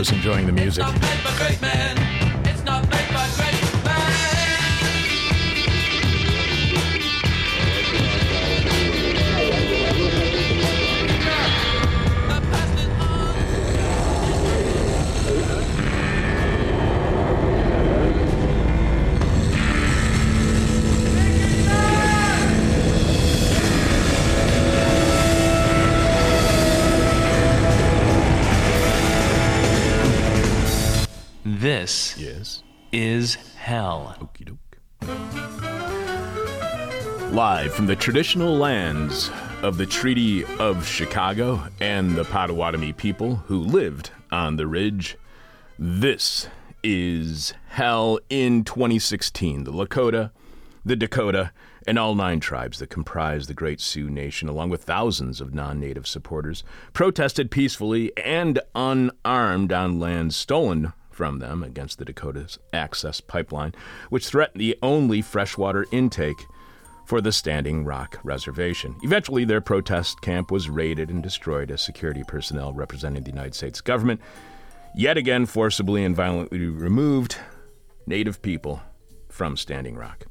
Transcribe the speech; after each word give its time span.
was 0.00 0.12
enjoying 0.12 0.46
the 0.46 0.52
music. 0.52 0.86
Doke. 34.44 34.78
Live 37.32 37.72
from 37.72 37.86
the 37.86 37.96
traditional 37.96 38.56
lands 38.56 39.30
of 39.62 39.76
the 39.76 39.86
Treaty 39.86 40.44
of 40.58 40.86
Chicago 40.86 41.62
and 41.80 42.16
the 42.16 42.24
Potawatomi 42.24 42.92
people 42.92 43.36
who 43.36 43.60
lived 43.60 44.10
on 44.32 44.56
the 44.56 44.66
ridge, 44.66 45.16
this 45.78 46.48
is 46.82 47.52
Hell 47.68 48.18
in 48.28 48.64
2016. 48.64 49.64
The 49.64 49.72
Lakota, 49.72 50.30
the 50.84 50.96
Dakota, 50.96 51.52
and 51.86 51.98
all 51.98 52.14
nine 52.14 52.40
tribes 52.40 52.78
that 52.78 52.90
comprise 52.90 53.46
the 53.46 53.54
Great 53.54 53.80
Sioux 53.80 54.10
Nation, 54.10 54.48
along 54.48 54.70
with 54.70 54.84
thousands 54.84 55.40
of 55.40 55.54
non 55.54 55.78
native 55.78 56.06
supporters, 56.06 56.64
protested 56.92 57.50
peacefully 57.50 58.12
and 58.16 58.60
unarmed 58.74 59.72
on 59.72 60.00
land 60.00 60.34
stolen 60.34 60.92
from 61.20 61.38
them 61.38 61.62
against 61.62 61.98
the 61.98 62.04
Dakota's 62.06 62.58
Access 62.72 63.20
Pipeline, 63.20 63.74
which 64.08 64.26
threatened 64.26 64.58
the 64.58 64.78
only 64.82 65.20
freshwater 65.20 65.84
intake 65.92 66.46
for 67.04 67.20
the 67.20 67.30
Standing 67.30 67.84
Rock 67.84 68.18
Reservation. 68.24 68.96
Eventually, 69.02 69.44
their 69.44 69.60
protest 69.60 70.22
camp 70.22 70.50
was 70.50 70.70
raided 70.70 71.10
and 71.10 71.22
destroyed 71.22 71.70
as 71.70 71.82
security 71.82 72.24
personnel 72.26 72.72
representing 72.72 73.22
the 73.22 73.28
United 73.28 73.54
States 73.54 73.82
government 73.82 74.18
yet 74.94 75.18
again 75.18 75.44
forcibly 75.44 76.06
and 76.06 76.16
violently 76.16 76.58
removed 76.58 77.36
Native 78.06 78.40
people 78.40 78.80
from 79.28 79.58
Standing 79.58 79.96
Rock. 79.96 80.24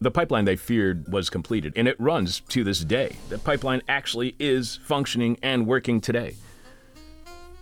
The 0.00 0.10
pipeline 0.10 0.46
they 0.46 0.56
feared 0.56 1.12
was 1.12 1.28
completed, 1.28 1.74
and 1.76 1.86
it 1.86 2.00
runs 2.00 2.40
to 2.48 2.64
this 2.64 2.80
day. 2.80 3.16
The 3.28 3.36
pipeline 3.36 3.82
actually 3.90 4.36
is 4.38 4.76
functioning 4.84 5.36
and 5.42 5.66
working 5.66 6.00
today. 6.00 6.36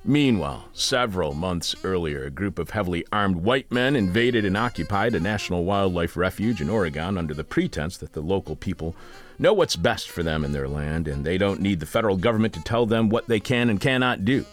Meanwhile, 0.08 0.64
several 0.72 1.34
months 1.34 1.76
earlier, 1.84 2.24
a 2.24 2.30
group 2.30 2.58
of 2.58 2.70
heavily 2.70 3.04
armed 3.12 3.36
white 3.36 3.70
men 3.70 3.94
invaded 3.94 4.46
and 4.46 4.56
occupied 4.56 5.14
a 5.14 5.20
national 5.20 5.66
wildlife 5.66 6.16
refuge 6.16 6.62
in 6.62 6.70
Oregon 6.70 7.18
under 7.18 7.34
the 7.34 7.44
pretense 7.44 7.98
that 7.98 8.14
the 8.14 8.22
local 8.22 8.56
people 8.56 8.96
know 9.38 9.52
what's 9.52 9.76
best 9.76 10.08
for 10.08 10.22
them 10.22 10.46
in 10.46 10.52
their 10.52 10.66
land 10.66 11.08
and 11.08 11.26
they 11.26 11.36
don't 11.36 11.60
need 11.60 11.78
the 11.78 11.84
federal 11.84 12.16
government 12.16 12.54
to 12.54 12.62
tell 12.62 12.86
them 12.86 13.10
what 13.10 13.28
they 13.28 13.38
can 13.38 13.68
and 13.68 13.82
cannot 13.82 14.24
do. 14.24 14.46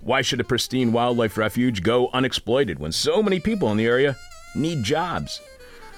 Why 0.00 0.22
should 0.22 0.40
a 0.40 0.44
pristine 0.44 0.90
wildlife 0.90 1.38
refuge 1.38 1.84
go 1.84 2.10
unexploited 2.12 2.80
when 2.80 2.90
so 2.90 3.22
many 3.22 3.38
people 3.38 3.70
in 3.70 3.76
the 3.76 3.86
area 3.86 4.16
need 4.56 4.82
jobs? 4.82 5.40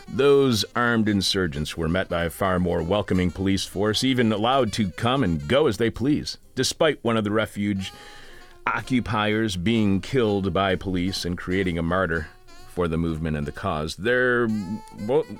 Those 0.06 0.66
armed 0.76 1.08
insurgents 1.08 1.78
were 1.78 1.88
met 1.88 2.10
by 2.10 2.24
a 2.24 2.30
far 2.30 2.60
more 2.60 2.82
welcoming 2.82 3.30
police 3.30 3.64
force, 3.64 4.04
even 4.04 4.30
allowed 4.32 4.74
to 4.74 4.90
come 4.90 5.24
and 5.24 5.48
go 5.48 5.66
as 5.66 5.78
they 5.78 5.88
please, 5.88 6.36
despite 6.54 7.02
one 7.02 7.16
of 7.16 7.24
the 7.24 7.30
refuge 7.30 7.90
occupiers 8.66 9.56
being 9.56 10.00
killed 10.00 10.52
by 10.52 10.74
police 10.74 11.24
and 11.24 11.38
creating 11.38 11.78
a 11.78 11.82
martyr 11.82 12.28
for 12.68 12.88
the 12.88 12.98
movement 12.98 13.36
and 13.36 13.46
the 13.46 13.52
cause. 13.52 13.96
There 13.96 14.48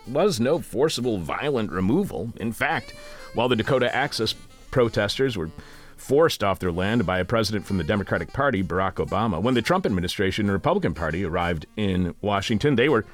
was 0.08 0.40
no 0.40 0.60
forcible 0.60 1.18
violent 1.18 1.70
removal. 1.70 2.32
In 2.36 2.52
fact, 2.52 2.92
while 3.34 3.48
the 3.48 3.56
Dakota 3.56 3.94
Access 3.94 4.34
protesters 4.70 5.36
were 5.36 5.50
forced 5.96 6.44
off 6.44 6.60
their 6.60 6.72
land 6.72 7.04
by 7.04 7.18
a 7.18 7.24
president 7.24 7.66
from 7.66 7.78
the 7.78 7.84
Democratic 7.84 8.32
Party, 8.32 8.62
Barack 8.62 8.94
Obama, 8.94 9.42
when 9.42 9.54
the 9.54 9.62
Trump 9.62 9.84
administration 9.84 10.46
and 10.46 10.52
Republican 10.52 10.94
Party 10.94 11.24
arrived 11.24 11.66
in 11.76 12.14
Washington, 12.20 12.76
they 12.76 12.88
were 12.88 13.04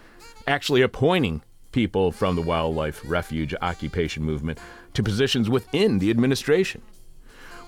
actually 0.46 0.82
appointing 0.82 1.42
people 1.72 2.12
from 2.12 2.36
the 2.36 2.42
wildlife 2.42 3.00
refuge 3.04 3.54
occupation 3.62 4.22
movement 4.22 4.58
to 4.94 5.02
positions 5.02 5.48
within 5.48 5.98
the 5.98 6.10
administration. 6.10 6.82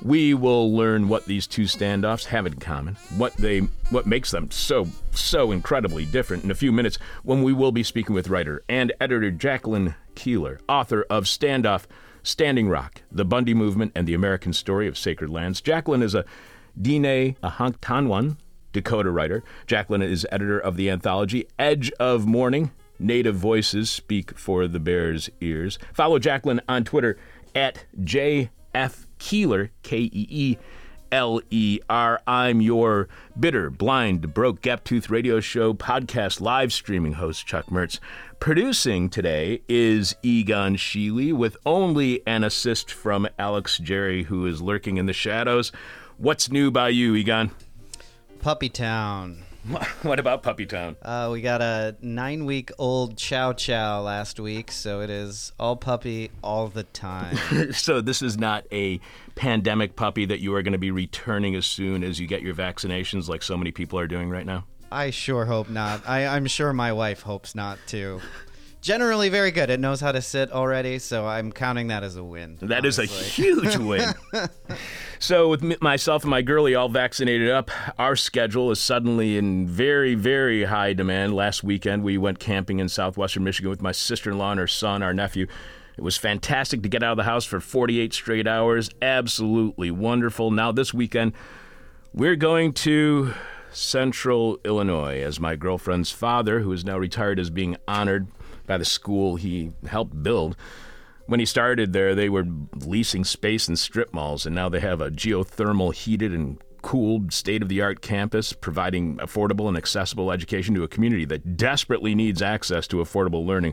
We 0.04 0.34
will 0.34 0.76
learn 0.76 1.08
what 1.08 1.24
these 1.24 1.46
two 1.46 1.62
standoffs 1.62 2.26
have 2.26 2.46
in 2.46 2.54
common, 2.54 2.96
what 3.16 3.34
they 3.38 3.60
what 3.88 4.06
makes 4.06 4.30
them 4.30 4.50
so 4.50 4.86
so 5.12 5.50
incredibly 5.50 6.04
different 6.04 6.44
in 6.44 6.50
a 6.50 6.54
few 6.54 6.72
minutes 6.72 6.98
when 7.22 7.42
we 7.42 7.54
will 7.54 7.72
be 7.72 7.82
speaking 7.82 8.14
with 8.14 8.28
writer 8.28 8.62
and 8.68 8.92
editor 9.00 9.30
Jacqueline 9.30 9.94
Keeler, 10.14 10.60
author 10.68 11.06
of 11.08 11.24
Standoff 11.24 11.84
Standing 12.22 12.68
Rock, 12.68 13.00
The 13.10 13.24
Bundy 13.24 13.54
Movement 13.54 13.92
and 13.94 14.06
the 14.06 14.12
American 14.14 14.52
Story 14.52 14.86
of 14.86 14.98
Sacred 14.98 15.30
Lands. 15.30 15.62
Jacqueline 15.62 16.02
is 16.02 16.14
a 16.14 16.26
Diné 16.78 17.36
Ihanktonwan 17.38 18.36
Dakota 18.74 19.10
writer. 19.10 19.42
Jacqueline 19.66 20.02
is 20.02 20.26
editor 20.30 20.58
of 20.58 20.76
the 20.76 20.90
anthology 20.90 21.46
Edge 21.58 21.90
of 21.92 22.26
Morning. 22.26 22.72
Native 22.98 23.34
Voices 23.34 23.90
Speak 23.90 24.38
for 24.38 24.68
the 24.68 24.78
Bears' 24.78 25.28
Ears. 25.40 25.78
Follow 25.92 26.18
Jacqueline 26.18 26.60
on 26.68 26.84
Twitter 26.84 27.18
at 27.54 27.86
JF 28.00 29.03
Keeler, 29.18 29.70
K 29.82 29.98
E 29.98 30.26
E 30.30 30.56
L 31.12 31.40
E 31.50 31.78
R. 31.88 32.20
I'm 32.26 32.60
your 32.60 33.08
bitter, 33.38 33.70
blind, 33.70 34.34
broke, 34.34 34.60
gap 34.62 34.84
tooth 34.84 35.10
radio 35.10 35.40
show 35.40 35.72
podcast 35.72 36.40
live 36.40 36.72
streaming 36.72 37.12
host, 37.12 37.46
Chuck 37.46 37.66
Mertz. 37.66 38.00
Producing 38.40 39.08
today 39.08 39.62
is 39.68 40.16
Egon 40.22 40.76
Sheely 40.76 41.32
with 41.32 41.56
only 41.64 42.26
an 42.26 42.44
assist 42.44 42.90
from 42.90 43.28
Alex 43.38 43.78
Jerry, 43.78 44.24
who 44.24 44.46
is 44.46 44.60
lurking 44.60 44.96
in 44.96 45.06
the 45.06 45.12
shadows. 45.12 45.70
What's 46.16 46.50
new 46.50 46.70
by 46.70 46.88
you, 46.88 47.14
Egon? 47.14 47.52
Puppy 48.40 48.68
Town. 48.68 49.44
what 50.02 50.18
about 50.18 50.42
Puppy 50.42 50.66
Town? 50.66 50.96
Uh, 51.00 51.30
we 51.32 51.40
got 51.40 51.62
a 51.62 51.96
nine 52.02 52.44
week 52.44 52.70
old 52.78 53.16
Chow 53.16 53.54
Chow 53.54 54.02
last 54.02 54.38
week, 54.38 54.70
so 54.70 55.00
it 55.00 55.08
is 55.08 55.52
all 55.58 55.76
puppy 55.76 56.30
all 56.42 56.68
the 56.68 56.82
time. 56.82 57.36
so, 57.72 58.00
this 58.00 58.20
is 58.20 58.36
not 58.36 58.66
a 58.70 59.00
pandemic 59.34 59.96
puppy 59.96 60.26
that 60.26 60.40
you 60.40 60.54
are 60.54 60.62
going 60.62 60.72
to 60.72 60.78
be 60.78 60.90
returning 60.90 61.54
as 61.54 61.64
soon 61.64 62.04
as 62.04 62.20
you 62.20 62.26
get 62.26 62.42
your 62.42 62.54
vaccinations, 62.54 63.28
like 63.28 63.42
so 63.42 63.56
many 63.56 63.72
people 63.72 63.98
are 63.98 64.06
doing 64.06 64.28
right 64.28 64.44
now? 64.44 64.66
I 64.92 65.10
sure 65.10 65.46
hope 65.46 65.70
not. 65.70 66.06
I, 66.06 66.26
I'm 66.26 66.46
sure 66.46 66.72
my 66.72 66.92
wife 66.92 67.22
hopes 67.22 67.54
not 67.54 67.78
too. 67.86 68.20
Generally, 68.84 69.30
very 69.30 69.50
good. 69.50 69.70
It 69.70 69.80
knows 69.80 70.02
how 70.02 70.12
to 70.12 70.20
sit 70.20 70.52
already, 70.52 70.98
so 70.98 71.26
I'm 71.26 71.52
counting 71.52 71.86
that 71.86 72.02
as 72.02 72.16
a 72.16 72.22
win. 72.22 72.58
That 72.60 72.84
is 72.84 72.98
honestly. 72.98 73.16
a 73.16 73.30
huge 73.30 73.76
win. 73.78 74.12
so, 75.18 75.48
with 75.48 75.80
myself 75.80 76.22
and 76.24 76.30
my 76.30 76.42
girlie 76.42 76.74
all 76.74 76.90
vaccinated 76.90 77.50
up, 77.50 77.70
our 77.98 78.14
schedule 78.14 78.70
is 78.70 78.78
suddenly 78.78 79.38
in 79.38 79.66
very, 79.66 80.14
very 80.14 80.64
high 80.64 80.92
demand. 80.92 81.34
Last 81.34 81.64
weekend, 81.64 82.04
we 82.04 82.18
went 82.18 82.38
camping 82.38 82.78
in 82.78 82.90
southwestern 82.90 83.42
Michigan 83.42 83.70
with 83.70 83.80
my 83.80 83.90
sister 83.90 84.32
in 84.32 84.36
law 84.36 84.50
and 84.50 84.60
her 84.60 84.66
son, 84.66 85.02
our 85.02 85.14
nephew. 85.14 85.46
It 85.96 86.02
was 86.02 86.18
fantastic 86.18 86.82
to 86.82 86.88
get 86.90 87.02
out 87.02 87.12
of 87.12 87.16
the 87.16 87.24
house 87.24 87.46
for 87.46 87.60
48 87.60 88.12
straight 88.12 88.46
hours. 88.46 88.90
Absolutely 89.00 89.92
wonderful. 89.92 90.50
Now, 90.50 90.72
this 90.72 90.92
weekend, 90.92 91.32
we're 92.12 92.36
going 92.36 92.74
to 92.74 93.32
Central 93.72 94.58
Illinois 94.62 95.22
as 95.22 95.40
my 95.40 95.56
girlfriend's 95.56 96.10
father, 96.10 96.60
who 96.60 96.70
is 96.70 96.84
now 96.84 96.98
retired, 96.98 97.38
is 97.38 97.48
being 97.48 97.78
honored 97.88 98.28
by 98.66 98.78
the 98.78 98.84
school 98.84 99.36
he 99.36 99.72
helped 99.86 100.22
build. 100.22 100.56
When 101.26 101.40
he 101.40 101.46
started 101.46 101.92
there, 101.92 102.14
they 102.14 102.28
were 102.28 102.46
leasing 102.74 103.24
space 103.24 103.68
in 103.68 103.76
strip 103.76 104.12
malls, 104.12 104.44
and 104.44 104.54
now 104.54 104.68
they 104.68 104.80
have 104.80 105.00
a 105.00 105.10
geothermal 105.10 105.94
heated 105.94 106.32
and 106.32 106.58
cooled 106.82 107.32
state 107.32 107.62
of 107.62 107.70
the 107.70 107.80
art 107.80 108.02
campus 108.02 108.52
providing 108.52 109.16
affordable 109.16 109.68
and 109.68 109.76
accessible 109.76 110.30
education 110.30 110.74
to 110.74 110.82
a 110.82 110.88
community 110.88 111.24
that 111.24 111.56
desperately 111.56 112.14
needs 112.14 112.42
access 112.42 112.86
to 112.86 112.96
affordable 112.96 113.46
learning. 113.46 113.72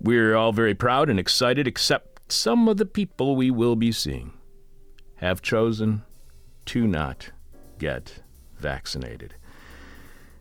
We're 0.00 0.34
all 0.34 0.52
very 0.52 0.74
proud 0.74 1.08
and 1.08 1.20
excited, 1.20 1.68
except 1.68 2.32
some 2.32 2.68
of 2.68 2.76
the 2.76 2.86
people 2.86 3.36
we 3.36 3.52
will 3.52 3.76
be 3.76 3.92
seeing 3.92 4.32
have 5.16 5.42
chosen 5.42 6.02
to 6.66 6.86
not 6.86 7.30
get 7.78 8.20
vaccinated. 8.56 9.34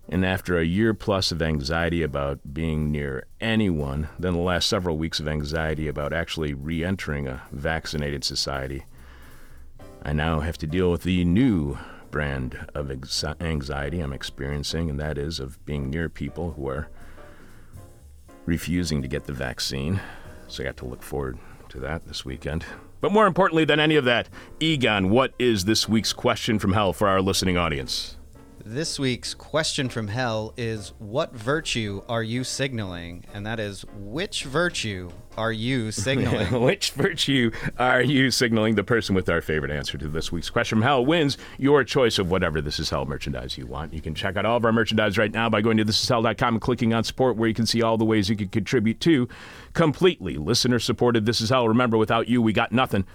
And 0.09 0.25
after 0.25 0.57
a 0.57 0.63
year 0.63 0.94
plus 0.94 1.31
of 1.31 1.42
anxiety 1.42 2.01
about 2.01 2.39
being 2.54 2.92
near 2.92 3.25
anyone, 3.42 4.07
then 4.18 4.33
the 4.33 4.39
last 4.39 4.68
several 4.68 4.98
weeks 4.98 5.19
of 5.19 5.27
anxiety 5.27 5.88
about 5.88 6.13
actually 6.13 6.54
re 6.54 6.83
entering 6.83 7.27
a 7.27 7.42
vaccinated 7.51 8.24
society, 8.24 8.86
I 10.04 10.13
now 10.13 10.39
have 10.39 10.57
to 10.59 10.68
deal 10.68 10.92
with 10.92 11.04
the 11.04 11.25
new 11.25 11.77
brand 12.09 12.68
of 12.74 12.89
anxiety 13.42 14.00
I'm 14.00 14.13
experiencing, 14.13 14.89
and 14.89 15.00
that 15.00 15.18
is 15.18 15.39
of 15.39 15.63
being 15.65 15.89
near 15.89 16.07
people 16.07 16.51
who 16.53 16.69
are 16.69 16.88
refusing 18.45 19.01
to 19.01 19.07
get 19.10 19.25
the 19.25 19.33
vaccine. 19.33 20.00
So 20.48 20.63
I 20.63 20.68
got 20.68 20.77
to 20.77 20.86
look 20.86 21.03
forward 21.03 21.38
to 21.69 21.80
that 21.81 22.07
this 22.07 22.24
weekend. 22.24 22.65
But 23.01 23.12
more 23.12 23.27
importantly 23.27 23.65
than 23.65 23.80
any 23.80 23.95
of 23.98 24.06
that, 24.06 24.30
Egon, 24.60 25.10
what 25.10 25.33
is 25.38 25.65
this 25.65 25.88
week's 25.88 26.13
question 26.13 26.57
from 26.57 26.74
hell 26.74 26.94
for 26.94 27.07
our 27.07 27.21
listening 27.21 27.57
audience? 27.57 28.17
This 28.69 29.00
week's 29.00 29.34
question 29.34 29.88
from 29.88 30.10
hell 30.10 30.54
is 30.58 30.92
What 31.00 31.34
virtue 31.34 32.02
are 32.10 32.22
you 32.22 32.44
signaling? 32.44 33.24
And 33.34 33.46
that 33.46 33.62
is, 33.62 33.86
which 33.96 34.44
virtue 34.44 35.10
are 35.38 35.54
you 35.54 35.90
signaling? 35.94 36.62
Which 36.62 36.92
virtue 36.92 37.52
are 37.80 38.02
you 38.02 38.30
signaling? 38.30 38.75
The 38.75 38.84
person 38.84 39.16
with 39.16 39.30
our 39.30 39.40
favorite 39.40 39.72
answer 39.72 39.98
to 39.98 40.10
this 40.10 40.34
week's 40.34 40.50
question 40.50 40.80
from 40.80 40.81
hell 40.81 41.06
wins 41.06 41.38
your 41.58 41.86
choice 41.86 42.19
of 42.19 42.30
whatever 42.30 42.60
This 42.60 42.78
Is 42.78 42.90
Hell 42.90 43.06
merchandise 43.06 43.58
you 43.58 43.68
want. 43.68 43.94
You 43.94 44.02
can 44.02 44.14
check 44.14 44.36
out 44.36 44.46
all 44.46 44.58
of 44.58 44.66
our 44.66 44.74
merchandise 44.74 45.18
right 45.18 45.31
now 45.31 45.50
by 45.50 45.62
going 45.62 45.78
to 45.78 45.86
thisishell.com 45.86 46.56
and 46.56 46.62
clicking 46.62 46.94
on 46.94 47.06
support, 47.06 47.38
where 47.38 47.48
you 47.48 47.56
can 47.56 47.68
see 47.68 47.81
all 47.81 47.98
the 47.98 48.04
ways 48.04 48.30
you 48.30 48.36
can 48.36 48.50
contribute 48.50 49.00
to 49.00 49.30
completely 49.72 50.36
listener 50.36 50.80
supported 50.80 51.25
This 51.25 51.40
Is 51.40 51.52
Hell. 51.52 51.70
Remember, 51.70 51.98
without 51.98 52.28
you, 52.28 52.42
we 52.42 52.52
got 52.52 52.74
nothing. 52.74 53.06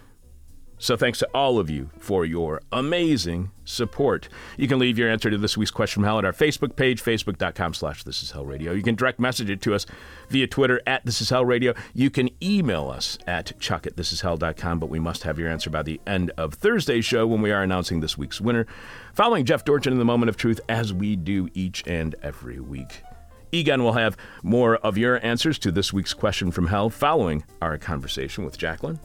So 0.83 0.97
thanks 0.97 1.21
to 1.21 1.29
all 1.33 1.61
of 1.61 1.71
you 1.71 1.91
for 1.97 2.25
your 2.25 2.61
amazing 2.73 3.53
support. 3.65 4.29
You 4.57 4.67
can 4.67 4.81
leave 4.81 4.99
your 4.99 5.09
answer 5.09 5.31
to 5.31 5.39
this 5.39 5.57
week's 5.57 5.71
question 5.71 6.03
from 6.03 6.09
hell 6.09 6.19
at 6.19 6.25
our 6.25 6.33
Facebook 6.33 6.75
page, 6.75 7.01
facebook.com 7.01 7.75
slash 7.75 8.03
this 8.03 8.21
is 8.21 8.33
hell 8.33 8.45
radio. 8.45 8.73
You 8.73 8.83
can 8.83 8.97
direct 8.97 9.21
message 9.21 9.49
it 9.49 9.63
to 9.63 9.77
us 9.77 9.87
via 10.29 10.49
Twitter 10.49 10.83
at 10.85 11.07
this 11.07 11.21
is 11.21 11.31
hell 11.31 11.45
radio. 11.45 11.73
You 11.95 12.11
can 12.11 12.31
email 12.43 12.91
us 12.91 13.17
at 13.29 13.57
chuck 13.61 13.87
at 13.87 13.95
thisishell.com, 13.95 14.81
but 14.81 14.91
we 14.91 14.99
must 14.99 15.23
have 15.23 15.39
your 15.39 15.49
answer 15.49 15.71
by 15.71 15.85
the 15.85 16.01
end 16.05 16.33
of 16.37 16.55
Thursday's 16.55 17.05
show 17.05 17.29
when 17.29 17.43
we 17.43 17.53
are 17.53 17.63
announcing 17.63 18.01
this 18.01 18.19
week's 18.19 18.41
winner. 18.41 18.67
Following 19.15 19.45
Jeff 19.45 19.65
Dorchin 19.65 19.93
in 19.93 20.01
the 20.01 20.05
moment 20.05 20.31
of 20.31 20.37
truth, 20.37 20.61
as 20.69 20.93
we 20.93 21.15
do 21.15 21.49
each 21.55 21.87
and 21.87 22.17
every 22.25 22.59
week. 22.59 23.05
Egon 23.53 23.85
will 23.85 23.93
have 23.93 24.17
more 24.43 24.79
of 24.79 24.99
your 24.99 25.25
answers 25.25 25.61
to 25.61 25.71
this 25.71 25.93
week's 25.93 26.13
question 26.13 26.51
from 26.51 26.67
hell 26.67 26.91
following 26.91 27.45
our 27.61 27.79
conversation 27.79 28.45
with 28.45 28.59
Jacqueline. 28.59 28.99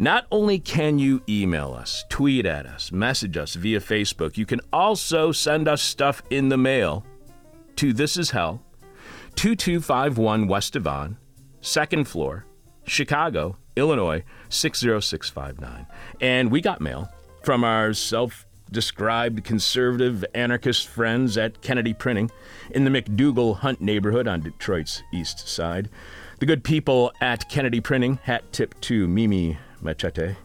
Not 0.00 0.28
only 0.30 0.60
can 0.60 1.00
you 1.00 1.24
email 1.28 1.74
us, 1.74 2.04
tweet 2.08 2.46
at 2.46 2.66
us, 2.66 2.92
message 2.92 3.36
us 3.36 3.54
via 3.54 3.80
Facebook, 3.80 4.36
you 4.36 4.46
can 4.46 4.60
also 4.72 5.32
send 5.32 5.66
us 5.66 5.82
stuff 5.82 6.22
in 6.30 6.50
the 6.50 6.56
mail 6.56 7.04
to 7.74 7.92
This 7.92 8.16
Is 8.16 8.30
Hell, 8.30 8.62
2251 9.34 10.46
West 10.46 10.74
Devon, 10.74 11.16
second 11.62 12.06
floor, 12.06 12.44
Chicago, 12.84 13.56
Illinois, 13.74 14.22
60659. 14.50 15.84
And 16.20 16.52
we 16.52 16.60
got 16.60 16.80
mail 16.80 17.08
from 17.42 17.64
our 17.64 17.92
self 17.92 18.46
described 18.70 19.42
conservative 19.42 20.24
anarchist 20.32 20.86
friends 20.86 21.36
at 21.36 21.60
Kennedy 21.60 21.92
Printing 21.92 22.30
in 22.70 22.84
the 22.84 22.90
McDougall 22.90 23.56
Hunt 23.56 23.80
neighborhood 23.80 24.28
on 24.28 24.42
Detroit's 24.42 25.02
east 25.12 25.48
side. 25.48 25.90
The 26.38 26.46
good 26.46 26.62
people 26.62 27.10
at 27.20 27.48
Kennedy 27.48 27.80
Printing, 27.80 28.20
hat 28.22 28.52
tip 28.52 28.80
to 28.82 29.08
Mimi 29.08 29.58
Machete, 29.82 30.36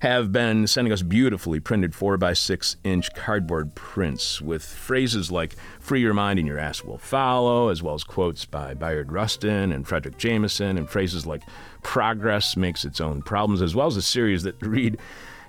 have 0.00 0.32
been 0.32 0.66
sending 0.66 0.92
us 0.92 1.02
beautifully 1.02 1.60
printed 1.60 1.92
4x6 1.92 2.76
inch 2.84 3.14
cardboard 3.14 3.74
prints 3.74 4.40
with 4.40 4.64
phrases 4.64 5.30
like 5.30 5.54
free 5.80 6.00
your 6.00 6.14
mind 6.14 6.38
and 6.38 6.48
your 6.48 6.58
ass 6.58 6.82
will 6.82 6.98
follow, 6.98 7.68
as 7.68 7.82
well 7.82 7.94
as 7.94 8.04
quotes 8.04 8.44
by 8.44 8.74
Bayard 8.74 9.12
Rustin 9.12 9.72
and 9.72 9.86
Fredric 9.86 10.18
Jameson, 10.18 10.76
and 10.76 10.90
phrases 10.90 11.26
like 11.26 11.42
progress 11.82 12.56
makes 12.56 12.84
its 12.84 13.00
own 13.00 13.22
problems, 13.22 13.62
as 13.62 13.74
well 13.74 13.86
as 13.86 13.96
a 13.96 14.02
series 14.02 14.42
that 14.42 14.60
read 14.60 14.98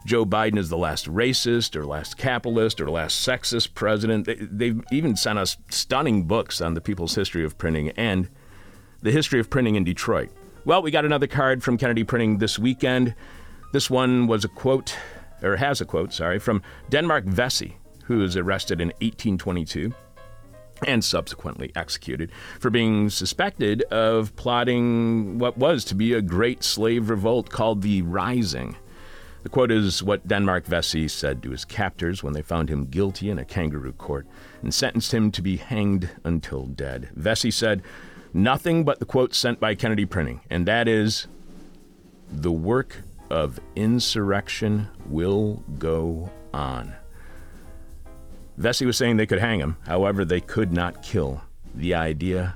Joe 0.06 0.26
Biden 0.26 0.58
is 0.58 0.70
the 0.70 0.78
last 0.78 1.08
racist 1.08 1.76
or 1.76 1.86
last 1.86 2.18
capitalist 2.18 2.82
or 2.82 2.90
last 2.90 3.26
sexist 3.26 3.74
president. 3.74 4.26
They, 4.26 4.68
have 4.68 4.84
even 4.92 5.16
sent 5.16 5.40
us 5.40 5.58
stunning 5.70 6.26
books 6.26 6.60
on 6.60 6.74
the 6.74 6.82
people's 6.82 7.16
history 7.16 7.46
of 7.46 7.58
printing 7.58 7.90
and 7.92 8.30
the 9.02 9.12
history 9.12 9.40
of 9.40 9.50
printing 9.50 9.76
in 9.76 9.84
Detroit. 9.84 10.30
Well, 10.66 10.82
we 10.82 10.92
got 10.92 11.04
another 11.04 11.28
card 11.28 11.62
from 11.62 11.78
Kennedy 11.78 12.06
Printing 12.06 12.38
this 12.38 12.58
weekend. 12.58 13.16
This 13.74 13.90
one 13.90 14.28
was 14.28 14.46
a 14.46 14.48
quote, 14.48 14.96
or 15.42 15.58
has 15.58 15.82
a 15.82 15.86
quote, 15.86 16.14
sorry, 16.14 16.40
from 16.40 16.62
Denmark 16.90 17.26
Vesey, 17.26 17.76
who 18.06 18.20
was 18.20 18.38
arrested 18.38 18.80
in 18.80 18.88
1822 19.02 19.94
and 20.88 21.04
subsequently 21.04 21.74
executed 21.76 22.32
for 22.62 22.70
being 22.70 23.10
suspected 23.10 23.82
of 23.92 24.34
plotting 24.38 25.38
what 25.38 25.58
was 25.58 25.84
to 25.86 25.96
be 25.96 26.14
a 26.14 26.22
great 26.22 26.64
slave 26.64 27.10
revolt 27.10 27.50
called 27.50 27.82
the 27.82 28.02
Rising. 28.02 28.78
The 29.44 29.50
quote 29.50 29.70
is 29.70 30.02
what 30.02 30.30
Denmark 30.30 30.66
Vesey 30.66 31.10
said 31.10 31.44
to 31.44 31.50
his 31.50 31.66
captors 31.66 32.24
when 32.24 32.32
they 32.32 32.42
found 32.42 32.70
him 32.70 32.86
guilty 32.86 33.30
in 33.30 33.38
a 33.38 33.44
kangaroo 33.44 33.92
court 33.92 34.26
and 34.62 34.74
sentenced 34.74 35.14
him 35.14 35.30
to 35.32 35.42
be 35.42 35.58
hanged 35.58 36.10
until 36.24 36.68
dead. 36.68 37.10
Vesey 37.16 37.52
said, 37.52 37.84
nothing 38.34 38.84
but 38.84 39.00
the 39.00 39.06
quote 39.06 39.34
sent 39.34 39.60
by 39.60 39.76
Kennedy 39.76 40.06
Printing, 40.06 40.42
and 40.50 40.68
that 40.68 40.88
is 40.88 41.28
the 42.32 42.52
work 42.52 43.02
of 43.30 43.60
insurrection 43.76 44.88
will 45.08 45.64
go 45.78 46.30
on. 46.54 46.94
Vesey 48.58 48.86
was 48.86 48.98
saying 48.98 49.18
they 49.18 49.26
could 49.26 49.40
hang 49.40 49.60
him, 49.60 49.78
however, 49.88 50.24
they 50.24 50.42
could 50.42 50.72
not 50.72 51.02
kill 51.02 51.42
the 51.74 51.96
idea 51.96 52.56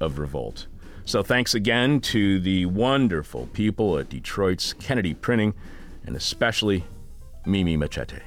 of 0.00 0.18
revolt. 0.18 0.66
So 1.04 1.22
thanks 1.22 1.54
again 1.54 2.00
to 2.00 2.38
the 2.40 2.66
wonderful 2.66 3.46
people 3.52 3.98
at 3.98 4.08
Detroit's 4.08 4.72
Kennedy 4.74 5.14
Printing, 5.14 5.54
and 6.06 6.14
especially 6.14 6.84
Mimi 7.46 7.76
Machete. 7.76 8.20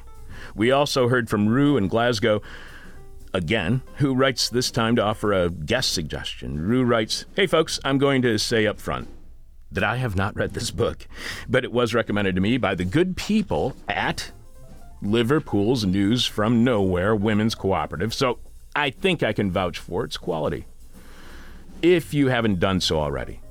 We 0.55 0.71
also 0.71 1.07
heard 1.07 1.29
from 1.29 1.47
Rue 1.47 1.77
in 1.77 1.87
Glasgow 1.87 2.41
again, 3.35 3.81
who 3.97 4.15
writes 4.15 4.49
this 4.49 4.71
time 4.71 4.95
to 4.95 5.03
offer 5.03 5.33
a 5.33 5.49
guest 5.49 5.91
suggestion. 5.93 6.59
Rue 6.59 6.83
writes, 6.83 7.25
Hey 7.35 7.47
folks, 7.47 7.79
I'm 7.83 7.97
going 7.97 8.21
to 8.23 8.39
say 8.39 8.65
up 8.65 8.79
front 8.79 9.09
that 9.71 9.83
I 9.83 9.97
have 9.97 10.15
not 10.15 10.35
read 10.35 10.53
this 10.53 10.71
book, 10.71 11.07
but 11.49 11.65
it 11.65 11.71
was 11.71 11.93
recommended 11.93 12.35
to 12.35 12.41
me 12.41 12.57
by 12.57 12.75
the 12.75 12.85
good 12.85 13.17
people 13.17 13.75
at 13.89 14.31
Liverpool's 15.01 15.85
News 15.85 16.25
from 16.25 16.63
Nowhere 16.63 17.15
Women's 17.15 17.55
Cooperative, 17.55 18.13
so 18.13 18.39
I 18.75 18.89
think 18.89 19.21
I 19.21 19.33
can 19.33 19.51
vouch 19.51 19.77
for 19.77 20.05
its 20.05 20.17
quality. 20.17 20.65
If 21.81 22.13
you 22.13 22.29
haven't 22.29 22.59
done 22.59 22.79
so 22.79 22.99
already, 22.99 23.41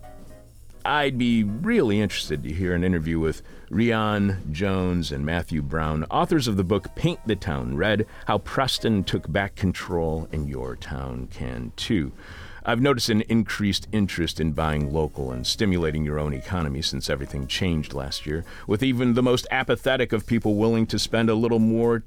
I'd 0.86 1.16
be 1.16 1.44
really 1.44 2.02
interested 2.02 2.42
to 2.42 2.52
hear 2.52 2.75
an 2.75 2.84
interview 2.84 3.19
with 3.19 3.40
Rhian 3.70 4.52
Jones 4.52 5.12
and 5.12 5.25
Matthew 5.25 5.62
Brown, 5.62 6.04
authors 6.10 6.46
of 6.46 6.58
the 6.58 6.64
book 6.64 6.94
Paint 6.94 7.20
the 7.26 7.36
Town 7.36 7.75
Red 7.75 8.04
How 8.26 8.36
Preston 8.36 9.02
Took 9.02 9.32
Back 9.32 9.54
Control 9.54 10.28
and 10.30 10.47
Your 10.47 10.76
Town 10.76 11.28
Can 11.28 11.73
Too. 11.76 12.12
I've 12.66 12.82
noticed 12.82 13.09
an 13.09 13.23
increased 13.23 13.88
interest 13.92 14.40
in 14.40 14.52
buying 14.52 14.92
local 14.92 15.32
and 15.32 15.47
stimulating 15.47 16.04
your 16.04 16.18
own 16.18 16.35
economy 16.35 16.82
since 16.82 17.09
everything 17.09 17.47
changed 17.47 17.94
last 17.94 18.26
year, 18.26 18.44
with 18.66 18.82
even 18.82 19.14
the 19.14 19.23
most 19.23 19.47
apathetic 19.50 20.12
of 20.12 20.26
people 20.26 20.56
willing 20.56 20.87
to 20.88 20.99
spend 20.99 21.30
a 21.30 21.35
little 21.35 21.61
more 21.61 22.02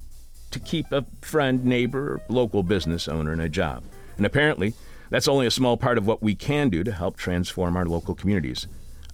to 0.51 0.59
keep 0.59 0.91
a 0.91 1.03
friend, 1.21 1.65
neighbor, 1.65 2.13
or 2.13 2.21
local 2.29 2.61
business 2.61 3.07
owner 3.07 3.33
in 3.33 3.39
a 3.39 3.49
job. 3.49 3.83
And 4.17 4.25
apparently, 4.25 4.73
that's 5.09 5.27
only 5.27 5.47
a 5.47 5.51
small 5.51 5.77
part 5.77 5.97
of 5.97 6.07
what 6.07 6.21
we 6.21 6.35
can 6.35 6.69
do 6.69 6.83
to 6.83 6.91
help 6.91 7.17
transform 7.17 7.77
our 7.77 7.85
local 7.85 8.15
communities. 8.15 8.67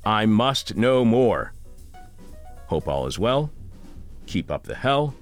I 0.05 0.25
must 0.25 0.75
know 0.75 1.05
more. 1.05 1.53
Hope 2.67 2.88
all 2.88 3.07
is 3.07 3.19
well. 3.19 3.51
Keep 4.25 4.51
up 4.51 4.63
the 4.63 4.75
hell. 4.75 5.15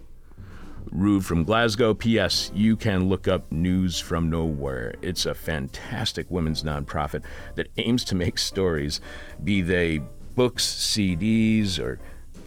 Rude 0.92 1.26
from 1.26 1.44
Glasgow. 1.44 1.94
P.S. 1.94 2.52
You 2.54 2.76
can 2.76 3.08
look 3.08 3.28
up 3.28 3.52
News 3.52 4.00
from 4.00 4.30
Nowhere. 4.30 4.96
It's 5.02 5.26
a 5.26 5.36
fantastic 5.36 6.30
women's 6.30 6.64
nonprofit 6.64 7.24
that 7.56 7.68
aims 7.78 8.04
to 8.06 8.16
make 8.16 8.38
stories, 8.38 9.00
be 9.44 9.62
they 9.62 10.02
books, 10.36 10.66
CDs, 10.66 11.80
or 11.80 12.00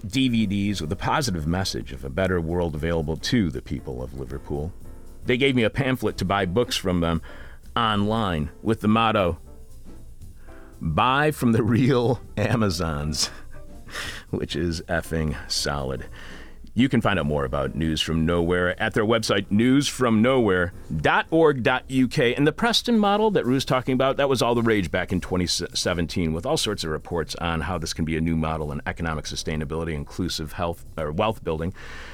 DVDs, 0.06 0.80
with 0.80 0.92
a 0.92 0.96
positive 0.96 1.46
message 1.46 1.92
of 1.92 2.04
a 2.04 2.10
better 2.10 2.40
world 2.40 2.74
available 2.74 3.16
to 3.16 3.50
the 3.50 3.62
people 3.62 4.02
of 4.02 4.18
Liverpool. 4.18 4.72
They 5.24 5.36
gave 5.36 5.54
me 5.54 5.62
a 5.62 5.70
pamphlet 5.70 6.16
to 6.18 6.24
buy 6.24 6.44
books 6.44 6.76
from 6.76 7.00
them 7.00 7.22
online 7.76 8.50
with 8.62 8.80
the 8.80 8.88
motto 8.88 9.38
Buy 10.80 11.30
from 11.30 11.52
the 11.52 11.62
real 11.76 12.20
Amazons, 12.36 13.30
which 14.30 14.54
is 14.54 14.82
effing 14.82 15.36
solid. 15.50 16.06
You 16.76 16.88
can 16.88 17.00
find 17.00 17.20
out 17.20 17.26
more 17.26 17.44
about 17.44 17.76
News 17.76 18.00
from 18.00 18.26
Nowhere 18.26 18.74
at 18.82 18.94
their 18.94 19.04
website, 19.04 19.46
newsfromnowhere.org.uk. 19.46 22.18
And 22.18 22.46
the 22.46 22.52
Preston 22.52 22.98
model 22.98 23.30
that 23.30 23.46
Rue's 23.46 23.64
talking 23.64 23.94
about, 23.94 24.16
that 24.16 24.28
was 24.28 24.42
all 24.42 24.56
the 24.56 24.62
rage 24.62 24.90
back 24.90 25.12
in 25.12 25.20
2017 25.20 26.32
with 26.32 26.44
all 26.44 26.56
sorts 26.56 26.82
of 26.82 26.90
reports 26.90 27.36
on 27.36 27.60
how 27.60 27.78
this 27.78 27.92
can 27.92 28.04
be 28.04 28.16
a 28.16 28.20
new 28.20 28.36
model 28.36 28.72
in 28.72 28.82
economic 28.88 29.26
sustainability, 29.26 29.94
inclusive 29.94 30.54
health 30.54 30.84
or 30.98 31.12
wealth 31.12 31.44
building, 31.44 31.72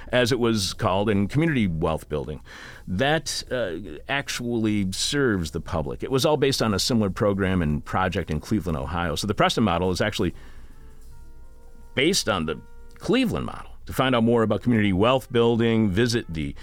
as 0.09 0.31
it 0.31 0.39
was 0.39 0.75
called, 0.75 1.09
and 1.09 1.31
community 1.31 1.67
wealth 1.67 2.11
building. 2.11 2.43
That 2.87 3.43
uh, 3.51 3.77
actually 4.11 4.93
serves 4.93 5.53
the 5.53 5.63
public. 5.63 6.03
It 6.03 6.11
was 6.11 6.27
all 6.27 6.37
based 6.37 6.61
on 6.61 6.75
a 6.75 6.79
similar 6.79 7.09
program 7.09 7.63
and 7.63 7.83
project 7.83 8.31
in 8.31 8.41
Cleveland, 8.41 8.77
Ohio. 8.77 9.15
So 9.15 9.27
the 9.27 9.33
Preston 9.33 9.65
model 9.65 9.91
is 9.91 10.03
actually 10.03 10.35
based 11.95 12.29
on 12.29 12.45
the 12.45 12.61
Cleveland 12.99 13.47
model. 13.47 13.70
To 13.87 13.93
find 13.93 14.15
out 14.15 14.25
more 14.25 14.43
about 14.43 14.63
community 14.63 14.93
wealth 14.93 15.33
building, 15.33 15.91
visit 15.91 16.27
the 16.29 16.55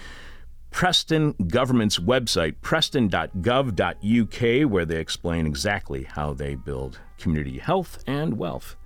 Preston 0.70 1.34
government's 1.48 1.98
website, 1.98 2.56
preston.gov.uk, 2.60 4.70
where 4.70 4.84
they 4.84 4.96
explain 4.96 5.46
exactly 5.46 6.04
how 6.04 6.32
they 6.32 6.54
build 6.54 7.00
community 7.18 7.58
health 7.58 8.02
and 8.06 8.38
wealth. 8.38 8.76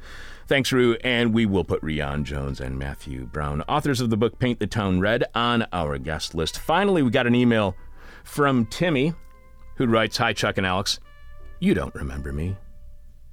Thanks, 0.47 0.73
Rue. 0.73 0.97
And 1.03 1.33
we 1.33 1.47
will 1.47 1.65
put 1.65 1.83
Rhian 1.83 2.25
Jones 2.25 2.61
and 2.61 2.79
Matthew 2.79 3.27
Brown, 3.27 3.63
authors 3.63 4.01
of 4.01 4.11
the 4.11 4.17
book 4.17 4.39
Paint 4.39 4.59
the 4.59 4.67
Town 4.67 5.01
Red, 5.01 5.25
on 5.35 5.67
our 5.73 5.99
guest 5.99 6.35
list. 6.35 6.59
Finally, 6.59 7.03
we 7.03 7.11
got 7.11 7.27
an 7.27 7.35
email 7.35 7.77
from 8.25 8.67
Timmy, 8.67 9.15
who 9.77 9.87
writes 9.87 10.17
Hi, 10.19 10.33
Chuck 10.33 10.59
and 10.59 10.67
Alex. 10.67 11.01
You 11.61 11.75
don't 11.75 11.95
remember 11.95 12.33
me. 12.33 12.57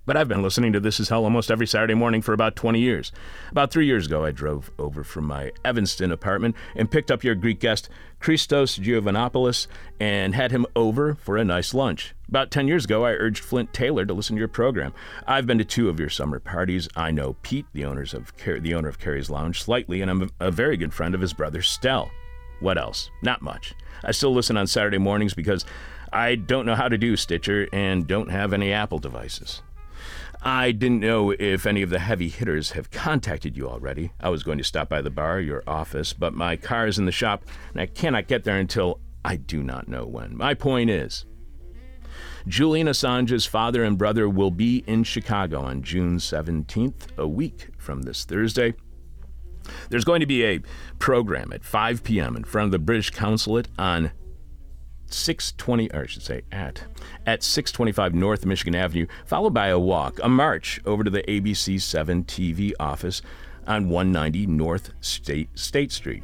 But 0.10 0.18
I've 0.18 0.28
been 0.28 0.42
listening 0.42 0.74
to 0.74 0.80
This 0.80 1.00
Is 1.00 1.10
Hell 1.10 1.24
almost 1.24 1.52
every 1.52 1.68
Saturday 1.68 1.94
morning 1.94 2.24
for 2.24 2.34
about 2.34 2.56
20 2.56 2.80
years. 2.80 3.12
About 3.52 3.70
three 3.70 3.86
years 3.86 4.08
ago, 4.08 4.26
I 4.26 4.32
drove 4.32 4.72
over 4.80 5.04
from 5.04 5.26
my 5.26 5.52
Evanston 5.64 6.12
apartment 6.12 6.56
and 6.76 6.90
picked 6.90 7.12
up 7.12 7.24
your 7.24 7.36
Greek 7.36 7.60
guest, 7.60 7.90
Christos 8.20 8.80
Giovanopoulos, 8.80 9.68
and 10.00 10.34
had 10.34 10.50
him 10.50 10.66
over 10.76 11.14
for 11.14 11.38
a 11.38 11.46
nice 11.46 11.76
lunch. 11.76 12.16
About 12.28 12.50
10 12.50 12.68
years 12.68 12.86
ago, 12.86 13.06
I 13.06 13.12
urged 13.12 13.44
Flint 13.44 13.72
Taylor 13.72 14.04
to 14.04 14.16
listen 14.16 14.36
to 14.36 14.40
your 14.40 14.48
program. 14.48 14.96
I've 15.28 15.46
been 15.46 15.60
to 15.60 15.64
two 15.64 15.90
of 15.90 16.00
your 16.00 16.10
summer 16.10 16.40
parties. 16.40 16.90
I 16.96 17.12
know 17.12 17.36
Pete, 17.44 17.68
the, 17.74 17.86
owners 17.86 18.16
of 18.16 18.36
Car- 18.36 18.60
the 18.60 18.74
owner 18.74 18.90
of 18.90 18.98
Carrie's 18.98 19.30
Lounge, 19.30 19.62
slightly, 19.62 20.02
and 20.02 20.10
I'm 20.10 20.32
a 20.40 20.50
very 20.50 20.76
good 20.76 20.92
friend 20.92 21.14
of 21.14 21.22
his 21.22 21.34
brother, 21.34 21.62
Stell. 21.62 22.10
What 22.62 22.80
else? 22.80 23.12
Not 23.22 23.44
much. 23.44 23.76
I 24.04 24.10
still 24.10 24.34
listen 24.34 24.58
on 24.58 24.66
Saturday 24.66 24.98
mornings 24.98 25.36
because 25.36 25.66
I 26.12 26.34
don't 26.34 26.66
know 26.66 26.74
how 26.74 26.88
to 26.88 26.98
do 26.98 27.16
Stitcher 27.16 27.68
and 27.72 28.08
don't 28.08 28.32
have 28.32 28.54
any 28.54 28.74
Apple 28.74 28.98
devices. 28.98 29.62
I 30.42 30.72
didn't 30.72 31.02
know 31.02 31.32
if 31.32 31.66
any 31.66 31.82
of 31.82 31.90
the 31.90 32.00
heavy 32.00 32.30
hitters 32.30 32.72
have 32.72 32.92
contacted 32.92 33.58
you 33.58 33.68
already. 33.68 34.12
I 34.22 34.30
was 34.30 34.44
going 34.44 34.58
to 34.58 34.64
stop 34.64 34.88
by 34.88 35.02
the 35.02 35.10
bar, 35.10 35.42
your 35.42 35.64
office, 35.68 36.14
but 36.14 36.34
my 36.34 36.56
car 36.56 36.88
is 36.88 36.98
in 36.98 37.06
the 37.06 37.12
shop 37.12 37.44
and 37.74 37.82
I 37.82 37.88
cannot 37.88 38.28
get 38.28 38.46
there 38.46 38.58
until 38.58 39.02
I 39.26 39.36
do 39.36 39.62
not 39.62 39.90
know 39.90 40.06
when. 40.06 40.38
My 40.38 40.54
point 40.54 40.90
is 40.90 41.26
Julian 42.48 42.88
Assange's 42.88 43.46
father 43.46 43.84
and 43.84 43.98
brother 43.98 44.30
will 44.30 44.52
be 44.52 44.84
in 44.88 45.04
Chicago 45.04 45.62
on 45.62 45.84
June 45.84 46.18
17th, 46.18 47.18
a 47.18 47.28
week 47.28 47.70
from 47.78 48.04
this 48.04 48.24
Thursday. 48.24 48.74
There's 49.90 50.06
going 50.06 50.22
to 50.22 50.26
be 50.26 50.46
a 50.46 50.62
program 51.00 51.52
at 51.52 51.66
5 51.66 52.04
p.m. 52.04 52.38
in 52.38 52.46
front 52.46 52.68
of 52.68 52.72
the 52.72 52.80
British 52.80 53.10
Consulate 53.10 53.68
on 53.78 54.12
620, 55.14 55.92
or 55.92 56.04
I 56.04 56.08
should 56.08 56.24
say 56.24 56.42
at, 56.52 56.84
at 57.26 57.44
625 57.44 58.14
North 58.14 58.46
Michigan 58.46 58.76
Avenue, 58.76 59.08
followed 59.26 59.54
by 59.54 59.68
a 59.68 59.80
walk, 59.80 60.20
a 60.24 60.30
march 60.30 60.80
over 60.86 61.04
to 61.04 61.10
the 61.10 61.24
ABC 61.24 61.82
7 61.82 62.24
TV 62.26 62.74
office 62.80 63.22
on 63.68 63.90
190 63.90 64.48
North 64.48 64.92
State, 65.02 65.50
State 65.58 65.92
Street. 65.92 66.24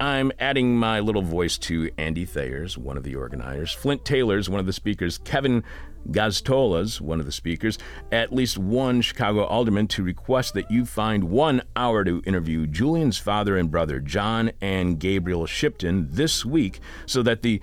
I'm 0.00 0.32
adding 0.40 0.76
my 0.76 1.00
little 1.00 1.22
voice 1.22 1.56
to 1.58 1.88
Andy 1.98 2.24
Thayer's, 2.24 2.76
one 2.76 2.96
of 2.96 3.04
the 3.04 3.14
organizers, 3.14 3.72
Flint 3.72 4.04
Taylor's, 4.04 4.50
one 4.50 4.58
of 4.58 4.66
the 4.66 4.72
speakers, 4.72 5.18
Kevin 5.18 5.62
Gosztola's, 6.10 7.00
one 7.00 7.20
of 7.20 7.26
the 7.26 7.32
speakers, 7.32 7.78
at 8.12 8.32
least 8.32 8.58
one 8.58 9.00
Chicago 9.00 9.44
alderman 9.44 9.86
to 9.88 10.02
request 10.02 10.54
that 10.54 10.70
you 10.70 10.84
find 10.84 11.24
one 11.24 11.62
hour 11.76 12.04
to 12.04 12.22
interview 12.26 12.66
Julian's 12.66 13.18
father 13.18 13.56
and 13.56 13.70
brother, 13.70 14.00
John 14.00 14.50
and 14.60 14.98
Gabriel 14.98 15.46
Shipton, 15.46 16.08
this 16.10 16.44
week 16.44 16.80
so 17.06 17.22
that 17.22 17.42
the 17.42 17.60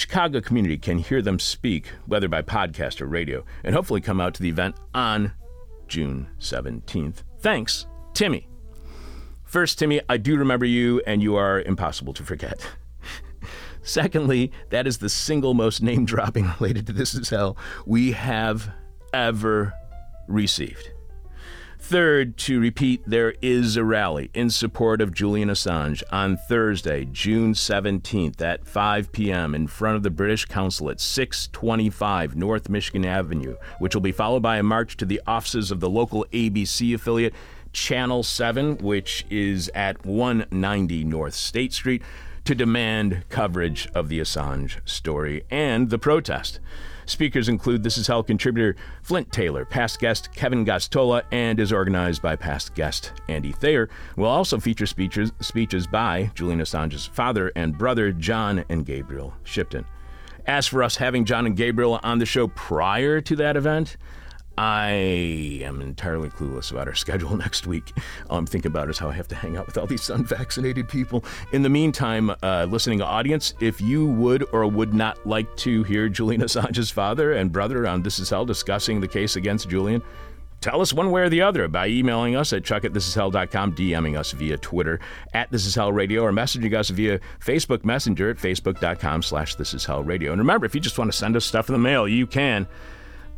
Chicago 0.00 0.40
community 0.40 0.78
can 0.78 0.96
hear 0.96 1.20
them 1.20 1.38
speak, 1.38 1.88
whether 2.06 2.26
by 2.26 2.40
podcast 2.40 3.02
or 3.02 3.06
radio, 3.06 3.44
and 3.62 3.74
hopefully 3.74 4.00
come 4.00 4.18
out 4.18 4.32
to 4.32 4.40
the 4.42 4.48
event 4.48 4.74
on 4.94 5.30
June 5.88 6.26
17th. 6.40 7.16
Thanks, 7.40 7.84
Timmy. 8.14 8.48
First, 9.44 9.78
Timmy, 9.78 10.00
I 10.08 10.16
do 10.16 10.38
remember 10.38 10.64
you, 10.64 11.02
and 11.06 11.22
you 11.22 11.36
are 11.36 11.60
impossible 11.60 12.14
to 12.14 12.24
forget. 12.24 12.66
Secondly, 13.82 14.50
that 14.70 14.86
is 14.86 14.98
the 14.98 15.10
single 15.10 15.52
most 15.52 15.82
name 15.82 16.06
dropping 16.06 16.50
related 16.60 16.86
to 16.86 16.94
This 16.94 17.14
Is 17.14 17.28
Hell 17.28 17.58
we 17.84 18.12
have 18.12 18.72
ever 19.12 19.74
received. 20.28 20.92
Third, 21.90 22.36
to 22.36 22.60
repeat, 22.60 23.02
there 23.04 23.34
is 23.42 23.76
a 23.76 23.82
rally 23.82 24.30
in 24.32 24.50
support 24.50 25.00
of 25.00 25.12
Julian 25.12 25.48
Assange 25.48 26.04
on 26.12 26.36
Thursday, 26.36 27.04
June 27.04 27.52
17th 27.52 28.40
at 28.40 28.64
5 28.64 29.10
p.m. 29.10 29.56
in 29.56 29.66
front 29.66 29.96
of 29.96 30.04
the 30.04 30.10
British 30.10 30.44
Consulate, 30.44 31.00
625 31.00 32.36
North 32.36 32.68
Michigan 32.68 33.04
Avenue, 33.04 33.56
which 33.80 33.92
will 33.92 34.02
be 34.02 34.12
followed 34.12 34.40
by 34.40 34.58
a 34.58 34.62
march 34.62 34.96
to 34.98 35.04
the 35.04 35.20
offices 35.26 35.72
of 35.72 35.80
the 35.80 35.90
local 35.90 36.24
ABC 36.32 36.94
affiliate, 36.94 37.34
Channel 37.72 38.22
7, 38.22 38.78
which 38.78 39.26
is 39.28 39.68
at 39.74 40.06
190 40.06 41.02
North 41.02 41.34
State 41.34 41.72
Street, 41.72 42.02
to 42.50 42.54
demand 42.56 43.22
coverage 43.28 43.86
of 43.94 44.08
the 44.08 44.18
Assange 44.18 44.80
story 44.84 45.44
and 45.52 45.88
the 45.88 46.00
protest. 46.00 46.58
Speakers 47.06 47.48
include 47.48 47.84
This 47.84 47.96
Is 47.96 48.08
Hell 48.08 48.24
contributor 48.24 48.74
Flint 49.02 49.30
Taylor, 49.30 49.64
past 49.64 50.00
guest 50.00 50.34
Kevin 50.34 50.64
Gosztola, 50.64 51.22
and 51.30 51.60
is 51.60 51.72
organized 51.72 52.22
by 52.22 52.34
past 52.34 52.74
guest 52.74 53.12
Andy 53.28 53.52
Thayer. 53.52 53.88
Will 54.16 54.26
also 54.26 54.58
feature 54.58 54.86
speeches, 54.86 55.30
speeches 55.40 55.86
by 55.86 56.32
Julian 56.34 56.58
Assange's 56.58 57.06
father 57.06 57.52
and 57.54 57.78
brother, 57.78 58.10
John 58.10 58.64
and 58.68 58.84
Gabriel 58.84 59.32
Shipton. 59.44 59.84
As 60.44 60.66
for 60.66 60.82
us 60.82 60.96
having 60.96 61.24
John 61.24 61.46
and 61.46 61.56
Gabriel 61.56 62.00
on 62.02 62.18
the 62.18 62.26
show 62.26 62.48
prior 62.48 63.20
to 63.20 63.36
that 63.36 63.56
event, 63.56 63.96
I 64.58 64.90
am 65.62 65.80
entirely 65.80 66.28
clueless 66.28 66.70
about 66.70 66.88
our 66.88 66.94
schedule 67.04 67.36
next 67.36 67.66
week. 67.66 67.92
All 68.28 68.38
I'm 68.38 68.46
thinking 68.46 68.70
about 68.70 68.90
is 68.90 68.98
how 68.98 69.08
I 69.08 69.14
have 69.14 69.28
to 69.28 69.34
hang 69.34 69.56
out 69.56 69.66
with 69.66 69.78
all 69.78 69.86
these 69.86 70.10
unvaccinated 70.10 70.88
people. 70.88 71.24
In 71.52 71.62
the 71.62 71.68
meantime, 71.68 72.30
uh, 72.42 72.66
listening 72.68 73.00
audience, 73.02 73.54
if 73.60 73.80
you 73.80 74.06
would 74.06 74.44
or 74.52 74.66
would 74.66 74.92
not 74.94 75.24
like 75.26 75.54
to 75.58 75.82
hear 75.84 76.08
Julian 76.08 76.42
Assange's 76.42 76.90
father 76.90 77.32
and 77.32 77.52
brother 77.52 77.86
on 77.86 78.02
This 78.02 78.18
Is 78.18 78.30
Hell 78.30 78.44
discussing 78.44 79.00
the 79.00 79.08
case 79.08 79.36
against 79.36 79.68
Julian, 79.68 80.02
tell 80.60 80.82
us 80.82 80.92
one 80.92 81.10
way 81.10 81.22
or 81.22 81.28
the 81.30 81.40
other 81.40 81.66
by 81.68 81.88
emailing 81.88 82.36
us 82.36 82.52
at 82.52 82.64
chuck 82.64 82.84
at 82.84 82.92
thisishell.com, 82.92 83.74
DMing 83.74 84.18
us 84.18 84.32
via 84.32 84.58
Twitter 84.58 85.00
at 85.32 85.50
This 85.50 85.64
Is 85.64 85.74
Hell 85.74 85.92
Radio, 85.92 86.22
or 86.22 86.32
messaging 86.32 86.74
us 86.74 86.90
via 86.90 87.18
Facebook 87.42 87.84
Messenger 87.84 88.30
at 88.30 88.36
facebook.com 88.36 89.22
slash 89.22 89.54
This 89.54 89.72
Is 89.72 89.86
Hell 89.86 90.02
Radio. 90.02 90.32
And 90.32 90.40
remember, 90.40 90.66
if 90.66 90.74
you 90.74 90.80
just 90.80 90.98
want 90.98 91.10
to 91.10 91.16
send 91.16 91.36
us 91.36 91.46
stuff 91.46 91.68
in 91.68 91.72
the 91.72 91.78
mail, 91.78 92.06
you 92.06 92.26
can. 92.26 92.66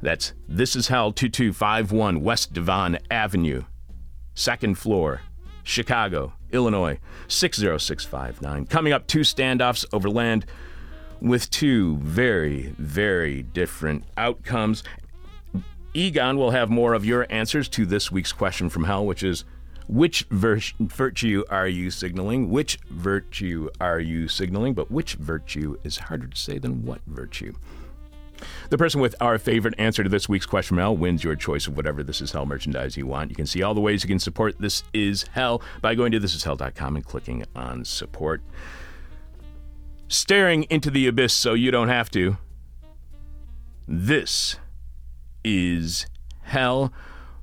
That's 0.03 0.33
This 0.49 0.75
Is 0.75 0.89
Hell 0.89 1.13
2251 1.13 2.23
West 2.25 2.53
Devon 2.53 2.99
Avenue, 3.09 3.63
second 4.35 4.77
floor, 4.77 5.21
Chicago, 5.63 6.33
Illinois 6.51 6.99
60659. 7.29 8.67
Coming 8.67 8.93
up, 8.93 9.07
two 9.07 9.21
standoffs 9.21 9.85
over 9.93 10.11
land 10.11 10.45
with 11.21 11.49
two 11.51 11.99
very, 11.99 12.75
very 12.79 13.45
different 13.45 14.03
outcomes. 14.17 14.83
Egon 15.95 16.37
will 16.37 16.51
have 16.51 16.69
more 16.69 16.95
of 16.95 17.05
your 17.05 17.25
answers 17.31 17.69
to 17.69 17.87
this 17.87 18.11
week's 18.11 18.33
question 18.33 18.69
from 18.69 18.83
hell, 18.83 19.07
which 19.07 19.23
is 19.23 19.45
which 19.87 20.27
vir- 20.31 20.59
virtue 20.81 21.45
are 21.49 21.69
you 21.69 21.93
signaling? 21.93 22.51
Which 22.51 22.77
virtue 22.91 23.69
are 23.81 24.01
you 24.01 24.27
signaling? 24.27 24.75
But 24.75 24.91
which 24.91 25.15
virtue 25.15 25.77
is 25.85 25.99
harder 25.99 26.27
to 26.27 26.37
say 26.37 26.59
than 26.59 26.85
what 26.85 27.03
virtue? 27.07 27.55
The 28.71 28.79
person 28.79 29.01
with 29.01 29.15
our 29.21 29.39
favorite 29.39 29.75
answer 29.79 30.03
to 30.03 30.09
this 30.09 30.29
week's 30.29 30.47
question 30.47 30.77
mail 30.77 30.97
wins 30.97 31.25
your 31.25 31.37
choice 31.37 31.67
of 31.67 31.77
whatever 31.77 32.03
This 32.03 32.21
Is 32.21 32.33
Hell 32.33 32.47
merchandise 32.47 32.97
you 32.97 33.07
want. 33.07 33.31
You 33.31 33.37
can 33.37 33.47
see 33.47 33.63
all 33.63 33.75
the 33.75 33.81
ways 33.81 34.03
you 34.03 34.09
can 34.09 34.19
support 34.19 34.59
This 34.59 34.83
Is 34.93 35.25
Hell 35.33 35.63
by 35.81 35.95
going 35.95 36.13
to 36.13 36.21
thisishell.com 36.21 36.97
and 36.97 37.05
clicking 37.05 37.45
on 37.55 37.85
support. 37.85 38.43
Staring 40.09 40.65
into 40.65 40.91
the 40.91 41.07
abyss 41.07 41.33
so 41.33 41.55
you 41.55 41.71
don't 41.71 41.89
have 41.89 42.11
to. 42.11 42.37
This 43.89 44.57
is 45.45 46.07
hell. 46.43 46.93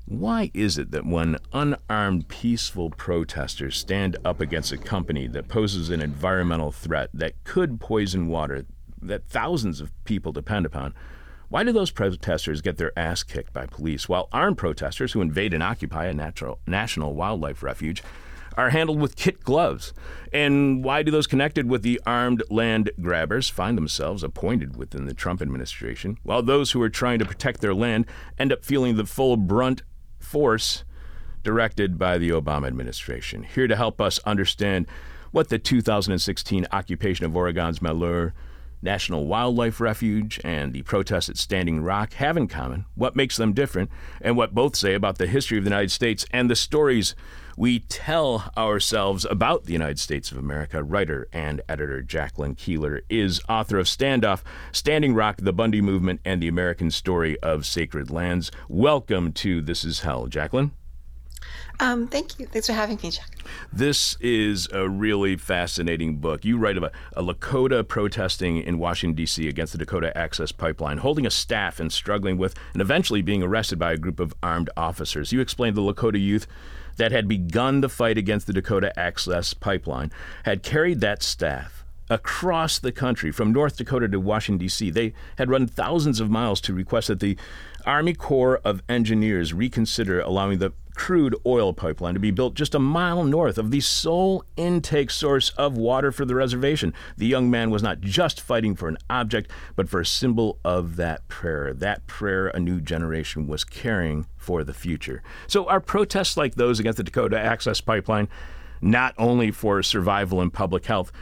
Why 0.05 0.49
is 0.55 0.79
it 0.79 0.89
that 0.91 1.05
when 1.05 1.37
unarmed, 1.53 2.27
peaceful 2.29 2.89
protesters 2.89 3.77
stand 3.77 4.17
up 4.25 4.41
against 4.41 4.71
a 4.71 4.77
company 4.77 5.27
that 5.27 5.47
poses 5.47 5.91
an 5.91 6.01
environmental 6.01 6.71
threat 6.71 7.11
that 7.13 7.43
could 7.43 7.79
poison 7.79 8.27
water, 8.27 8.65
that 9.01 9.27
thousands 9.27 9.81
of 9.81 9.91
people 10.03 10.31
depend 10.31 10.65
upon, 10.65 10.93
why 11.49 11.63
do 11.63 11.71
those 11.71 11.89
protesters 11.89 12.61
get 12.61 12.77
their 12.77 12.97
ass 12.97 13.23
kicked 13.23 13.53
by 13.53 13.65
police 13.65 14.07
while 14.07 14.29
armed 14.31 14.57
protesters 14.57 15.13
who 15.13 15.21
invade 15.21 15.53
and 15.53 15.63
occupy 15.63 16.05
a 16.05 16.13
natural, 16.13 16.59
national 16.67 17.15
wildlife 17.15 17.63
refuge 17.63 18.03
are 18.55 18.69
handled 18.69 18.99
with 18.99 19.15
kit 19.15 19.43
gloves? 19.43 19.91
And 20.31 20.83
why 20.83 21.01
do 21.01 21.09
those 21.09 21.25
connected 21.25 21.67
with 21.67 21.81
the 21.81 21.99
armed 22.05 22.43
land 22.51 22.91
grabbers 23.01 23.49
find 23.49 23.75
themselves 23.77 24.23
appointed 24.23 24.77
within 24.77 25.05
the 25.05 25.13
Trump 25.15 25.41
administration, 25.41 26.19
while 26.21 26.43
those 26.43 26.71
who 26.71 26.81
are 26.83 26.89
trying 26.89 27.17
to 27.17 27.25
protect 27.25 27.61
their 27.61 27.73
land 27.73 28.05
end 28.37 28.53
up 28.53 28.63
feeling 28.63 28.95
the 28.95 29.05
full 29.05 29.35
brunt 29.35 29.81
force 30.19 30.83
directed 31.41 31.97
by 31.97 32.19
the 32.19 32.29
Obama 32.29 32.67
administration? 32.67 33.41
Here 33.41 33.67
to 33.67 33.75
help 33.75 33.99
us 33.99 34.19
understand 34.19 34.85
what 35.31 35.49
the 35.49 35.57
2016 35.57 36.67
occupation 36.71 37.25
of 37.25 37.35
Oregon's 37.35 37.81
Malheur 37.81 38.33
National 38.81 39.27
Wildlife 39.27 39.79
Refuge 39.79 40.39
and 40.43 40.73
the 40.73 40.83
protests 40.83 41.29
at 41.29 41.37
Standing 41.37 41.81
Rock 41.81 42.13
have 42.13 42.37
in 42.37 42.47
common, 42.47 42.85
what 42.95 43.15
makes 43.15 43.37
them 43.37 43.53
different, 43.53 43.89
and 44.21 44.37
what 44.37 44.53
both 44.53 44.75
say 44.75 44.93
about 44.93 45.17
the 45.17 45.27
history 45.27 45.57
of 45.57 45.63
the 45.63 45.69
United 45.69 45.91
States 45.91 46.25
and 46.31 46.49
the 46.49 46.55
stories 46.55 47.15
we 47.57 47.79
tell 47.79 48.51
ourselves 48.57 49.25
about 49.25 49.65
the 49.65 49.73
United 49.73 49.99
States 49.99 50.31
of 50.31 50.37
America. 50.37 50.81
Writer 50.81 51.27
and 51.33 51.61
editor 51.67 52.01
Jacqueline 52.01 52.55
Keeler 52.55 53.01
is 53.09 53.41
author 53.49 53.79
of 53.79 53.85
Standoff, 53.85 54.43
Standing 54.71 55.13
Rock, 55.13 55.37
The 55.41 55.51
Bundy 55.51 55.81
Movement, 55.81 56.21
and 56.23 56.41
the 56.41 56.47
American 56.47 56.89
Story 56.89 57.37
of 57.41 57.65
Sacred 57.65 58.09
Lands. 58.09 58.49
Welcome 58.69 59.33
to 59.33 59.61
This 59.61 59.83
Is 59.83 59.99
Hell, 60.01 60.27
Jacqueline. 60.27 60.71
Um, 61.81 62.07
thank 62.07 62.37
you. 62.39 62.45
Thanks 62.45 62.67
for 62.67 62.73
having 62.73 62.99
me, 63.01 63.11
Chuck. 63.11 63.29
This 63.71 64.17
is 64.19 64.67
a 64.73 64.89
really 64.89 65.37
fascinating 65.37 66.17
book. 66.17 66.43
You 66.43 66.57
write 66.57 66.77
about 66.77 66.91
a 67.15 67.23
Lakota 67.23 67.87
protesting 67.87 68.57
in 68.57 68.79
Washington, 68.79 69.15
D.C. 69.15 69.47
against 69.47 69.71
the 69.71 69.77
Dakota 69.79 70.15
Access 70.17 70.51
Pipeline, 70.51 70.97
holding 70.97 71.25
a 71.25 71.31
staff 71.31 71.79
and 71.79 71.91
struggling 71.91 72.37
with, 72.37 72.53
and 72.73 72.81
eventually 72.81 73.21
being 73.21 73.41
arrested 73.41 73.79
by 73.79 73.93
a 73.93 73.97
group 73.97 74.19
of 74.19 74.33
armed 74.43 74.69
officers. 74.75 75.31
You 75.31 75.39
explained 75.39 75.77
the 75.77 75.81
Lakota 75.81 76.19
youth 76.21 76.47
that 76.97 77.13
had 77.13 77.29
begun 77.29 77.79
the 77.79 77.87
fight 77.87 78.17
against 78.17 78.45
the 78.45 78.53
Dakota 78.53 78.97
Access 78.99 79.53
Pipeline 79.53 80.11
had 80.43 80.63
carried 80.63 80.99
that 80.99 81.23
staff 81.23 81.85
across 82.09 82.79
the 82.79 82.91
country 82.91 83.31
from 83.31 83.53
North 83.53 83.77
Dakota 83.77 84.07
to 84.09 84.19
Washington, 84.19 84.57
D.C. 84.57 84.89
They 84.89 85.13
had 85.37 85.49
run 85.49 85.67
thousands 85.67 86.19
of 86.19 86.29
miles 86.29 86.59
to 86.61 86.73
request 86.73 87.07
that 87.07 87.19
the 87.19 87.37
Army 87.85 88.13
Corps 88.13 88.59
of 88.65 88.83
Engineers 88.89 89.53
reconsider 89.53 90.19
allowing 90.19 90.59
the 90.59 90.73
crude 90.99 91.33
oil 91.45 91.71
pipeline 91.71 92.13
to 92.13 92.19
be 92.19 92.29
built 92.29 92.55
just 92.55 92.75
a 92.75 92.79
mile 92.79 93.23
north 93.23 93.57
of 93.57 93.71
the 93.71 93.79
sole 93.79 94.43
intake 94.57 95.09
source 95.09 95.49
of 95.51 95.77
water 95.77 96.11
for 96.11 96.25
the 96.25 96.35
reservation. 96.35 96.93
The 97.15 97.25
young 97.25 97.49
man 97.49 97.71
was 97.71 97.81
not 97.81 98.01
just 98.01 98.41
fighting 98.41 98.75
for 98.75 98.89
an 98.89 98.97
object, 99.09 99.49
but 99.77 99.87
for 99.87 100.01
a 100.01 100.05
symbol 100.05 100.59
of 100.65 100.97
that 100.97 101.25
prayer, 101.29 101.73
that 101.73 102.05
prayer 102.05 102.49
a 102.49 102.59
new 102.59 102.81
generation 102.81 103.47
was 103.47 103.63
carrying 103.63 104.27
for 104.35 104.65
the 104.65 104.73
future. 104.73 105.23
So, 105.47 105.65
are 105.69 105.79
protests 105.79 106.35
like 106.35 106.55
those 106.55 106.81
against 106.81 106.97
the 106.97 107.03
Dakota 107.05 107.39
Access 107.39 107.79
Pipeline 107.79 108.27
not 108.81 109.15
only 109.17 109.51
for 109.51 109.81
survival 109.81 110.41
and 110.41 110.51
public 110.51 110.85
health, 110.85 111.13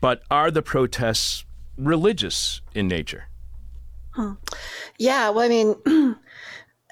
but 0.00 0.22
are 0.30 0.50
the 0.50 0.62
protests 0.62 1.44
religious 1.76 2.62
in 2.74 2.88
nature? 2.88 3.24
Yeah, 4.98 5.28
well, 5.28 5.44
I 5.44 5.48
mean, 5.48 5.76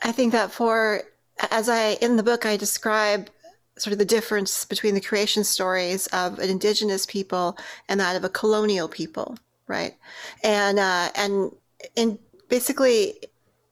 I 0.03 0.13
think 0.13 0.33
that 0.33 0.53
for 0.53 1.05
as 1.51 1.69
I 1.69 1.99
in 2.01 2.17
the 2.17 2.23
book 2.23 2.47
I 2.47 2.57
describe 2.57 3.31
sort 3.79 3.93
of 3.93 3.99
the 3.99 4.05
difference 4.05 4.65
between 4.65 4.95
the 4.95 5.01
creation 5.01 5.45
stories 5.45 6.07
of 6.09 6.39
an 6.39 6.51
indigenous 6.51 7.07
people 7.07 7.57
and 7.89 8.01
that 8.01 8.17
of 8.17 8.25
a 8.25 8.29
colonial 8.29 8.89
people, 8.89 9.37
right? 9.67 9.95
And 10.43 10.79
uh, 10.79 11.11
and 11.15 11.53
in 11.97 12.19
basically 12.49 13.21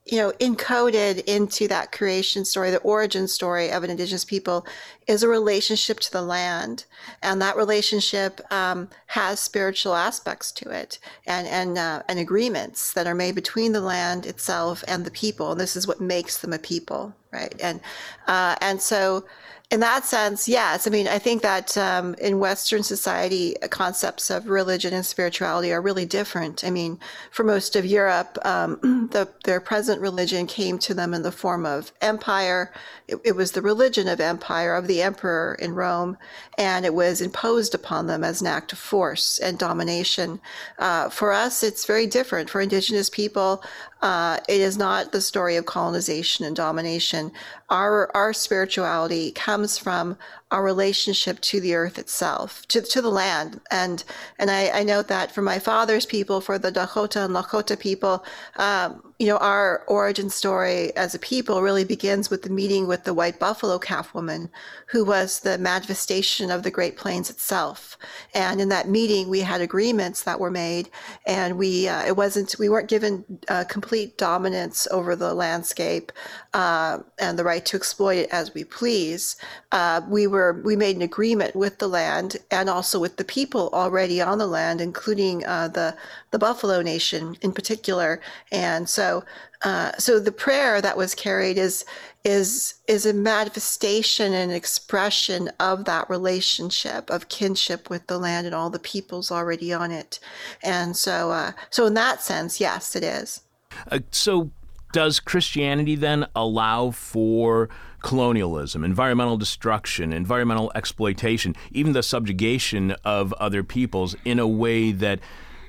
you 0.09 0.17
know, 0.17 0.31
encoded 0.39 1.23
into 1.25 1.67
that 1.67 1.91
creation 1.91 2.45
story, 2.45 2.71
the 2.71 2.77
origin 2.79 3.27
story 3.27 3.71
of 3.71 3.83
an 3.83 3.89
indigenous 3.89 4.23
people 4.23 4.65
is 5.05 5.21
a 5.21 5.27
relationship 5.27 5.99
to 5.99 6.11
the 6.11 6.21
land. 6.21 6.85
And 7.21 7.41
that 7.41 7.57
relationship 7.57 8.41
um, 8.51 8.89
has 9.07 9.39
spiritual 9.39 9.95
aspects 9.95 10.51
to 10.53 10.69
it 10.69 10.99
and, 11.25 11.47
and, 11.47 11.77
uh, 11.77 12.03
and 12.07 12.19
agreements 12.19 12.93
that 12.93 13.07
are 13.07 13.15
made 13.15 13.35
between 13.35 13.73
the 13.73 13.81
land 13.81 14.25
itself 14.25 14.83
and 14.87 15.03
the 15.03 15.11
people. 15.11 15.51
And 15.51 15.59
this 15.59 15.75
is 15.75 15.87
what 15.87 15.99
makes 15.99 16.37
them 16.37 16.53
a 16.53 16.59
people, 16.59 17.13
right? 17.31 17.53
And, 17.61 17.81
uh, 18.27 18.55
and 18.61 18.81
so, 18.81 19.25
in 19.69 19.81
that 19.81 20.05
sense, 20.05 20.47
yes. 20.47 20.87
I 20.87 20.89
mean, 20.91 21.09
I 21.09 21.19
think 21.19 21.41
that 21.41 21.77
um, 21.77 22.13
in 22.21 22.39
Western 22.39 22.83
society, 22.83 23.53
concepts 23.69 24.29
of 24.29 24.47
religion 24.47 24.93
and 24.93 25.05
spirituality 25.05 25.73
are 25.73 25.81
really 25.81 26.05
different. 26.05 26.63
I 26.63 26.69
mean, 26.69 26.99
for 27.31 27.43
most 27.43 27.75
of 27.75 27.85
Europe, 27.85 28.37
um, 28.45 29.09
the, 29.11 29.27
their 29.43 29.59
present 29.59 29.99
religion 29.99 30.47
came 30.47 30.79
to 30.79 30.93
them 30.93 31.13
in 31.13 31.21
the 31.21 31.33
form 31.33 31.65
of 31.65 31.91
empire. 31.99 32.71
It, 33.09 33.17
it, 33.25 33.35
was 33.35 33.51
the 33.51 33.61
religion 33.61 34.07
of 34.07 34.21
empire, 34.21 34.73
of 34.73 34.87
the 34.87 35.01
emperor 35.01 35.57
in 35.59 35.75
Rome, 35.75 36.17
and 36.57 36.85
it 36.85 36.93
was 36.93 37.19
imposed 37.19 37.75
upon 37.75 38.07
them 38.07 38.23
as 38.23 38.39
an 38.39 38.47
act 38.47 38.71
of 38.71 38.79
force 38.79 39.37
and 39.37 39.59
domination. 39.59 40.39
Uh, 40.79 41.09
for 41.09 41.33
us, 41.33 41.61
it's 41.61 41.85
very 41.85 42.07
different. 42.07 42.49
For 42.49 42.61
indigenous 42.61 43.09
people, 43.09 43.61
uh, 44.01 44.39
it 44.47 44.61
is 44.61 44.77
not 44.77 45.11
the 45.11 45.21
story 45.21 45.57
of 45.57 45.65
colonization 45.65 46.45
and 46.45 46.55
domination. 46.55 47.31
Our 47.69 48.09
our 48.15 48.31
spirituality 48.33 49.31
comes 49.31 49.77
from 49.77 50.17
our 50.51 50.63
relationship 50.63 51.41
to 51.41 51.59
the 51.59 51.75
earth 51.75 51.99
itself, 51.99 52.65
to, 52.69 52.81
to 52.81 53.01
the 53.01 53.11
land. 53.11 53.59
And 53.71 54.03
and 54.39 54.49
I, 54.49 54.69
I 54.69 54.83
note 54.83 55.07
that 55.09 55.31
for 55.31 55.41
my 55.41 55.59
father's 55.59 56.05
people, 56.05 56.39
for 56.41 56.57
the 56.57 56.71
Dakota 56.71 57.25
and 57.25 57.35
Lakota 57.35 57.77
people, 57.77 58.23
um, 58.55 59.06
you 59.19 59.25
know, 59.25 59.37
our 59.37 59.83
origin 59.87 60.29
story 60.29 60.95
as 60.95 61.15
a 61.15 61.19
people 61.19 61.63
really 61.63 61.83
begins 61.83 62.29
with 62.29 62.43
the 62.43 62.51
meeting 62.51 62.85
with 62.85 63.03
the 63.03 63.15
white 63.15 63.39
buffalo 63.39 63.79
calf 63.79 64.13
woman, 64.13 64.47
who 64.85 65.03
was 65.03 65.39
the 65.39 65.57
manifestation 65.57 66.51
of 66.51 66.61
the 66.61 66.69
Great 66.69 66.97
Plains 66.97 67.31
itself. 67.31 67.97
And 68.35 68.61
in 68.61 68.69
that 68.69 68.87
meeting, 68.87 69.27
we 69.27 69.39
had 69.39 69.59
agreements 69.59 70.21
that 70.23 70.39
were 70.39 70.51
made, 70.51 70.89
and 71.25 71.57
we 71.57 71.87
uh, 71.87 72.05
it 72.05 72.15
wasn't 72.15 72.55
we 72.59 72.69
weren't 72.69 72.89
given 72.89 73.25
uh, 73.47 73.63
complete 73.63 74.19
dominance 74.19 74.87
over 74.91 75.15
the 75.15 75.33
landscape 75.33 76.11
uh, 76.53 76.99
and 77.17 77.39
the 77.39 77.43
right 77.43 77.65
to 77.65 77.75
exploit 77.75 78.17
it 78.17 78.29
as 78.31 78.53
we 78.53 78.63
please. 78.63 79.35
Uh, 79.71 80.01
we 80.07 80.27
were 80.27 80.61
we 80.63 80.75
made 80.75 80.95
an 80.95 81.01
agreement 81.01 81.55
with 81.55 81.79
the 81.79 81.87
land 81.87 82.37
and 82.51 82.69
also 82.69 82.99
with 82.99 83.17
the 83.17 83.23
people 83.23 83.71
already 83.73 84.21
on 84.21 84.37
the 84.37 84.47
land, 84.47 84.79
including 84.79 85.43
uh, 85.47 85.67
the 85.69 85.95
the 86.31 86.39
Buffalo 86.39 86.81
Nation 86.81 87.37
in 87.41 87.51
particular. 87.51 88.21
And 88.51 88.89
so, 88.89 89.23
uh, 89.63 89.93
so 89.97 90.19
the 90.19 90.31
prayer 90.31 90.81
that 90.81 90.97
was 90.97 91.15
carried 91.15 91.57
is 91.57 91.85
is 92.23 92.75
is 92.87 93.05
a 93.05 93.13
manifestation 93.13 94.33
and 94.33 94.51
expression 94.51 95.49
of 95.59 95.85
that 95.85 96.09
relationship 96.09 97.09
of 97.09 97.29
kinship 97.29 97.89
with 97.89 98.05
the 98.07 98.17
land 98.17 98.45
and 98.45 98.53
all 98.53 98.69
the 98.69 98.79
peoples 98.79 99.31
already 99.31 99.73
on 99.73 99.91
it. 99.91 100.19
And 100.61 100.95
so, 100.95 101.31
uh, 101.31 101.53
so 101.69 101.85
in 101.85 101.93
that 101.93 102.21
sense, 102.21 102.59
yes, 102.59 102.95
it 102.95 103.03
is. 103.03 103.41
Uh, 103.89 103.99
so 104.11 104.51
does 104.93 105.19
Christianity 105.19 105.95
then 105.95 106.25
allow 106.35 106.91
for 106.91 107.69
colonialism, 108.01 108.83
environmental 108.83 109.37
destruction, 109.37 110.13
environmental 110.13 110.71
exploitation, 110.75 111.55
even 111.71 111.93
the 111.93 112.03
subjugation 112.03 112.91
of 113.03 113.33
other 113.33 113.63
peoples 113.63 114.15
in 114.23 114.39
a 114.39 114.47
way 114.47 114.91
that 114.91 115.19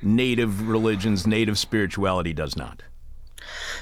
native 0.03 0.69
religions, 0.69 1.27
native 1.27 1.59
spirituality 1.59 2.33
does 2.33 2.57
not? 2.57 2.83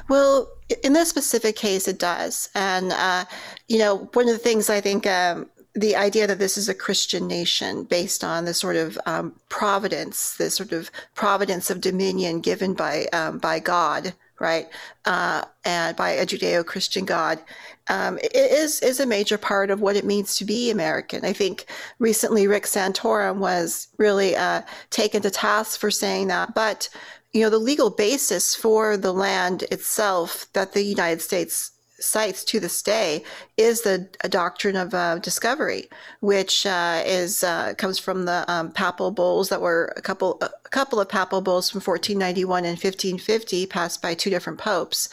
Well, 0.08 0.48
in 0.84 0.92
this 0.92 1.08
specific 1.08 1.56
case, 1.56 1.88
it 1.88 1.98
does. 1.98 2.48
And, 2.54 2.92
uh, 2.92 3.24
you 3.68 3.78
know, 3.78 4.08
one 4.12 4.28
of 4.28 4.34
the 4.34 4.38
things 4.38 4.70
I 4.70 4.80
think 4.80 5.06
um, 5.06 5.48
the 5.76 5.94
idea 5.94 6.26
that 6.26 6.38
this 6.38 6.56
is 6.56 6.68
a 6.68 6.74
Christian 6.74 7.26
nation 7.26 7.84
based 7.84 8.24
on 8.24 8.46
the 8.46 8.54
sort 8.54 8.76
of 8.76 8.98
um, 9.04 9.34
providence, 9.50 10.36
the 10.36 10.50
sort 10.50 10.72
of 10.72 10.90
providence 11.14 11.70
of 11.70 11.82
dominion 11.82 12.40
given 12.40 12.72
by 12.72 13.06
um, 13.12 13.38
by 13.38 13.58
God, 13.58 14.14
right, 14.40 14.68
uh, 15.04 15.44
and 15.64 15.94
by 15.94 16.10
a 16.10 16.24
Judeo-Christian 16.24 17.04
God, 17.04 17.40
um, 17.88 18.18
it 18.18 18.34
is 18.34 18.80
is 18.80 19.00
a 19.00 19.06
major 19.06 19.38
part 19.38 19.70
of 19.70 19.80
what 19.80 19.96
it 19.96 20.04
means 20.04 20.36
to 20.36 20.44
be 20.44 20.70
American. 20.70 21.24
I 21.24 21.32
think 21.32 21.66
recently 21.98 22.46
Rick 22.46 22.64
Santorum 22.64 23.36
was 23.38 23.88
really 23.98 24.36
uh, 24.36 24.62
taken 24.90 25.22
to 25.22 25.30
task 25.30 25.78
for 25.78 25.90
saying 25.90 26.28
that, 26.28 26.54
but 26.54 26.88
you 27.32 27.42
know 27.42 27.50
the 27.50 27.58
legal 27.58 27.90
basis 27.90 28.54
for 28.54 28.96
the 28.96 29.12
land 29.12 29.62
itself 29.70 30.46
that 30.54 30.72
the 30.72 30.82
United 30.82 31.20
States 31.20 31.72
cites 31.98 32.44
to 32.44 32.60
this 32.60 32.82
day 32.82 33.22
is 33.56 33.82
the 33.82 34.08
doctrine 34.28 34.76
of 34.76 34.92
uh, 34.94 35.18
discovery, 35.18 35.88
which 36.20 36.66
uh, 36.66 37.02
is 37.06 37.42
uh, 37.42 37.74
comes 37.78 37.98
from 37.98 38.24
the 38.24 38.44
um, 38.48 38.70
papal 38.70 39.10
bulls 39.10 39.48
that 39.48 39.60
were 39.60 39.92
a 39.96 40.02
couple 40.02 40.38
a 40.42 40.68
couple 40.68 41.00
of 41.00 41.08
papal 41.08 41.40
bulls 41.40 41.70
from 41.70 41.80
1491 41.80 42.64
and 42.64 42.76
1550 42.76 43.66
passed 43.66 44.02
by 44.02 44.14
two 44.14 44.30
different 44.30 44.58
popes, 44.58 45.08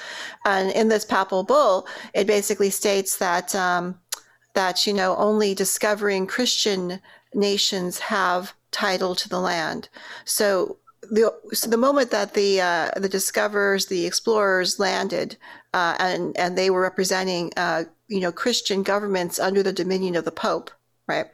and 0.46 0.72
in 0.72 0.90
this 0.90 1.06
papal 1.06 1.44
bull, 1.44 1.88
it 2.14 2.28
basically 2.28 2.70
states 2.70 3.18
that 3.18 3.54
um, 3.56 4.00
that 4.54 4.86
you 4.86 4.94
know 4.94 5.16
only 5.18 5.54
discovering 5.54 6.28
Christian 6.28 7.00
nations 7.34 8.00
have 8.00 8.54
title 8.72 9.16
to 9.16 9.30
the 9.30 9.40
land. 9.40 9.90
So 10.26 10.78
the 11.14 11.32
so 11.54 11.70
the 11.70 11.78
moment 11.78 12.10
that 12.10 12.34
the 12.34 12.60
uh, 12.60 12.90
the 12.98 13.08
discoverers, 13.08 13.86
the 13.86 14.06
explorers 14.06 14.80
landed, 14.80 15.38
uh, 15.74 15.96
and 16.00 16.36
and 16.38 16.58
they 16.58 16.72
were 16.72 16.82
representing 16.82 17.52
uh, 17.56 17.84
you 18.08 18.20
know 18.20 18.32
Christian 18.32 18.82
governments 18.82 19.40
under 19.40 19.62
the 19.62 19.72
dominion 19.72 20.16
of 20.16 20.26
the 20.26 20.32
Pope, 20.32 20.72
right? 21.08 21.28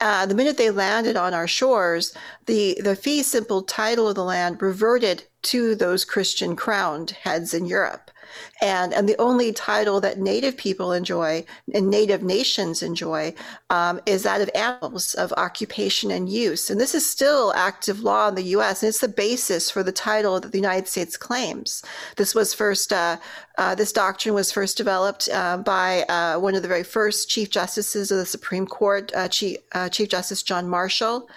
Uh, 0.00 0.26
the 0.26 0.34
minute 0.34 0.56
they 0.56 0.70
landed 0.70 1.16
on 1.16 1.34
our 1.34 1.48
shores, 1.48 2.14
the 2.46 2.80
the 2.84 2.94
fee 2.94 3.22
simple 3.24 3.62
title 3.62 4.08
of 4.08 4.14
the 4.14 4.24
land 4.24 4.62
reverted 4.62 5.24
to 5.42 5.74
those 5.74 6.04
Christian 6.04 6.54
crowned 6.54 7.10
heads 7.10 7.52
in 7.52 7.66
Europe. 7.66 8.12
And, 8.60 8.94
and 8.94 9.08
the 9.08 9.20
only 9.20 9.52
title 9.52 10.00
that 10.00 10.18
Native 10.18 10.56
people 10.56 10.92
enjoy 10.92 11.44
and 11.74 11.90
Native 11.90 12.22
nations 12.22 12.82
enjoy 12.82 13.34
um, 13.70 14.00
is 14.06 14.22
that 14.22 14.40
of 14.40 14.50
annals 14.54 15.14
of 15.14 15.32
occupation 15.36 16.10
and 16.10 16.28
use. 16.28 16.70
And 16.70 16.80
this 16.80 16.94
is 16.94 17.08
still 17.08 17.52
active 17.54 18.00
law 18.00 18.28
in 18.28 18.34
the 18.34 18.42
US, 18.56 18.82
and 18.82 18.88
it's 18.88 19.00
the 19.00 19.08
basis 19.08 19.70
for 19.70 19.82
the 19.82 19.92
title 19.92 20.40
that 20.40 20.52
the 20.52 20.58
United 20.58 20.88
States 20.88 21.16
claims. 21.16 21.82
This 22.16 22.34
was 22.34 22.54
first, 22.54 22.92
uh, 22.92 23.18
uh, 23.58 23.74
this 23.74 23.92
doctrine 23.92 24.34
was 24.34 24.52
first 24.52 24.76
developed 24.76 25.28
uh, 25.32 25.58
by 25.58 26.02
uh, 26.02 26.38
one 26.38 26.54
of 26.54 26.62
the 26.62 26.68
very 26.68 26.82
first 26.82 27.28
Chief 27.28 27.50
Justices 27.50 28.10
of 28.10 28.18
the 28.18 28.26
Supreme 28.26 28.66
Court, 28.66 29.12
uh, 29.14 29.28
Chief, 29.28 29.58
uh, 29.72 29.88
Chief, 29.88 30.08
Justice 30.08 30.42
John 30.42 30.68
Marshall. 30.68 31.28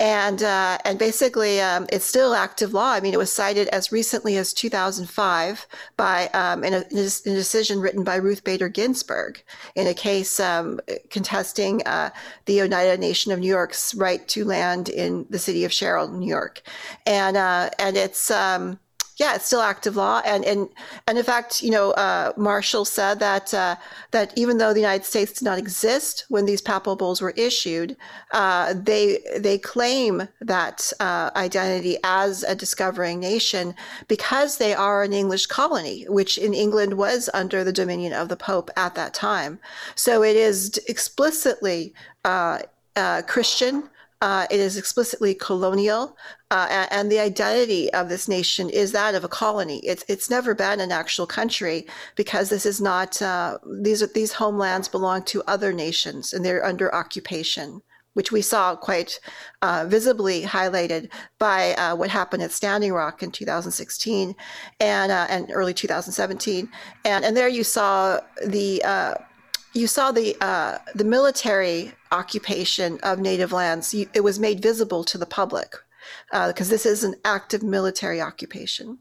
And, 0.00 0.42
and 0.42 0.98
basically, 0.98 1.60
um, 1.60 1.86
it's 1.90 2.04
still 2.04 2.34
active 2.34 2.72
law. 2.72 2.92
I 2.92 3.00
mean, 3.00 3.14
it 3.14 3.18
was 3.18 3.32
cited 3.32 3.68
as 3.68 3.92
recently 3.92 4.36
as 4.36 4.52
2005 4.52 5.66
by 5.96 6.30
um, 6.44 6.64
in, 6.64 6.74
a, 6.74 6.84
in, 6.90 6.98
a, 6.98 7.34
decision 7.34 7.80
written 7.80 8.04
by 8.04 8.16
Ruth 8.16 8.44
Bader 8.44 8.68
Ginsburg 8.68 9.42
in 9.74 9.86
a 9.86 9.94
case 9.94 10.38
um, 10.40 10.80
contesting 11.10 11.82
uh, 11.86 12.10
the 12.46 12.62
Oneida 12.62 12.96
Nation 12.96 13.32
of 13.32 13.38
New 13.38 13.48
York's 13.48 13.94
right 13.94 14.26
to 14.28 14.44
land 14.44 14.88
in 14.88 15.26
the 15.30 15.38
city 15.38 15.64
of 15.64 15.72
Sherrill, 15.72 16.08
New 16.08 16.28
York, 16.28 16.62
and 17.06 17.36
uh, 17.36 17.70
and 17.78 17.96
it's 17.96 18.30
um, 18.30 18.78
yeah, 19.16 19.36
it's 19.36 19.46
still 19.46 19.60
active 19.60 19.94
law, 19.94 20.22
and 20.24 20.44
and 20.44 20.68
and 21.06 21.18
in 21.18 21.24
fact, 21.24 21.62
you 21.62 21.70
know, 21.70 21.92
uh, 21.92 22.32
Marshall 22.36 22.84
said 22.84 23.20
that 23.20 23.54
uh, 23.54 23.76
that 24.10 24.32
even 24.36 24.58
though 24.58 24.72
the 24.72 24.80
United 24.80 25.04
States 25.04 25.34
did 25.34 25.44
not 25.44 25.58
exist 25.58 26.24
when 26.28 26.46
these 26.46 26.60
papal 26.60 26.96
bulls 26.96 27.20
were 27.20 27.30
issued, 27.36 27.96
uh, 28.32 28.74
they 28.74 29.20
they 29.38 29.56
claim 29.56 30.28
that 30.40 30.92
uh, 30.98 31.30
identity 31.36 31.96
as 32.02 32.42
a 32.42 32.56
discovering 32.56 33.20
nation 33.20 33.74
because 34.08 34.58
they 34.58 34.74
are 34.74 35.04
an 35.04 35.12
English 35.12 35.46
colony, 35.46 36.04
which 36.08 36.36
in 36.36 36.52
England 36.52 36.94
was 36.94 37.30
under 37.32 37.62
the 37.62 37.72
dominion 37.72 38.12
of 38.12 38.28
the 38.28 38.36
Pope 38.36 38.70
at 38.76 38.96
that 38.96 39.14
time. 39.14 39.60
So 39.94 40.24
it 40.24 40.34
is 40.34 40.80
explicitly 40.88 41.94
uh, 42.24 42.58
uh, 42.96 43.22
Christian. 43.26 43.88
Uh, 44.20 44.46
it 44.50 44.60
is 44.60 44.76
explicitly 44.76 45.34
colonial, 45.34 46.16
uh, 46.50 46.86
and, 46.90 47.10
the 47.10 47.18
identity 47.18 47.92
of 47.92 48.08
this 48.08 48.28
nation 48.28 48.70
is 48.70 48.92
that 48.92 49.14
of 49.14 49.24
a 49.24 49.28
colony. 49.28 49.80
It's 49.80 50.04
it's 50.08 50.30
never 50.30 50.54
been 50.54 50.80
an 50.80 50.92
actual 50.92 51.26
country 51.26 51.86
because 52.16 52.48
this 52.48 52.64
is 52.64 52.80
not. 52.80 53.20
Uh, 53.20 53.58
these 53.82 54.02
are, 54.02 54.06
these 54.06 54.32
homelands 54.32 54.88
belong 54.88 55.24
to 55.24 55.42
other 55.46 55.72
nations, 55.72 56.32
and 56.32 56.44
they're 56.44 56.64
under 56.64 56.94
occupation, 56.94 57.82
which 58.14 58.32
we 58.32 58.40
saw 58.40 58.76
quite 58.76 59.20
uh, 59.62 59.84
visibly 59.88 60.42
highlighted 60.42 61.10
by 61.38 61.74
uh, 61.74 61.94
what 61.94 62.08
happened 62.08 62.42
at 62.42 62.52
Standing 62.52 62.92
Rock 62.92 63.22
in 63.22 63.30
2016 63.30 64.34
and 64.80 65.12
uh, 65.12 65.26
and 65.28 65.50
early 65.52 65.74
2017. 65.74 66.68
And 67.04 67.24
and 67.24 67.36
there 67.36 67.48
you 67.48 67.64
saw 67.64 68.20
the 68.46 68.82
you 69.74 69.86
saw 69.86 70.12
the 70.12 70.36
uh, 70.40 70.78
the 70.94 71.04
military 71.04 71.92
occupation 72.12 72.98
of 73.02 73.18
native 73.18 73.52
lands. 73.52 73.92
it 73.92 74.22
was 74.22 74.38
made 74.38 74.62
visible 74.62 75.04
to 75.04 75.18
the 75.18 75.26
public 75.26 75.74
because 76.30 76.68
uh, 76.68 76.74
this 76.74 76.86
is 76.86 77.04
an 77.04 77.16
active 77.24 77.62
military 77.62 78.20
occupation. 78.20 78.98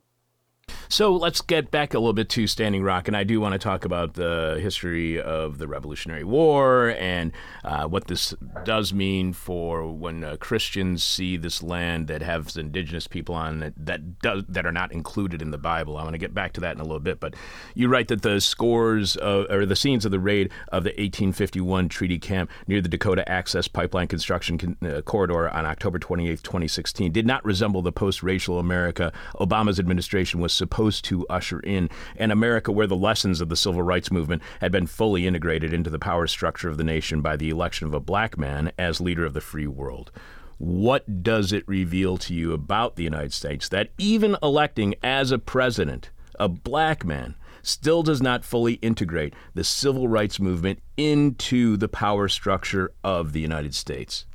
So 0.93 1.15
let's 1.15 1.41
get 1.41 1.71
back 1.71 1.95
a 1.95 1.97
little 1.97 2.13
bit 2.13 2.30
to 2.30 2.45
Standing 2.45 2.84
Rock, 2.84 3.08
and 3.08 3.17
I 3.17 3.23
do 3.23 3.41
want 3.41 3.54
to 3.54 3.58
talk 3.58 3.84
about 3.84 4.13
the 4.13 4.60
history 4.62 5.19
of 5.19 5.58
the 5.58 5.67
Revolutionary 5.67 6.23
War 6.23 6.89
and 6.99 7.32
uh, 7.63 7.88
what 7.88 8.06
this 8.06 8.36
does 8.63 8.93
mean 8.93 9.34
for 9.34 9.91
when 9.91 10.23
uh, 10.23 10.38
Christians 10.39 11.04
see 11.04 11.36
this 11.36 11.63
land 11.63 12.10
that 12.10 12.21
has 12.21 12.58
indigenous 12.58 13.08
people 13.08 13.34
on 13.34 13.63
it 13.63 13.73
that 13.84 14.19
does, 14.19 14.43
that 14.47 14.67
are 14.67 14.71
not 14.71 14.91
included 14.91 15.41
in 15.41 15.49
the 15.49 15.58
Bible. 15.58 15.97
I 15.97 16.04
want 16.04 16.13
to 16.13 16.19
get 16.19 16.36
back 16.36 16.54
to 16.54 16.62
that 16.62 16.76
in 16.76 16.80
a 16.80 16.84
little 16.84 16.99
bit, 16.99 17.19
but 17.19 17.34
you 17.73 17.88
write 17.88 18.10
that 18.10 18.21
the 18.21 18.39
scores 18.39 19.15
of, 19.15 19.47
or 19.49 19.65
the 19.65 19.76
scenes 19.76 20.06
of 20.06 20.12
the 20.12 20.19
raid 20.19 20.52
of 20.71 20.84
the 20.84 20.91
1851 20.91 21.89
treaty 21.89 22.19
camp 22.19 22.52
near 22.67 22.82
the 22.82 22.88
Dakota 22.88 23.28
Access 23.28 23.67
Pipeline 23.67 24.08
construction 24.08 24.60
con- 24.60 24.78
uh, 24.86 25.02
corridor 25.02 25.49
on 25.49 25.65
October 25.65 25.97
28, 25.97 26.43
2016, 26.43 27.12
did 27.12 27.26
not 27.26 27.43
resemble 27.43 27.82
the 27.82 27.91
post-racial 27.91 28.60
America 28.60 29.12
Obama's 29.39 29.80
administration 29.80 30.39
was 30.39 30.53
supposed 30.54 31.06
to 31.06 31.28
usher 31.28 31.60
in 31.60 31.89
an 32.16 32.32
America 32.32 32.72
where 32.72 32.88
the 32.88 32.96
lessons 32.96 33.42
of 33.42 33.50
the 33.50 33.56
civil 33.56 33.82
rights 33.82 34.12
movement 34.12 34.42
had 34.62 34.72
been 34.72 34.88
fully 34.88 35.28
integrated 35.28 35.74
into 35.74 35.89
the 35.89 36.00
power 36.00 36.28
structure 36.28 36.70
of 36.70 36.78
the 36.78 36.84
nation 36.84 37.22
by 37.22 37.36
the 37.36 37.50
election 37.50 37.88
of 37.88 37.94
a 37.94 38.00
black 38.00 38.38
man 38.38 38.72
as 38.78 39.02
leader 39.02 39.26
of 39.26 39.34
the 39.34 39.42
free 39.42 39.68
world. 39.68 40.12
What 40.58 41.24
does 41.24 41.52
it 41.52 41.68
reveal 41.68 42.18
to 42.20 42.34
you 42.34 42.54
about 42.54 42.96
the 42.96 43.04
United 43.04 43.34
States 43.34 43.68
that 43.70 43.89
even 43.98 44.38
electing 44.42 44.96
as 45.04 45.32
a 45.32 45.39
president 45.39 46.12
a 46.39 46.48
black 46.48 47.06
man 47.06 47.36
still 47.62 48.04
does 48.04 48.22
not 48.22 48.46
fully 48.46 48.74
integrate 48.76 49.34
the 49.54 49.63
civil 49.63 50.08
rights 50.08 50.39
movement 50.39 50.80
into 50.98 51.78
the 51.78 51.88
power 51.88 52.28
structure 52.28 52.92
of 53.04 53.34
the 53.34 53.39
United 53.39 53.74
States? 53.74 54.26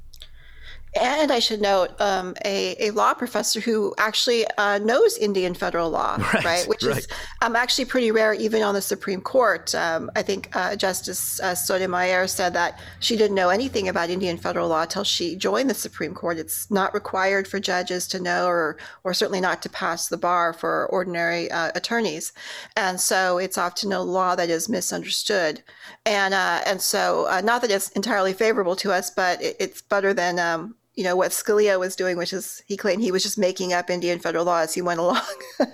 And 1.00 1.30
I 1.30 1.38
should 1.38 1.60
note 1.60 1.98
um, 2.00 2.34
a, 2.44 2.88
a 2.88 2.90
law 2.90 3.14
professor 3.14 3.60
who 3.60 3.94
actually 3.98 4.46
uh, 4.58 4.78
knows 4.78 5.16
Indian 5.16 5.54
federal 5.54 5.90
law, 5.90 6.16
right? 6.34 6.44
right? 6.44 6.68
Which 6.68 6.82
right. 6.82 6.98
is 6.98 7.08
um, 7.42 7.56
actually 7.56 7.84
pretty 7.84 8.10
rare 8.10 8.34
even 8.34 8.62
on 8.62 8.74
the 8.74 8.82
Supreme 8.82 9.20
Court. 9.20 9.74
Um, 9.74 10.10
I 10.16 10.22
think 10.22 10.54
uh, 10.54 10.76
Justice 10.76 11.40
uh, 11.40 11.54
Sotomayor 11.54 12.26
said 12.26 12.52
that 12.54 12.80
she 13.00 13.16
didn't 13.16 13.34
know 13.34 13.48
anything 13.48 13.88
about 13.88 14.10
Indian 14.10 14.36
federal 14.36 14.68
law 14.68 14.82
until 14.82 15.04
she 15.04 15.36
joined 15.36 15.70
the 15.70 15.74
Supreme 15.74 16.14
Court. 16.14 16.38
It's 16.38 16.70
not 16.70 16.94
required 16.94 17.46
for 17.46 17.60
judges 17.60 18.06
to 18.08 18.20
know, 18.20 18.46
or 18.46 18.76
or 19.04 19.14
certainly 19.14 19.40
not 19.40 19.62
to 19.62 19.68
pass 19.68 20.08
the 20.08 20.16
bar 20.16 20.52
for 20.52 20.86
ordinary 20.86 21.50
uh, 21.50 21.70
attorneys, 21.74 22.32
and 22.76 23.00
so 23.00 23.38
it's 23.38 23.58
often 23.58 23.92
a 23.92 24.02
law 24.02 24.34
that 24.34 24.50
is 24.50 24.68
misunderstood, 24.68 25.62
and 26.04 26.34
uh, 26.34 26.62
and 26.66 26.80
so 26.80 27.26
uh, 27.28 27.40
not 27.40 27.62
that 27.62 27.70
it's 27.70 27.90
entirely 27.90 28.32
favorable 28.32 28.76
to 28.76 28.92
us, 28.92 29.10
but 29.10 29.40
it, 29.42 29.56
it's 29.60 29.82
better 29.82 30.12
than 30.12 30.38
um, 30.38 30.74
you 30.98 31.04
know 31.04 31.14
what 31.14 31.30
Scalia 31.30 31.78
was 31.78 31.94
doing, 31.94 32.16
which 32.16 32.32
is 32.32 32.60
he 32.66 32.76
claimed 32.76 33.00
he 33.02 33.12
was 33.12 33.22
just 33.22 33.38
making 33.38 33.72
up 33.72 33.88
Indian 33.88 34.18
federal 34.18 34.44
law 34.44 34.58
as 34.58 34.74
he 34.74 34.82
went 34.82 34.98
along, 34.98 35.22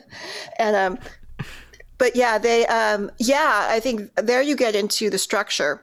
and 0.58 0.76
um, 0.76 0.98
but 1.96 2.14
yeah, 2.14 2.36
they 2.36 2.66
um, 2.66 3.10
yeah, 3.18 3.66
I 3.70 3.80
think 3.80 4.14
there 4.16 4.42
you 4.42 4.54
get 4.54 4.74
into 4.74 5.08
the 5.08 5.16
structure 5.18 5.82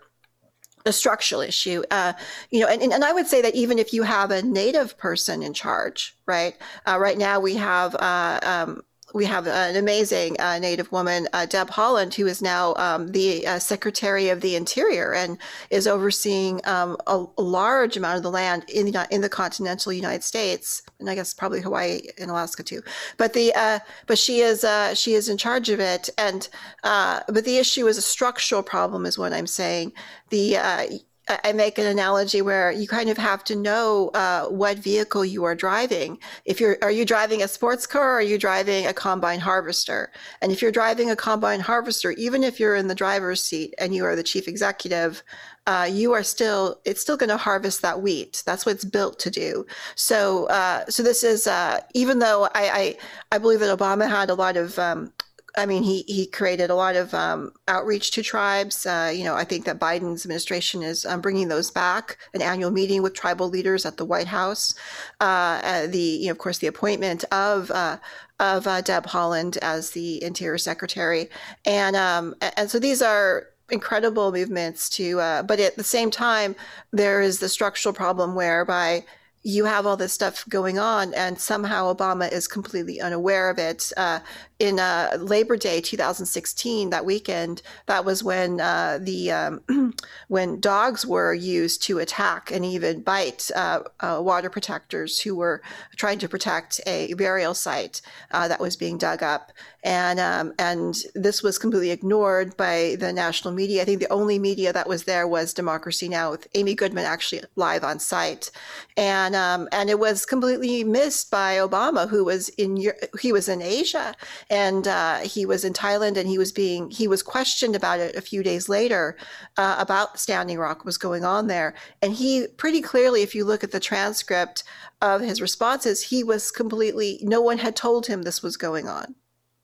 the 0.83 0.91
structural 0.91 1.41
issue 1.41 1.83
uh, 1.91 2.13
you 2.49 2.59
know 2.59 2.65
and, 2.67 2.81
and 2.81 3.03
i 3.03 3.13
would 3.13 3.27
say 3.27 3.39
that 3.39 3.53
even 3.53 3.77
if 3.77 3.93
you 3.93 4.01
have 4.01 4.31
a 4.31 4.41
native 4.41 4.97
person 4.97 5.43
in 5.43 5.53
charge 5.53 6.17
right 6.25 6.55
uh, 6.87 6.97
right 6.99 7.19
now 7.19 7.39
we 7.39 7.53
have 7.53 7.93
uh, 7.99 8.39
um, 8.41 8.81
we 9.13 9.25
have 9.25 9.47
an 9.47 9.75
amazing 9.75 10.39
uh, 10.39 10.59
Native 10.59 10.91
woman, 10.91 11.27
uh, 11.33 11.45
Deb 11.45 11.69
Haaland, 11.69 12.13
who 12.13 12.27
is 12.27 12.41
now 12.41 12.73
um, 12.75 13.07
the 13.11 13.45
uh, 13.45 13.59
Secretary 13.59 14.29
of 14.29 14.41
the 14.41 14.55
Interior 14.55 15.13
and 15.13 15.37
is 15.69 15.87
overseeing 15.87 16.61
um, 16.65 16.97
a, 17.07 17.25
a, 17.37 17.41
large 17.41 17.97
amount 17.97 18.17
of 18.17 18.23
the 18.23 18.31
land 18.31 18.63
in 18.69 18.91
the 18.91 19.07
in 19.11 19.21
the 19.21 19.29
continental 19.29 19.91
United 19.91 20.23
States, 20.23 20.83
and 20.99 21.09
I 21.09 21.15
guess 21.15 21.33
probably 21.33 21.61
Hawaii 21.61 22.01
and 22.19 22.31
Alaska 22.31 22.63
too. 22.63 22.81
But 23.17 23.33
the 23.33 23.53
uh, 23.55 23.79
but 24.07 24.17
she 24.17 24.39
is 24.39 24.63
uh, 24.63 24.93
she 24.93 25.13
is 25.13 25.29
in 25.29 25.37
charge 25.37 25.69
of 25.69 25.79
it, 25.79 26.09
and 26.17 26.47
uh, 26.83 27.21
but 27.27 27.45
the 27.45 27.57
issue 27.57 27.87
is 27.87 27.97
a 27.97 28.01
structural 28.01 28.63
problem, 28.63 29.05
is 29.05 29.17
what 29.17 29.33
I'm 29.33 29.47
saying. 29.47 29.93
The 30.29 31.01
I 31.43 31.53
make 31.53 31.77
an 31.77 31.85
analogy 31.85 32.41
where 32.41 32.71
you 32.71 32.87
kind 32.87 33.09
of 33.09 33.17
have 33.17 33.43
to 33.45 33.55
know 33.55 34.09
uh, 34.13 34.47
what 34.47 34.77
vehicle 34.77 35.25
you 35.25 35.43
are 35.43 35.55
driving. 35.55 36.17
If 36.45 36.59
you're, 36.59 36.77
are 36.81 36.91
you 36.91 37.05
driving 37.05 37.43
a 37.43 37.47
sports 37.47 37.87
car 37.87 38.13
or 38.13 38.15
are 38.15 38.21
you 38.21 38.37
driving 38.37 38.87
a 38.87 38.93
combine 38.93 39.39
harvester? 39.39 40.11
And 40.41 40.51
if 40.51 40.61
you're 40.61 40.71
driving 40.71 41.09
a 41.09 41.15
combine 41.15 41.59
harvester, 41.59 42.11
even 42.11 42.43
if 42.43 42.59
you're 42.59 42.75
in 42.75 42.87
the 42.87 42.95
driver's 42.95 43.43
seat 43.43 43.73
and 43.77 43.93
you 43.93 44.05
are 44.05 44.15
the 44.15 44.23
chief 44.23 44.47
executive, 44.47 45.23
uh, 45.67 45.87
you 45.89 46.11
are 46.13 46.23
still, 46.23 46.81
it's 46.85 47.01
still 47.01 47.17
going 47.17 47.29
to 47.29 47.37
harvest 47.37 47.81
that 47.81 48.01
wheat. 48.01 48.41
That's 48.45 48.65
what 48.65 48.75
it's 48.75 48.85
built 48.85 49.19
to 49.19 49.29
do. 49.29 49.65
So, 49.95 50.45
uh, 50.45 50.85
so 50.89 51.03
this 51.03 51.23
is, 51.23 51.45
uh, 51.45 51.81
even 51.93 52.19
though 52.19 52.45
I, 52.45 52.49
I, 52.55 52.97
I, 53.31 53.37
believe 53.37 53.59
that 53.59 53.77
Obama 53.77 54.09
had 54.09 54.31
a 54.31 54.33
lot 54.33 54.57
of 54.57 54.77
um, 54.79 55.13
I 55.57 55.65
mean, 55.65 55.83
he 55.83 56.03
he 56.07 56.25
created 56.25 56.69
a 56.69 56.75
lot 56.75 56.95
of 56.95 57.13
um, 57.13 57.51
outreach 57.67 58.11
to 58.11 58.23
tribes. 58.23 58.85
Uh, 58.85 59.11
you 59.13 59.23
know, 59.23 59.35
I 59.35 59.43
think 59.43 59.65
that 59.65 59.79
Biden's 59.79 60.25
administration 60.25 60.81
is 60.81 61.05
um, 61.05 61.21
bringing 61.21 61.49
those 61.49 61.71
back. 61.71 62.17
An 62.33 62.41
annual 62.41 62.71
meeting 62.71 63.01
with 63.01 63.13
tribal 63.13 63.49
leaders 63.49 63.85
at 63.85 63.97
the 63.97 64.05
White 64.05 64.27
House. 64.27 64.73
Uh, 65.19 65.61
uh 65.63 65.87
the 65.87 65.99
you 65.99 66.25
know, 66.27 66.31
of 66.31 66.37
course, 66.37 66.59
the 66.59 66.67
appointment 66.67 67.23
of 67.31 67.69
uh, 67.71 67.97
of 68.39 68.65
uh, 68.67 68.81
Deb 68.81 69.05
Haaland 69.05 69.57
as 69.57 69.91
the 69.91 70.23
Interior 70.23 70.57
Secretary, 70.57 71.29
and 71.65 71.95
um, 71.95 72.35
and 72.57 72.69
so 72.69 72.79
these 72.79 73.01
are 73.01 73.47
incredible 73.69 74.31
movements 74.31 74.89
to. 74.89 75.19
Uh, 75.19 75.43
but 75.43 75.59
at 75.59 75.75
the 75.75 75.83
same 75.83 76.11
time, 76.11 76.55
there 76.91 77.21
is 77.21 77.39
the 77.39 77.49
structural 77.49 77.93
problem 77.93 78.35
whereby 78.35 79.03
you 79.43 79.65
have 79.65 79.85
all 79.85 79.97
this 79.97 80.13
stuff 80.13 80.47
going 80.49 80.77
on, 80.77 81.13
and 81.13 81.39
somehow 81.39 81.93
Obama 81.93 82.31
is 82.31 82.47
completely 82.47 83.01
unaware 83.01 83.49
of 83.49 83.57
it. 83.57 83.91
Uh, 83.97 84.19
in 84.61 84.79
uh, 84.79 85.17
Labor 85.19 85.57
Day 85.57 85.81
2016, 85.81 86.91
that 86.91 87.03
weekend, 87.03 87.63
that 87.87 88.05
was 88.05 88.23
when 88.23 88.61
uh, 88.61 88.99
the 89.01 89.31
um, 89.31 89.95
when 90.27 90.59
dogs 90.59 91.03
were 91.03 91.33
used 91.33 91.81
to 91.83 91.97
attack 91.97 92.51
and 92.51 92.63
even 92.63 93.01
bite 93.01 93.49
uh, 93.55 93.79
uh, 94.01 94.21
water 94.21 94.51
protectors 94.51 95.19
who 95.19 95.35
were 95.35 95.63
trying 95.95 96.19
to 96.19 96.29
protect 96.29 96.79
a 96.85 97.11
burial 97.15 97.55
site 97.55 98.01
uh, 98.29 98.47
that 98.47 98.59
was 98.59 98.75
being 98.75 98.99
dug 98.99 99.23
up, 99.23 99.51
and 99.83 100.19
um, 100.19 100.53
and 100.59 101.05
this 101.15 101.41
was 101.41 101.57
completely 101.57 101.89
ignored 101.89 102.55
by 102.55 102.97
the 102.99 103.11
national 103.11 103.55
media. 103.55 103.81
I 103.81 103.85
think 103.85 103.99
the 103.99 104.13
only 104.13 104.37
media 104.37 104.71
that 104.73 104.87
was 104.87 105.05
there 105.05 105.27
was 105.27 105.55
Democracy 105.55 106.07
Now, 106.07 106.29
with 106.29 106.47
Amy 106.53 106.75
Goodman 106.75 107.05
actually 107.05 107.41
live 107.55 107.83
on 107.83 107.97
site, 107.97 108.51
and 108.95 109.35
um, 109.35 109.67
and 109.71 109.89
it 109.89 109.97
was 109.97 110.23
completely 110.23 110.83
missed 110.83 111.31
by 111.31 111.55
Obama, 111.55 112.07
who 112.07 112.23
was 112.23 112.49
in 112.49 112.93
he 113.19 113.33
was 113.33 113.49
in 113.49 113.63
Asia 113.63 114.13
and 114.51 114.85
uh, 114.85 115.19
he 115.19 115.45
was 115.45 115.63
in 115.63 115.71
Thailand 115.71 116.17
and 116.17 116.27
he 116.27 116.37
was 116.37 116.51
being 116.51 116.91
he 116.91 117.07
was 117.07 117.23
questioned 117.23 117.75
about 117.75 118.01
it 118.01 118.15
a 118.17 118.21
few 118.21 118.43
days 118.43 118.67
later 118.67 119.17
uh, 119.57 119.77
about 119.79 120.19
Standing 120.19 120.59
Rock 120.59 120.83
was 120.83 120.97
going 120.97 121.23
on 121.23 121.47
there, 121.47 121.73
and 122.01 122.13
he 122.13 122.47
pretty 122.57 122.81
clearly, 122.81 123.23
if 123.23 123.33
you 123.33 123.45
look 123.45 123.63
at 123.63 123.71
the 123.71 123.79
transcript 123.79 124.63
of 125.01 125.21
his 125.21 125.41
responses, 125.41 126.03
he 126.03 126.23
was 126.23 126.51
completely 126.51 127.19
no 127.23 127.41
one 127.41 127.57
had 127.57 127.75
told 127.75 128.05
him 128.05 128.21
this 128.21 128.43
was 128.43 128.57
going 128.57 128.87
on, 128.87 129.15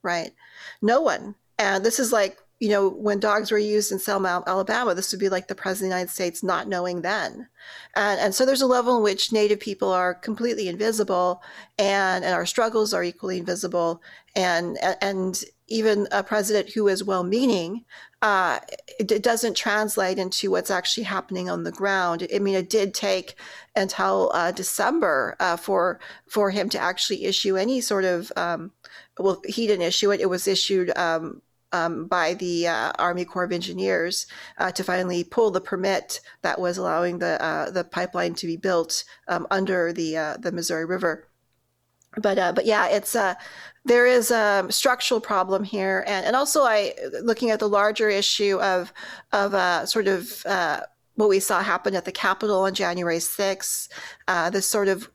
right? 0.01 0.31
No 0.81 1.01
one. 1.01 1.35
and 1.59 1.83
this 1.85 1.99
is 1.99 2.13
like 2.13 2.37
you 2.59 2.69
know, 2.69 2.89
when 2.89 3.19
dogs 3.19 3.51
were 3.51 3.59
used 3.59 3.91
in 3.91 3.99
Selma, 3.99 4.43
Alabama, 4.47 4.95
this 4.95 5.11
would 5.11 5.19
be 5.19 5.29
like 5.29 5.47
the 5.47 5.55
president 5.55 5.87
of 5.87 5.89
the 5.91 5.95
United 5.99 6.11
States 6.11 6.43
not 6.43 6.67
knowing 6.67 7.01
then. 7.01 7.47
And, 7.95 8.19
and 8.19 8.35
so 8.35 8.45
there's 8.45 8.63
a 8.63 8.67
level 8.67 8.97
in 8.97 9.03
which 9.03 9.31
Native 9.31 9.59
people 9.59 9.91
are 9.91 10.15
completely 10.15 10.67
invisible 10.67 11.43
and, 11.77 12.25
and 12.25 12.33
our 12.33 12.47
struggles 12.47 12.93
are 12.93 13.03
equally 13.03 13.37
invisible. 13.37 14.01
And, 14.35 14.77
and 15.01 15.43
even 15.67 16.07
a 16.11 16.23
president 16.23 16.69
who 16.69 16.87
is 16.87 17.03
well 17.03 17.23
meaning, 17.23 17.85
uh, 18.23 18.59
it, 18.99 19.11
it, 19.11 19.21
doesn't 19.21 19.55
translate 19.55 20.17
into 20.17 20.49
what's 20.49 20.71
actually 20.71 21.03
happening 21.03 21.49
on 21.49 21.63
the 21.63 21.71
ground. 21.71 22.27
I 22.33 22.39
mean, 22.39 22.55
it 22.55 22.69
did 22.69 22.95
take 22.95 23.35
until 23.75 24.31
uh, 24.33 24.51
December 24.51 25.35
uh, 25.39 25.57
for, 25.57 25.99
for 26.27 26.49
him 26.49 26.69
to 26.69 26.79
actually 26.79 27.25
issue 27.25 27.57
any 27.57 27.81
sort 27.81 28.05
of 28.05 28.31
um, 28.35 28.71
well, 29.19 29.41
he 29.45 29.67
didn't 29.67 29.85
issue 29.85 30.11
it. 30.11 30.21
It 30.21 30.29
was 30.29 30.47
issued 30.47 30.95
um, 30.97 31.41
um, 31.71 32.07
by 32.07 32.33
the 32.33 32.67
uh, 32.67 32.91
Army 32.97 33.25
Corps 33.25 33.43
of 33.43 33.51
Engineers 33.51 34.27
uh, 34.57 34.71
to 34.71 34.83
finally 34.83 35.23
pull 35.23 35.51
the 35.51 35.61
permit 35.61 36.21
that 36.41 36.59
was 36.59 36.77
allowing 36.77 37.19
the 37.19 37.41
uh, 37.43 37.69
the 37.69 37.83
pipeline 37.83 38.33
to 38.35 38.47
be 38.47 38.57
built 38.57 39.03
um, 39.27 39.47
under 39.51 39.91
the 39.93 40.17
uh, 40.17 40.37
the 40.37 40.51
Missouri 40.51 40.85
River. 40.85 41.27
But 42.17 42.39
uh, 42.39 42.53
but 42.53 42.65
yeah, 42.65 42.87
it's 42.87 43.15
uh, 43.15 43.35
there 43.85 44.05
is 44.05 44.31
a 44.31 44.65
structural 44.69 45.19
problem 45.19 45.63
here, 45.63 46.03
and 46.07 46.25
and 46.25 46.35
also 46.35 46.63
I 46.63 46.93
looking 47.21 47.51
at 47.51 47.59
the 47.59 47.69
larger 47.69 48.09
issue 48.09 48.59
of 48.61 48.93
of 49.31 49.87
sort 49.89 50.07
of 50.07 50.43
what 51.15 51.29
we 51.29 51.39
saw 51.39 51.63
happen 51.63 51.95
at 51.95 52.05
the 52.05 52.11
Capitol 52.11 52.59
on 52.59 52.75
January 52.75 53.17
6th, 53.17 53.89
this 54.51 54.67
sort 54.67 54.87
of 54.87 55.09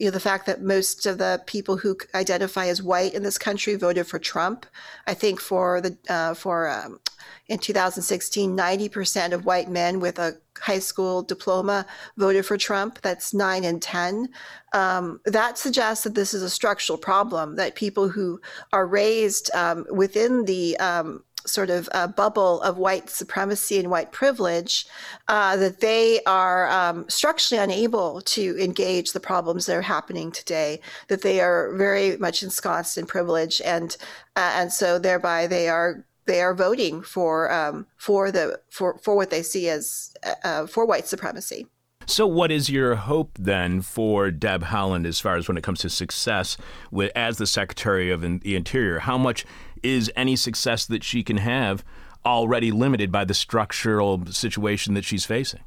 you 0.00 0.06
know 0.06 0.12
the 0.12 0.18
fact 0.18 0.46
that 0.46 0.62
most 0.62 1.04
of 1.04 1.18
the 1.18 1.42
people 1.44 1.76
who 1.76 1.94
identify 2.14 2.66
as 2.68 2.82
white 2.82 3.12
in 3.12 3.22
this 3.22 3.36
country 3.36 3.74
voted 3.74 4.06
for 4.06 4.18
Trump. 4.18 4.64
I 5.06 5.12
think 5.12 5.40
for 5.40 5.82
the 5.82 5.98
uh, 6.08 6.32
for 6.32 6.70
um, 6.70 7.00
in 7.48 7.58
2016, 7.58 8.56
90% 8.56 9.32
of 9.32 9.44
white 9.44 9.68
men 9.68 10.00
with 10.00 10.18
a 10.18 10.38
high 10.58 10.78
school 10.78 11.22
diploma 11.22 11.84
voted 12.16 12.46
for 12.46 12.56
Trump. 12.56 13.02
That's 13.02 13.34
nine 13.34 13.62
in 13.62 13.78
10. 13.78 14.30
Um, 14.72 15.20
that 15.26 15.58
suggests 15.58 16.04
that 16.04 16.14
this 16.14 16.32
is 16.32 16.42
a 16.42 16.48
structural 16.48 16.96
problem. 16.96 17.56
That 17.56 17.74
people 17.74 18.08
who 18.08 18.40
are 18.72 18.86
raised 18.86 19.54
um, 19.54 19.84
within 19.90 20.46
the 20.46 20.78
um, 20.78 21.24
sort 21.46 21.70
of 21.70 21.88
a 21.92 22.08
bubble 22.08 22.60
of 22.62 22.78
white 22.78 23.10
supremacy 23.10 23.78
and 23.78 23.90
white 23.90 24.12
privilege, 24.12 24.86
uh, 25.28 25.56
that 25.56 25.80
they 25.80 26.22
are 26.24 26.70
um, 26.70 27.08
structurally 27.08 27.62
unable 27.62 28.20
to 28.22 28.56
engage 28.62 29.12
the 29.12 29.20
problems 29.20 29.66
that 29.66 29.76
are 29.76 29.82
happening 29.82 30.32
today, 30.32 30.80
that 31.08 31.22
they 31.22 31.40
are 31.40 31.74
very 31.74 32.16
much 32.16 32.42
ensconced 32.42 32.98
in 32.98 33.06
privilege, 33.06 33.60
and 33.64 33.96
uh, 34.36 34.52
and 34.54 34.72
so 34.72 34.98
thereby 34.98 35.46
they 35.46 35.68
are 35.68 36.04
they 36.26 36.40
are 36.40 36.54
voting 36.54 37.02
for 37.02 37.50
um, 37.52 37.86
for 37.96 38.30
the 38.30 38.60
for 38.70 38.98
for 38.98 39.16
what 39.16 39.30
they 39.30 39.42
see 39.42 39.68
as 39.68 40.14
uh, 40.44 40.66
for 40.66 40.86
white 40.86 41.06
supremacy. 41.06 41.66
So, 42.06 42.26
what 42.26 42.50
is 42.50 42.68
your 42.68 42.96
hope 42.96 43.30
then 43.38 43.82
for 43.82 44.32
Deb 44.32 44.64
Haaland 44.64 45.06
as 45.06 45.20
far 45.20 45.36
as 45.36 45.46
when 45.46 45.56
it 45.56 45.62
comes 45.62 45.78
to 45.80 45.88
success 45.88 46.56
with, 46.90 47.12
as 47.14 47.38
the 47.38 47.46
Secretary 47.46 48.10
of 48.10 48.22
the 48.22 48.56
Interior? 48.56 48.98
How 48.98 49.16
much 49.16 49.44
is 49.82 50.10
any 50.16 50.36
success 50.36 50.86
that 50.86 51.04
she 51.04 51.22
can 51.22 51.38
have 51.38 51.84
already 52.24 52.70
limited 52.70 53.10
by 53.10 53.24
the 53.24 53.34
structural 53.34 54.26
situation 54.26 54.94
that 54.94 55.04
she's 55.04 55.24
facing? 55.24 55.60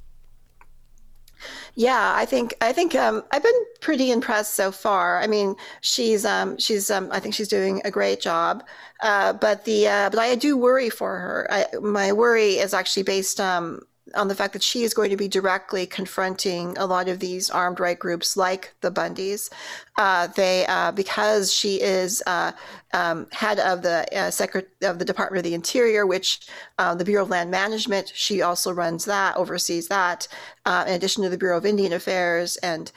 Yeah, 1.75 2.13
I 2.15 2.25
think 2.25 2.53
I 2.61 2.71
think 2.71 2.95
um, 2.95 3.23
I've 3.31 3.43
been 3.43 3.65
pretty 3.81 4.11
impressed 4.11 4.53
so 4.53 4.71
far. 4.71 5.19
I 5.19 5.27
mean, 5.27 5.55
she's 5.81 6.23
um, 6.25 6.57
she's 6.57 6.91
um, 6.91 7.09
I 7.11 7.19
think 7.19 7.33
she's 7.33 7.47
doing 7.47 7.81
a 7.83 7.91
great 7.91 8.21
job. 8.21 8.63
Uh, 9.01 9.33
but 9.33 9.65
the 9.65 9.87
uh, 9.87 10.09
but 10.09 10.19
I 10.19 10.35
do 10.35 10.55
worry 10.55 10.89
for 10.89 11.17
her. 11.17 11.47
I, 11.49 11.65
my 11.81 12.13
worry 12.13 12.59
is 12.59 12.73
actually 12.73 13.03
based 13.03 13.39
um, 13.39 13.81
on 14.15 14.27
the 14.27 14.35
fact 14.35 14.53
that 14.53 14.63
she 14.63 14.83
is 14.83 14.93
going 14.93 15.09
to 15.09 15.17
be 15.17 15.27
directly 15.27 15.85
confronting 15.85 16.77
a 16.77 16.85
lot 16.85 17.07
of 17.07 17.19
these 17.19 17.49
armed 17.49 17.79
right 17.79 17.97
groups 17.97 18.35
like 18.35 18.73
the 18.81 18.91
Bundys. 18.91 19.49
Uh, 19.97 20.27
they 20.27 20.65
uh, 20.67 20.91
because 20.91 21.53
she 21.53 21.81
is 21.81 22.21
uh, 22.27 22.51
um, 22.93 23.27
head 23.31 23.59
of 23.59 23.81
the 23.81 24.05
uh, 24.17 24.29
secret 24.29 24.69
of 24.81 24.99
the 24.99 25.05
Department 25.05 25.39
of 25.39 25.43
the 25.49 25.53
Interior, 25.53 26.05
which 26.05 26.47
uh, 26.79 26.93
the 26.93 27.05
Bureau 27.05 27.23
of 27.23 27.29
Land 27.29 27.51
Management. 27.51 28.11
She 28.13 28.41
also 28.41 28.71
runs 28.71 29.05
that, 29.05 29.37
oversees 29.37 29.87
that, 29.87 30.27
uh, 30.65 30.83
in 30.87 30.93
addition 30.93 31.23
to 31.23 31.29
the 31.29 31.37
Bureau 31.37 31.57
of 31.57 31.65
Indian 31.65 31.93
Affairs, 31.93 32.57
and 32.57 32.91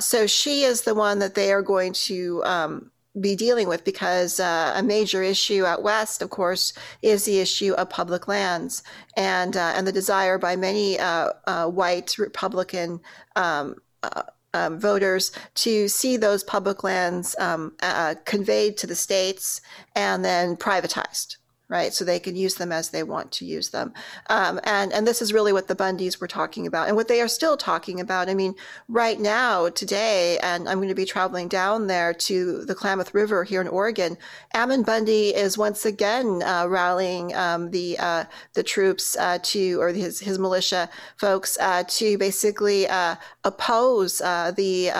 so 0.00 0.26
she 0.26 0.64
is 0.64 0.82
the 0.82 0.94
one 0.94 1.18
that 1.20 1.34
they 1.34 1.52
are 1.52 1.62
going 1.62 1.92
to. 1.92 2.42
Um, 2.44 2.91
be 3.20 3.36
dealing 3.36 3.68
with 3.68 3.84
because 3.84 4.40
uh, 4.40 4.72
a 4.74 4.82
major 4.82 5.22
issue 5.22 5.64
out 5.64 5.82
west, 5.82 6.22
of 6.22 6.30
course, 6.30 6.72
is 7.02 7.24
the 7.24 7.40
issue 7.40 7.74
of 7.74 7.90
public 7.90 8.26
lands 8.26 8.82
and 9.16 9.56
uh, 9.56 9.72
and 9.76 9.86
the 9.86 9.92
desire 9.92 10.38
by 10.38 10.56
many 10.56 10.98
uh, 10.98 11.30
uh 11.46 11.66
white 11.66 12.16
Republican 12.18 13.00
um, 13.36 13.76
uh, 14.02 14.22
um, 14.54 14.78
voters 14.78 15.30
to 15.54 15.88
see 15.88 16.16
those 16.16 16.44
public 16.44 16.84
lands 16.84 17.34
um, 17.38 17.74
uh, 17.82 18.14
conveyed 18.24 18.76
to 18.76 18.86
the 18.86 18.94
states 18.94 19.60
and 19.94 20.24
then 20.24 20.56
privatized 20.56 21.36
right? 21.72 21.94
So 21.94 22.04
they 22.04 22.20
can 22.20 22.36
use 22.36 22.56
them 22.56 22.70
as 22.70 22.90
they 22.90 23.02
want 23.02 23.32
to 23.32 23.46
use 23.46 23.70
them. 23.70 23.94
Um, 24.28 24.60
and, 24.64 24.92
and 24.92 25.06
this 25.06 25.22
is 25.22 25.32
really 25.32 25.54
what 25.54 25.68
the 25.68 25.74
Bundys 25.74 26.20
were 26.20 26.28
talking 26.28 26.66
about 26.66 26.86
and 26.86 26.96
what 26.96 27.08
they 27.08 27.22
are 27.22 27.28
still 27.28 27.56
talking 27.56 27.98
about. 27.98 28.28
I 28.28 28.34
mean, 28.34 28.54
right 28.88 29.18
now, 29.18 29.70
today, 29.70 30.38
and 30.42 30.68
I'm 30.68 30.76
going 30.76 30.90
to 30.90 30.94
be 30.94 31.06
traveling 31.06 31.48
down 31.48 31.86
there 31.86 32.12
to 32.12 32.66
the 32.66 32.74
Klamath 32.74 33.14
River 33.14 33.42
here 33.42 33.62
in 33.62 33.68
Oregon, 33.68 34.18
Ammon 34.52 34.82
Bundy 34.82 35.34
is 35.34 35.56
once 35.56 35.86
again 35.86 36.42
uh, 36.42 36.66
rallying 36.68 37.34
um, 37.34 37.70
the, 37.70 37.98
uh, 37.98 38.24
the 38.52 38.62
troops 38.62 39.16
uh, 39.16 39.38
to, 39.42 39.80
or 39.80 39.88
his, 39.88 40.20
his 40.20 40.38
militia 40.38 40.90
folks 41.16 41.56
uh, 41.58 41.84
to 41.88 42.18
basically 42.18 42.86
uh, 42.86 43.16
oppose 43.44 44.20
uh, 44.20 44.52
the, 44.54 44.90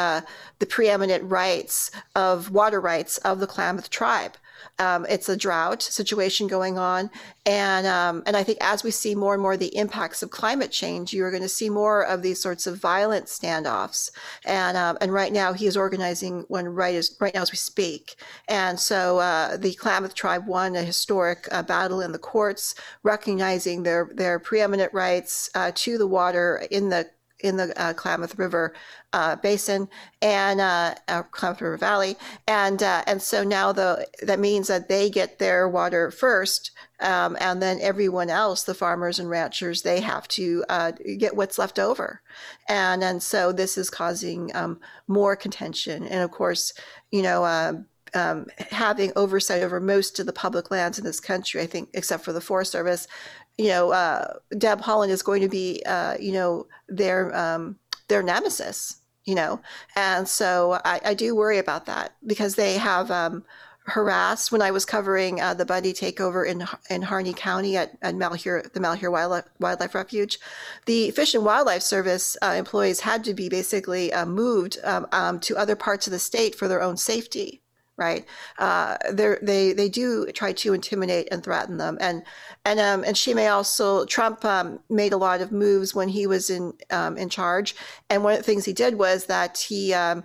the 0.58 0.66
preeminent 0.66 1.22
rights 1.24 1.90
of 2.14 2.50
water 2.50 2.80
rights 2.80 3.18
of 3.18 3.40
the 3.40 3.46
Klamath 3.46 3.90
tribe. 3.90 4.38
Um, 4.78 5.06
it's 5.08 5.28
a 5.28 5.36
drought 5.36 5.82
situation 5.82 6.46
going 6.46 6.78
on, 6.78 7.10
and 7.44 7.86
um, 7.86 8.22
and 8.26 8.36
I 8.36 8.42
think 8.42 8.58
as 8.60 8.82
we 8.82 8.90
see 8.90 9.14
more 9.14 9.34
and 9.34 9.42
more 9.42 9.56
the 9.56 9.76
impacts 9.76 10.22
of 10.22 10.30
climate 10.30 10.70
change, 10.70 11.12
you 11.12 11.24
are 11.24 11.30
going 11.30 11.42
to 11.42 11.48
see 11.48 11.70
more 11.70 12.04
of 12.04 12.22
these 12.22 12.40
sorts 12.40 12.66
of 12.66 12.78
violent 12.78 13.26
standoffs. 13.26 14.10
And 14.44 14.76
um, 14.76 14.98
and 15.00 15.12
right 15.12 15.32
now 15.32 15.52
he 15.52 15.66
is 15.66 15.76
organizing 15.76 16.44
one 16.48 16.66
right 16.66 16.94
as 16.94 17.16
right 17.20 17.34
now 17.34 17.42
as 17.42 17.52
we 17.52 17.58
speak. 17.58 18.16
And 18.48 18.78
so 18.78 19.18
uh, 19.18 19.56
the 19.56 19.74
Klamath 19.74 20.14
tribe 20.14 20.46
won 20.46 20.74
a 20.74 20.82
historic 20.82 21.48
uh, 21.52 21.62
battle 21.62 22.00
in 22.00 22.12
the 22.12 22.18
courts, 22.18 22.74
recognizing 23.02 23.82
their 23.82 24.10
their 24.14 24.38
preeminent 24.38 24.92
rights 24.92 25.50
uh, 25.54 25.72
to 25.74 25.98
the 25.98 26.06
water 26.06 26.66
in 26.70 26.88
the 26.88 27.08
in 27.42 27.56
the 27.56 27.80
uh, 27.80 27.92
Klamath 27.92 28.38
River 28.38 28.74
uh, 29.12 29.36
basin 29.36 29.88
and 30.22 30.60
uh, 30.60 30.94
uh, 31.08 31.22
Klamath 31.24 31.60
River 31.60 31.76
Valley, 31.76 32.16
and 32.46 32.82
uh, 32.82 33.02
and 33.06 33.20
so 33.20 33.44
now 33.44 33.72
the 33.72 34.06
that 34.22 34.38
means 34.38 34.68
that 34.68 34.88
they 34.88 35.10
get 35.10 35.38
their 35.38 35.68
water 35.68 36.10
first, 36.10 36.70
um, 37.00 37.36
and 37.40 37.60
then 37.60 37.78
everyone 37.80 38.30
else, 38.30 38.62
the 38.62 38.74
farmers 38.74 39.18
and 39.18 39.28
ranchers, 39.28 39.82
they 39.82 40.00
have 40.00 40.26
to 40.28 40.64
uh, 40.68 40.92
get 41.18 41.36
what's 41.36 41.58
left 41.58 41.78
over, 41.78 42.22
and 42.68 43.04
and 43.04 43.22
so 43.22 43.52
this 43.52 43.76
is 43.76 43.90
causing 43.90 44.54
um, 44.54 44.80
more 45.06 45.36
contention, 45.36 46.04
and 46.04 46.22
of 46.22 46.30
course, 46.30 46.72
you 47.10 47.22
know. 47.22 47.44
Um, 47.44 47.86
um 48.14 48.44
having 48.58 49.10
oversight 49.16 49.62
over 49.62 49.80
most 49.80 50.20
of 50.20 50.26
the 50.26 50.34
public 50.34 50.70
lands 50.70 50.98
in 50.98 51.04
this 51.04 51.18
country, 51.18 51.62
I 51.62 51.66
think, 51.66 51.88
except 51.94 52.22
for 52.22 52.34
the 52.34 52.42
Forest 52.42 52.70
Service, 52.70 53.08
you 53.58 53.68
know, 53.68 53.92
uh, 53.92 54.34
Deb 54.56 54.80
Haaland 54.80 55.10
is 55.10 55.22
going 55.22 55.42
to 55.42 55.48
be, 55.48 55.82
uh, 55.86 56.16
you 56.18 56.32
know, 56.32 56.66
their 56.88 57.34
um, 57.36 57.78
their 58.08 58.22
nemesis, 58.22 58.96
you 59.24 59.34
know, 59.34 59.60
and 59.96 60.28
so 60.28 60.80
I, 60.84 61.00
I, 61.04 61.14
do 61.14 61.36
worry 61.36 61.58
about 61.58 61.86
that 61.86 62.14
because 62.26 62.56
they 62.56 62.74
have 62.74 63.10
um, 63.10 63.44
harassed 63.84 64.52
when 64.52 64.62
I 64.62 64.70
was 64.70 64.84
covering 64.84 65.40
uh, 65.40 65.54
the 65.54 65.64
Bundy 65.64 65.92
takeover 65.92 66.46
in 66.46 66.66
in 66.88 67.02
Harney 67.02 67.34
County 67.34 67.76
at, 67.76 67.96
at 68.02 68.14
Malheur, 68.14 68.62
the 68.72 68.80
Malheur 68.80 69.10
Wildlife, 69.10 69.44
Wildlife 69.60 69.94
Refuge. 69.94 70.38
The 70.86 71.10
Fish 71.10 71.34
and 71.34 71.44
Wildlife 71.44 71.82
Service 71.82 72.36
uh, 72.42 72.54
employees 72.56 73.00
had 73.00 73.22
to 73.24 73.34
be 73.34 73.48
basically 73.48 74.12
uh, 74.12 74.26
moved 74.26 74.78
um, 74.84 75.06
um, 75.12 75.40
to 75.40 75.56
other 75.56 75.76
parts 75.76 76.06
of 76.06 76.12
the 76.12 76.18
state 76.18 76.54
for 76.54 76.68
their 76.68 76.82
own 76.82 76.96
safety 76.96 77.62
right? 78.02 78.26
Uh, 78.58 78.96
they 79.10 79.72
they 79.72 79.88
do 79.88 80.26
try 80.32 80.52
to 80.52 80.74
intimidate 80.74 81.28
and 81.30 81.42
threaten 81.42 81.76
them, 81.76 81.96
and 82.00 82.22
and 82.64 82.80
um, 82.80 83.04
and 83.04 83.16
she 83.16 83.32
may 83.34 83.48
also 83.48 84.04
Trump 84.06 84.44
um, 84.44 84.80
made 84.90 85.12
a 85.12 85.16
lot 85.16 85.40
of 85.40 85.52
moves 85.52 85.94
when 85.94 86.08
he 86.08 86.26
was 86.26 86.50
in 86.50 86.74
um, 86.90 87.16
in 87.16 87.28
charge, 87.28 87.74
and 88.10 88.24
one 88.24 88.32
of 88.32 88.38
the 88.38 88.44
things 88.44 88.64
he 88.64 88.72
did 88.72 88.98
was 88.98 89.26
that 89.26 89.58
he 89.58 89.94
um, 89.94 90.24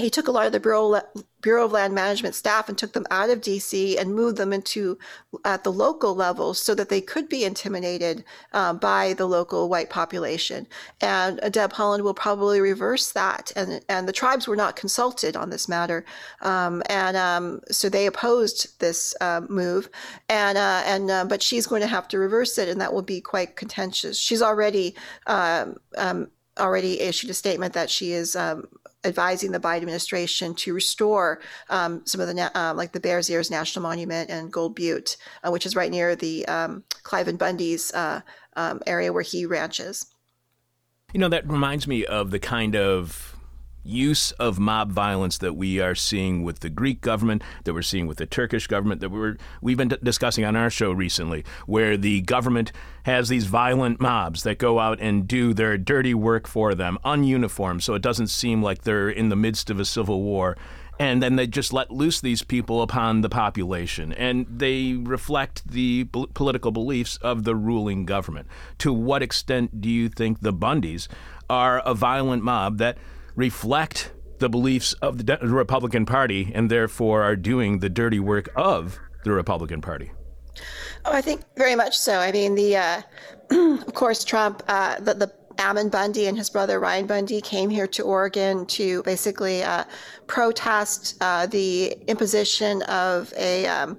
he 0.00 0.10
took 0.10 0.28
a 0.28 0.30
lot 0.30 0.46
of 0.46 0.52
the 0.52 0.60
Bureau, 0.60 1.00
Bureau 1.40 1.64
of 1.64 1.72
Land 1.72 1.94
Management 1.94 2.34
staff 2.34 2.68
and 2.68 2.76
took 2.76 2.92
them 2.92 3.06
out 3.10 3.30
of 3.30 3.40
DC 3.40 3.98
and 3.98 4.14
moved 4.14 4.36
them 4.36 4.52
into 4.52 4.98
at 5.44 5.64
the 5.64 5.72
local 5.72 6.14
level 6.14 6.54
so 6.54 6.74
that 6.74 6.88
they 6.88 7.00
could 7.00 7.28
be 7.28 7.44
intimidated 7.44 8.24
um, 8.52 8.78
by 8.78 9.14
the 9.14 9.26
local 9.26 9.68
white 9.68 9.90
population. 9.90 10.66
And 11.00 11.40
Deb 11.52 11.72
Haaland 11.72 12.02
will 12.02 12.14
probably 12.14 12.60
reverse 12.60 13.12
that. 13.12 13.52
And, 13.56 13.84
and 13.88 14.08
the 14.08 14.12
tribes 14.12 14.46
were 14.46 14.56
not 14.56 14.76
consulted 14.76 15.36
on 15.36 15.50
this 15.50 15.68
matter. 15.68 16.04
Um, 16.42 16.82
and 16.86 17.16
um, 17.16 17.60
so 17.70 17.88
they 17.88 18.06
opposed 18.06 18.78
this 18.80 19.14
uh, 19.20 19.42
move. 19.48 19.88
And, 20.28 20.58
uh, 20.58 20.82
and 20.84 21.10
uh, 21.10 21.24
but 21.24 21.42
she's 21.42 21.66
going 21.66 21.82
to 21.82 21.88
have 21.88 22.08
to 22.08 22.18
reverse 22.18 22.58
it, 22.58 22.68
and 22.68 22.80
that 22.80 22.92
will 22.92 23.02
be 23.02 23.20
quite 23.20 23.56
contentious. 23.56 24.18
She's 24.18 24.42
already 24.42 24.94
um, 25.26 25.76
already 26.58 27.00
issued 27.00 27.30
a 27.30 27.34
statement 27.34 27.72
that 27.72 27.90
she 27.90 28.12
is 28.12 28.36
um, 28.36 28.68
advising 29.04 29.52
the 29.52 29.60
Biden 29.60 29.78
administration 29.78 30.54
to 30.54 30.74
restore 30.74 31.40
um, 31.68 32.02
some 32.04 32.20
of 32.20 32.28
the 32.28 32.58
uh, 32.58 32.74
like 32.74 32.92
the 32.92 33.00
Bears 33.00 33.30
Ears 33.30 33.50
National 33.50 33.82
Monument 33.82 34.30
and 34.30 34.52
Gold 34.52 34.74
Butte, 34.74 35.16
uh, 35.42 35.50
which 35.50 35.66
is 35.66 35.76
right 35.76 35.90
near 35.90 36.14
the 36.14 36.46
um, 36.46 36.84
Cliven 37.02 37.38
Bundy's 37.38 37.92
uh, 37.94 38.20
um, 38.56 38.80
area 38.86 39.12
where 39.12 39.22
he 39.22 39.46
ranches. 39.46 40.06
You 41.12 41.20
know 41.20 41.28
that 41.28 41.48
reminds 41.48 41.86
me 41.86 42.04
of 42.06 42.30
the 42.30 42.38
kind 42.38 42.76
of 42.76 43.29
use 43.82 44.32
of 44.32 44.58
mob 44.58 44.92
violence 44.92 45.38
that 45.38 45.54
we 45.54 45.80
are 45.80 45.94
seeing 45.94 46.42
with 46.42 46.60
the 46.60 46.70
Greek 46.70 47.00
government, 47.00 47.42
that 47.64 47.74
we're 47.74 47.82
seeing 47.82 48.06
with 48.06 48.18
the 48.18 48.26
Turkish 48.26 48.66
government, 48.66 49.00
that 49.00 49.10
we're, 49.10 49.36
we've 49.60 49.76
been 49.76 49.88
d- 49.88 49.96
discussing 50.02 50.44
on 50.44 50.56
our 50.56 50.70
show 50.70 50.92
recently, 50.92 51.44
where 51.66 51.96
the 51.96 52.20
government 52.22 52.72
has 53.04 53.28
these 53.28 53.46
violent 53.46 54.00
mobs 54.00 54.42
that 54.42 54.58
go 54.58 54.78
out 54.78 55.00
and 55.00 55.26
do 55.26 55.54
their 55.54 55.78
dirty 55.78 56.14
work 56.14 56.46
for 56.46 56.74
them, 56.74 56.98
ununiformed, 57.04 57.82
so 57.82 57.94
it 57.94 58.02
doesn't 58.02 58.28
seem 58.28 58.62
like 58.62 58.82
they're 58.82 59.10
in 59.10 59.28
the 59.28 59.36
midst 59.36 59.70
of 59.70 59.80
a 59.80 59.84
civil 59.84 60.22
war. 60.22 60.56
And 60.98 61.22
then 61.22 61.36
they 61.36 61.46
just 61.46 61.72
let 61.72 61.90
loose 61.90 62.20
these 62.20 62.42
people 62.42 62.82
upon 62.82 63.22
the 63.22 63.30
population, 63.30 64.12
and 64.12 64.44
they 64.50 64.92
reflect 64.92 65.66
the 65.66 66.02
b- 66.02 66.26
political 66.34 66.72
beliefs 66.72 67.16
of 67.22 67.44
the 67.44 67.56
ruling 67.56 68.04
government. 68.04 68.48
To 68.80 68.92
what 68.92 69.22
extent 69.22 69.80
do 69.80 69.88
you 69.88 70.10
think 70.10 70.40
the 70.40 70.52
Bundys 70.52 71.08
are 71.48 71.78
a 71.86 71.94
violent 71.94 72.44
mob 72.44 72.76
that 72.78 72.98
reflect 73.34 74.12
the 74.38 74.48
beliefs 74.48 74.94
of 74.94 75.24
the 75.24 75.38
Republican 75.42 76.06
Party 76.06 76.50
and 76.54 76.70
therefore 76.70 77.22
are 77.22 77.36
doing 77.36 77.78
the 77.78 77.88
dirty 77.88 78.18
work 78.20 78.48
of 78.56 78.98
the 79.24 79.32
Republican 79.32 79.80
Party? 79.80 80.10
Oh, 81.04 81.12
I 81.12 81.20
think 81.20 81.42
very 81.56 81.74
much 81.74 81.98
so. 81.98 82.18
I 82.18 82.32
mean, 82.32 82.54
the 82.54 82.76
uh, 82.76 83.02
of 83.50 83.94
course 83.94 84.24
Trump, 84.24 84.62
uh, 84.68 84.98
the, 85.00 85.14
the 85.14 85.32
Ammon 85.58 85.90
Bundy 85.90 86.26
and 86.26 86.38
his 86.38 86.48
brother 86.48 86.80
Ryan 86.80 87.06
Bundy 87.06 87.40
came 87.40 87.68
here 87.68 87.86
to 87.88 88.02
Oregon 88.02 88.64
to 88.66 89.02
basically 89.02 89.62
uh, 89.62 89.84
protest 90.26 91.16
uh, 91.20 91.46
the 91.46 91.92
imposition 92.06 92.82
of 92.82 93.32
a 93.36 93.66
um, 93.66 93.98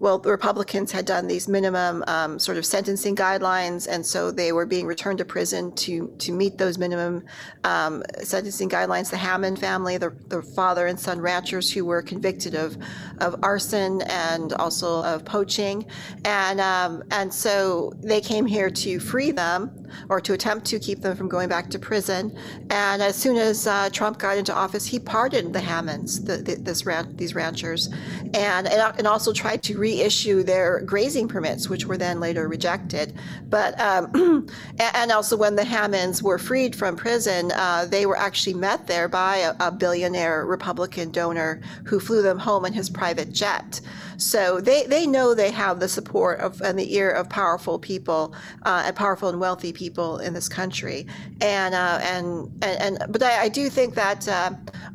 well, 0.00 0.18
the 0.18 0.30
Republicans 0.30 0.92
had 0.92 1.06
done 1.06 1.26
these 1.26 1.48
minimum 1.48 2.04
um, 2.06 2.38
sort 2.38 2.56
of 2.56 2.64
sentencing 2.64 3.16
guidelines, 3.16 3.88
and 3.88 4.04
so 4.04 4.30
they 4.30 4.52
were 4.52 4.66
being 4.66 4.86
returned 4.86 5.18
to 5.18 5.24
prison 5.24 5.72
to 5.72 6.08
to 6.18 6.32
meet 6.32 6.56
those 6.58 6.78
minimum 6.78 7.24
um, 7.64 8.04
sentencing 8.22 8.68
guidelines. 8.68 9.10
The 9.10 9.16
Hammond 9.16 9.58
family, 9.58 9.98
the, 9.98 10.14
the 10.28 10.42
father 10.42 10.86
and 10.86 10.98
son 10.98 11.20
ranchers 11.20 11.72
who 11.72 11.84
were 11.84 12.02
convicted 12.02 12.54
of 12.54 12.76
of 13.18 13.42
arson 13.42 14.02
and 14.02 14.52
also 14.54 15.02
of 15.02 15.24
poaching, 15.24 15.84
and 16.24 16.60
um, 16.60 17.02
and 17.10 17.32
so 17.32 17.92
they 18.00 18.20
came 18.20 18.46
here 18.46 18.70
to 18.70 19.00
free 19.00 19.32
them 19.32 19.88
or 20.08 20.20
to 20.20 20.32
attempt 20.32 20.66
to 20.66 20.78
keep 20.78 21.00
them 21.00 21.16
from 21.16 21.28
going 21.28 21.48
back 21.48 21.70
to 21.70 21.78
prison. 21.78 22.36
And 22.70 23.02
as 23.02 23.16
soon 23.16 23.36
as 23.36 23.66
uh, 23.66 23.90
Trump 23.90 24.18
got 24.18 24.38
into 24.38 24.54
office, 24.54 24.86
he 24.86 24.98
pardoned 24.98 25.54
the 25.54 25.60
Hammonds, 25.60 26.22
the, 26.22 26.38
the, 26.38 26.56
this 26.56 26.86
ran- 26.86 27.16
these 27.16 27.34
ranchers, 27.34 27.88
and, 28.34 28.68
and 28.68 29.06
also 29.06 29.32
tried 29.32 29.62
to 29.64 29.78
reissue 29.88 30.42
their 30.42 30.80
grazing 30.80 31.28
permits, 31.28 31.68
which 31.68 31.86
were 31.86 31.96
then 31.96 32.20
later 32.20 32.46
rejected. 32.48 33.14
But 33.48 33.78
um, 33.80 34.48
and 34.78 35.10
also 35.10 35.36
when 35.36 35.56
the 35.56 35.64
Hammonds 35.64 36.22
were 36.22 36.38
freed 36.38 36.76
from 36.76 36.96
prison, 36.96 37.52
uh, 37.54 37.86
they 37.86 38.04
were 38.06 38.16
actually 38.16 38.54
met 38.54 38.86
there 38.86 39.08
by 39.08 39.36
a, 39.38 39.54
a 39.60 39.70
billionaire 39.72 40.44
Republican 40.44 41.10
donor 41.10 41.60
who 41.84 42.00
flew 42.00 42.22
them 42.22 42.38
home 42.38 42.64
in 42.66 42.72
his 42.72 42.90
private 42.90 43.32
jet. 43.32 43.80
So 44.18 44.60
they, 44.60 44.84
they 44.84 45.06
know 45.06 45.32
they 45.32 45.52
have 45.52 45.78
the 45.78 45.88
support 45.88 46.40
of 46.40 46.60
and 46.60 46.78
the 46.78 46.94
ear 46.94 47.10
of 47.10 47.28
powerful 47.28 47.78
people 47.78 48.34
uh, 48.64 48.82
and 48.86 48.96
powerful 48.96 49.28
and 49.28 49.40
wealthy 49.40 49.72
people 49.72 50.18
in 50.18 50.34
this 50.34 50.48
country. 50.48 51.06
And 51.40 51.74
uh, 51.74 52.00
and, 52.02 52.50
and, 52.62 52.98
and 53.00 53.12
but 53.12 53.22
I, 53.22 53.42
I 53.42 53.48
do 53.48 53.70
think 53.70 53.94
that 53.94 54.26
uh, 54.28 54.50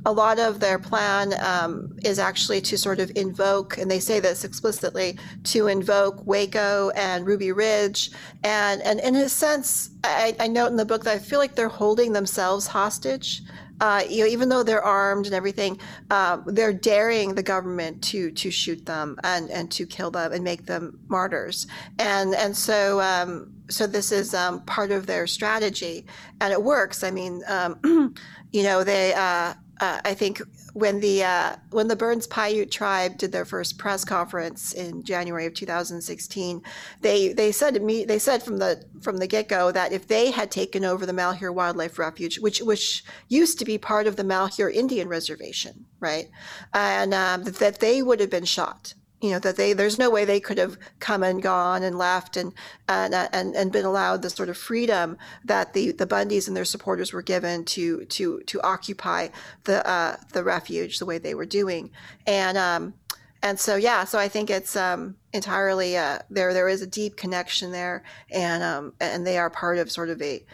a 0.06 0.12
lot 0.12 0.40
of 0.40 0.60
their 0.60 0.78
plan 0.78 1.34
um, 1.42 1.98
is 2.04 2.20
actually 2.20 2.60
to 2.62 2.78
sort 2.78 3.00
of 3.00 3.12
invoke, 3.16 3.78
and 3.78 3.90
they 3.90 4.00
say 4.00 4.20
this 4.20 4.44
explicitly, 4.44 5.18
to 5.46 5.68
invoke 5.68 6.26
Waco 6.28 6.90
and 6.92 7.26
Ruby 7.26 7.54
Ridge, 7.54 8.12
and 8.44 8.82
and 8.82 9.00
in 9.00 9.16
a 9.16 9.30
sense, 9.30 9.92
I, 10.04 10.36
I 10.40 10.48
note 10.48 10.68
in 10.68 10.76
the 10.76 10.86
book 10.86 11.06
that 11.06 11.16
I 11.16 11.20
feel 11.20 11.40
like 11.40 11.56
they're 11.56 11.70
holding 11.70 12.12
themselves 12.12 12.68
hostage 12.68 13.42
uh, 13.80 14.04
you 14.08 14.24
know, 14.24 14.30
even 14.30 14.50
though 14.50 14.64
they're 14.64 14.84
armed 14.84 15.26
and 15.26 15.36
everything, 15.36 15.80
uh, 16.10 16.38
they're 16.46 16.74
daring 16.74 17.36
the 17.36 17.44
government 17.44 18.02
to 18.04 18.32
to 18.32 18.52
shoot 18.52 18.86
them 18.86 19.18
and, 19.24 19.50
and 19.50 19.72
to 19.72 19.86
kill 19.86 20.12
them 20.12 20.32
and 20.32 20.44
make 20.44 20.66
them 20.66 21.00
martyrs. 21.08 21.68
And 22.00 22.34
and 22.36 22.56
so 22.56 23.02
um, 23.02 23.54
so 23.70 23.88
this 23.88 24.12
is 24.12 24.34
um, 24.34 24.62
part 24.62 24.92
of 24.92 25.06
their 25.06 25.28
strategy, 25.28 26.06
and 26.40 26.54
it 26.54 26.64
works. 26.64 27.04
I 27.04 27.12
mean, 27.12 27.42
um, 27.48 28.14
you 28.52 28.64
know, 28.64 28.84
they 28.84 29.14
uh, 29.14 29.54
uh, 29.82 30.02
I 30.06 30.14
think 30.14 30.42
when 30.74 31.00
the 31.00 31.24
uh, 31.24 31.56
when 31.70 31.88
the 31.88 31.96
Burns 31.96 32.28
Paiute 32.28 32.72
tribe 32.72 33.18
did 33.18 33.32
their 33.32 33.46
first 33.46 33.78
press 33.78 34.04
conference 34.04 34.74
in 34.74 35.04
January 35.04 35.46
of 35.46 35.54
2016, 35.54 36.62
they 37.02 37.32
they 37.32 37.52
said 37.52 37.76
to 37.76 37.80
me 37.80 38.04
they 38.04 38.20
said 38.20 38.42
from 38.42 38.58
the 38.58 38.84
from 39.02 39.18
the 39.18 39.28
get 39.28 39.48
go 39.48 39.72
that 39.72 39.92
if 39.92 40.08
they 40.08 40.32
had 40.32 40.50
taken 40.50 40.84
over 40.84 41.06
the 41.06 41.14
Malheur 41.14 41.52
Wildlife 41.52 42.00
Refuge, 42.00 42.40
which 42.40 42.60
which 42.62 43.04
used 43.30 43.60
to 43.60 43.66
be 43.66 43.78
part 43.78 44.08
of 44.08 44.16
the 44.16 44.24
Malheur 44.24 44.70
Indian 44.70 45.08
Reservation, 45.08 45.86
right, 46.00 46.30
and 46.74 47.14
um, 47.14 47.44
that 47.44 47.80
they 47.80 48.02
would 48.02 48.20
have 48.20 48.32
been 48.32 48.46
shot 48.46 48.96
you 49.24 49.30
know 49.30 49.40
that 49.40 49.56
they 49.56 49.72
there's 49.72 49.98
no 49.98 50.10
way 50.10 50.26
they 50.26 50.42
could 50.42 50.58
have 50.58 50.78
come 51.00 51.24
and 51.24 51.42
gone 51.42 51.82
and 51.82 51.98
left 51.98 52.36
and 52.36 52.54
and 52.90 53.16
and, 53.16 53.56
and 53.56 53.72
been 53.72 53.86
allowed 53.86 54.22
the 54.22 54.30
sort 54.30 54.50
of 54.50 54.58
freedom 54.58 55.18
that 55.46 55.74
the 55.74 55.94
the 55.94 56.06
Bundys 56.06 56.50
and 56.50 56.58
their 56.58 56.66
supporters 56.66 57.14
were 57.14 57.22
given 57.22 57.64
to 57.64 58.04
to 58.06 58.42
to 58.42 58.62
occupy 58.62 59.30
the 59.64 59.88
uh, 59.88 60.18
the 60.34 60.44
refuge 60.44 61.00
the 61.00 61.06
way 61.06 61.18
they 61.18 61.34
were 61.34 61.46
doing. 61.46 61.90
And 62.28 62.58
um 62.58 62.96
and 63.42 63.58
so 63.58 63.78
yeah 63.78 64.04
so 64.04 64.20
I 64.20 64.28
think 64.28 64.50
it's 64.50 64.76
um 64.76 65.16
entirely 65.32 65.96
uh, 65.96 66.20
there 66.30 66.54
there 66.54 66.68
is 66.68 66.82
a 66.82 66.88
deep 66.88 67.16
connection 67.16 67.72
there 67.72 68.04
and 68.30 68.62
um 68.62 68.94
and 69.00 69.26
they 69.26 69.38
are 69.38 69.50
part 69.50 69.78
of 69.78 69.90
sort 69.90 70.10
of 70.10 70.22
a 70.22 70.46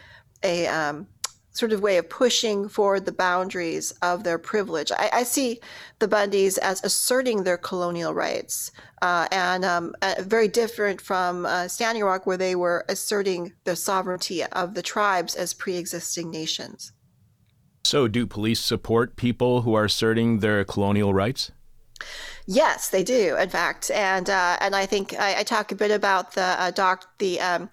a 0.44 0.68
um 0.68 1.08
sort 1.52 1.72
of 1.72 1.80
way 1.80 1.96
of 1.96 2.08
pushing 2.08 2.68
forward 2.68 3.06
the 3.06 3.12
boundaries 3.12 3.92
of 4.02 4.24
their 4.24 4.38
privilege. 4.38 4.92
I, 4.92 5.10
I 5.12 5.22
see 5.24 5.60
the 5.98 6.08
Bundys 6.08 6.58
as 6.58 6.82
asserting 6.84 7.42
their 7.42 7.58
colonial 7.58 8.14
rights, 8.14 8.70
uh, 9.02 9.26
and 9.32 9.64
um, 9.64 9.94
uh, 10.02 10.14
very 10.20 10.48
different 10.48 11.00
from 11.00 11.46
uh, 11.46 11.68
Standing 11.68 12.04
Rock, 12.04 12.26
where 12.26 12.36
they 12.36 12.54
were 12.54 12.84
asserting 12.88 13.52
the 13.64 13.76
sovereignty 13.76 14.44
of 14.44 14.74
the 14.74 14.82
tribes 14.82 15.34
as 15.34 15.54
pre-existing 15.54 16.30
nations. 16.30 16.92
So, 17.84 18.08
do 18.08 18.26
police 18.26 18.60
support 18.60 19.16
people 19.16 19.62
who 19.62 19.74
are 19.74 19.86
asserting 19.86 20.38
their 20.38 20.64
colonial 20.64 21.12
rights? 21.12 21.50
Yes, 22.46 22.88
they 22.88 23.02
do. 23.02 23.36
In 23.36 23.48
fact, 23.48 23.90
and 23.90 24.28
uh, 24.28 24.56
and 24.60 24.74
I 24.74 24.86
think 24.86 25.18
I, 25.18 25.40
I, 25.40 25.42
talk 25.42 25.72
a 25.72 25.74
bit 25.74 25.90
about 25.90 26.32
the 26.32 26.42
uh, 26.42 26.70
doc 26.70 27.06
the. 27.18 27.40
Um, 27.40 27.68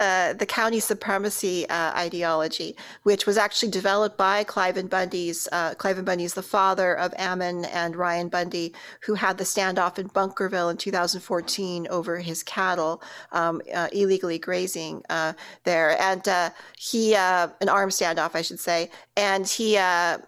uh, 0.00 0.32
the 0.32 0.46
county 0.46 0.80
supremacy 0.80 1.68
uh, 1.68 1.92
ideology, 1.94 2.76
which 3.04 3.26
was 3.26 3.38
actually 3.38 3.70
developed 3.70 4.18
by 4.18 4.42
Cliven 4.42 4.88
Bundy's. 4.90 5.48
Uh, 5.52 5.74
Cliven 5.74 6.04
Bundy's 6.04 6.34
the 6.34 6.42
father 6.42 6.98
of 6.98 7.14
Ammon 7.16 7.64
and 7.66 7.94
Ryan 7.94 8.28
Bundy, 8.28 8.74
who 9.02 9.14
had 9.14 9.38
the 9.38 9.44
standoff 9.44 9.98
in 9.98 10.08
Bunkerville 10.08 10.70
in 10.70 10.76
2014 10.76 11.86
over 11.90 12.18
his 12.18 12.42
cattle 12.42 13.02
um, 13.30 13.62
uh, 13.72 13.88
illegally 13.92 14.38
grazing 14.38 15.02
uh, 15.10 15.32
there, 15.62 16.00
and 16.00 16.52
he 16.76 17.14
an 17.14 17.68
armed 17.68 17.92
standoff, 17.92 18.34
I 18.34 18.42
should 18.42 18.60
say. 18.60 18.90
And 19.16 19.46
he 19.46 19.74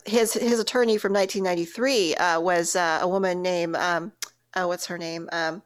his 0.04 0.32
his 0.32 0.60
attorney 0.60 0.96
from 0.96 1.12
1993 1.12 2.14
was 2.40 2.76
a 2.76 3.06
woman 3.06 3.42
named 3.42 3.74
um, 3.76 4.12
what's 4.54 4.86
her 4.86 4.98
name? 4.98 5.28
Um, 5.32 5.62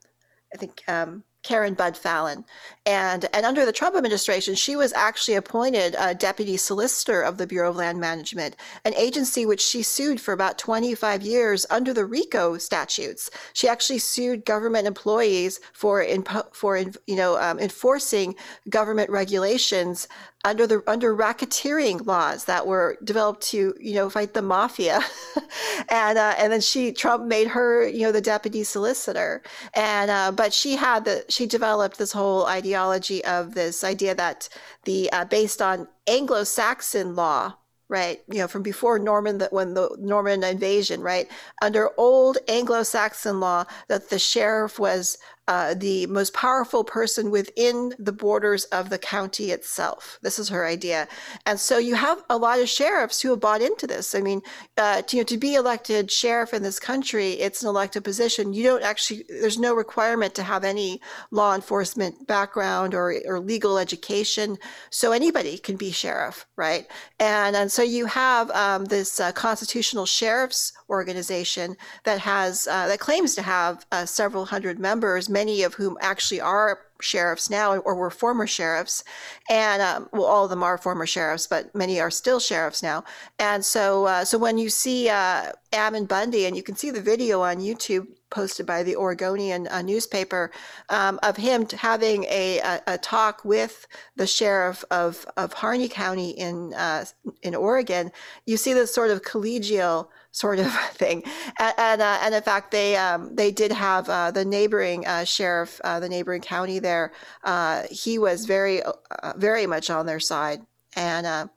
I 0.54 0.56
think. 0.56 0.82
Um, 0.88 1.24
Karen 1.42 1.74
Budd-Falen. 1.74 2.44
And, 2.86 3.26
and 3.32 3.46
under 3.46 3.64
the 3.64 3.72
Trump 3.72 3.96
administration, 3.96 4.54
she 4.54 4.76
was 4.76 4.92
actually 4.92 5.34
appointed 5.34 5.94
a 5.98 6.14
deputy 6.14 6.56
solicitor 6.56 7.22
of 7.22 7.38
the 7.38 7.46
Bureau 7.46 7.70
of 7.70 7.76
Land 7.76 7.98
Management, 7.98 8.56
an 8.84 8.94
agency 8.94 9.46
which 9.46 9.60
she 9.60 9.82
sued 9.82 10.20
for 10.20 10.32
about 10.32 10.58
25 10.58 11.22
years 11.22 11.66
under 11.70 11.94
the 11.94 12.04
RICO 12.04 12.58
statutes. 12.58 13.30
She 13.52 13.68
actually 13.68 13.98
sued 13.98 14.44
government 14.44 14.86
employees 14.86 15.60
for, 15.72 16.04
for 16.52 16.78
you 16.78 17.16
know, 17.16 17.38
um, 17.38 17.58
enforcing 17.58 18.34
government 18.68 19.10
regulations 19.10 20.08
under 20.44 20.66
the 20.66 20.82
under 20.86 21.14
racketeering 21.14 22.06
laws 22.06 22.44
that 22.44 22.66
were 22.66 22.96
developed 23.04 23.42
to 23.42 23.74
you 23.78 23.94
know 23.94 24.08
fight 24.08 24.32
the 24.32 24.42
mafia 24.42 25.00
and 25.88 26.18
uh, 26.18 26.34
and 26.38 26.52
then 26.52 26.60
she 26.60 26.92
Trump 26.92 27.26
made 27.26 27.48
her 27.48 27.86
you 27.86 28.02
know 28.02 28.12
the 28.12 28.20
deputy 28.20 28.64
solicitor 28.64 29.42
and 29.74 30.10
uh, 30.10 30.32
but 30.32 30.52
she 30.52 30.76
had 30.76 31.04
the 31.04 31.24
she 31.28 31.46
developed 31.46 31.98
this 31.98 32.12
whole 32.12 32.46
ideology 32.46 33.22
of 33.24 33.54
this 33.54 33.84
idea 33.84 34.14
that 34.14 34.48
the 34.84 35.10
uh, 35.12 35.24
based 35.24 35.60
on 35.60 35.86
Anglo-Saxon 36.06 37.14
law 37.14 37.54
right? 37.90 38.22
You 38.30 38.38
know, 38.38 38.46
from 38.46 38.62
before 38.62 39.00
Norman, 39.00 39.38
that 39.38 39.52
when 39.52 39.74
the 39.74 39.96
Norman 39.98 40.44
invasion, 40.44 41.02
right? 41.02 41.28
Under 41.60 41.90
old 41.98 42.38
Anglo-Saxon 42.46 43.40
law, 43.40 43.64
that 43.88 44.10
the 44.10 44.18
sheriff 44.18 44.78
was 44.78 45.18
uh, 45.50 45.74
the 45.74 46.06
most 46.06 46.32
powerful 46.32 46.84
person 46.84 47.28
within 47.28 47.92
the 47.98 48.12
borders 48.12 48.62
of 48.66 48.88
the 48.88 48.98
county 48.98 49.50
itself. 49.50 50.18
This 50.22 50.38
is 50.38 50.48
her 50.48 50.64
idea, 50.64 51.08
and 51.44 51.58
so 51.58 51.76
you 51.76 51.96
have 51.96 52.22
a 52.30 52.36
lot 52.36 52.60
of 52.60 52.68
sheriffs 52.68 53.20
who 53.20 53.30
have 53.30 53.40
bought 53.40 53.60
into 53.60 53.84
this. 53.84 54.14
I 54.14 54.20
mean, 54.20 54.42
uh, 54.78 55.02
to, 55.02 55.16
you 55.16 55.22
know, 55.22 55.26
to 55.26 55.36
be 55.36 55.54
elected 55.54 56.08
sheriff 56.08 56.54
in 56.54 56.62
this 56.62 56.78
country, 56.78 57.32
it's 57.32 57.62
an 57.62 57.68
elected 57.68 58.04
position. 58.04 58.52
You 58.52 58.62
don't 58.62 58.84
actually. 58.84 59.24
There's 59.28 59.58
no 59.58 59.74
requirement 59.74 60.36
to 60.36 60.44
have 60.44 60.62
any 60.62 61.00
law 61.32 61.56
enforcement 61.56 62.28
background 62.28 62.94
or 62.94 63.16
or 63.26 63.40
legal 63.40 63.76
education, 63.76 64.56
so 64.90 65.10
anybody 65.10 65.58
can 65.58 65.76
be 65.76 65.90
sheriff, 65.90 66.46
right? 66.56 66.86
And 67.18 67.56
and 67.56 67.72
so 67.72 67.82
you 67.82 68.06
have 68.06 68.50
um, 68.52 68.84
this 68.84 69.18
uh, 69.18 69.32
constitutional 69.32 70.06
sheriffs 70.06 70.72
organization 70.88 71.76
that 72.04 72.20
has 72.20 72.68
uh, 72.68 72.86
that 72.86 73.00
claims 73.00 73.34
to 73.34 73.42
have 73.42 73.84
uh, 73.90 74.06
several 74.06 74.44
hundred 74.44 74.78
members 74.78 75.28
many 75.40 75.62
of 75.62 75.72
whom 75.74 75.96
actually 76.00 76.40
are 76.40 76.80
sheriffs 77.00 77.48
now 77.48 77.76
or 77.78 77.94
were 77.94 78.10
former 78.10 78.46
sheriffs. 78.46 79.02
And 79.48 79.80
um, 79.80 80.08
well 80.12 80.30
all 80.32 80.44
of 80.44 80.50
them 80.50 80.62
are 80.62 80.76
former 80.76 81.06
sheriffs 81.06 81.46
but 81.46 81.74
many 81.74 81.98
are 81.98 82.10
still 82.10 82.40
sheriffs 82.40 82.82
now. 82.82 83.04
And 83.38 83.64
so 83.64 84.04
uh, 84.12 84.24
so 84.24 84.36
when 84.36 84.58
you 84.58 84.68
see 84.68 85.08
uh, 85.08 85.52
ammon 85.72 86.04
bundy 86.04 86.44
and 86.46 86.56
you 86.56 86.62
can 86.62 86.74
see 86.74 86.90
the 86.90 87.00
video 87.00 87.42
on 87.42 87.58
youtube 87.58 88.06
posted 88.30 88.66
by 88.66 88.82
the 88.82 88.96
oregonian 88.96 89.68
uh, 89.68 89.82
newspaper 89.82 90.50
um, 90.88 91.18
of 91.22 91.36
him 91.36 91.66
having 91.68 92.24
a, 92.24 92.58
a, 92.58 92.82
a, 92.94 92.98
talk 92.98 93.44
with 93.44 93.86
the 94.16 94.26
sheriff 94.26 94.84
of, 94.90 95.26
of 95.36 95.52
harney 95.52 95.88
county 95.88 96.30
in 96.30 96.74
uh, 96.74 97.04
in 97.42 97.54
oregon 97.54 98.10
you 98.46 98.56
see 98.56 98.72
this 98.72 98.92
sort 98.92 99.10
of 99.10 99.22
collegial 99.22 100.08
sort 100.32 100.58
of 100.58 100.72
thing. 100.92 101.22
And 101.58 101.74
and, 101.78 102.02
uh, 102.02 102.18
and 102.22 102.34
in 102.34 102.42
fact, 102.42 102.70
they 102.70 102.96
um, 102.96 103.34
they 103.34 103.50
did 103.50 103.72
have 103.72 104.08
uh, 104.08 104.30
the 104.30 104.44
neighboring 104.44 105.06
uh, 105.06 105.24
sheriff, 105.24 105.80
uh, 105.84 106.00
the 106.00 106.08
neighboring 106.08 106.42
county 106.42 106.78
there. 106.78 107.12
Uh, 107.44 107.84
he 107.90 108.18
was 108.18 108.44
very 108.46 108.82
uh, 108.82 108.92
very 109.36 109.66
much 109.66 109.90
on 109.90 110.06
their 110.06 110.20
side, 110.20 110.60
and 110.94 111.50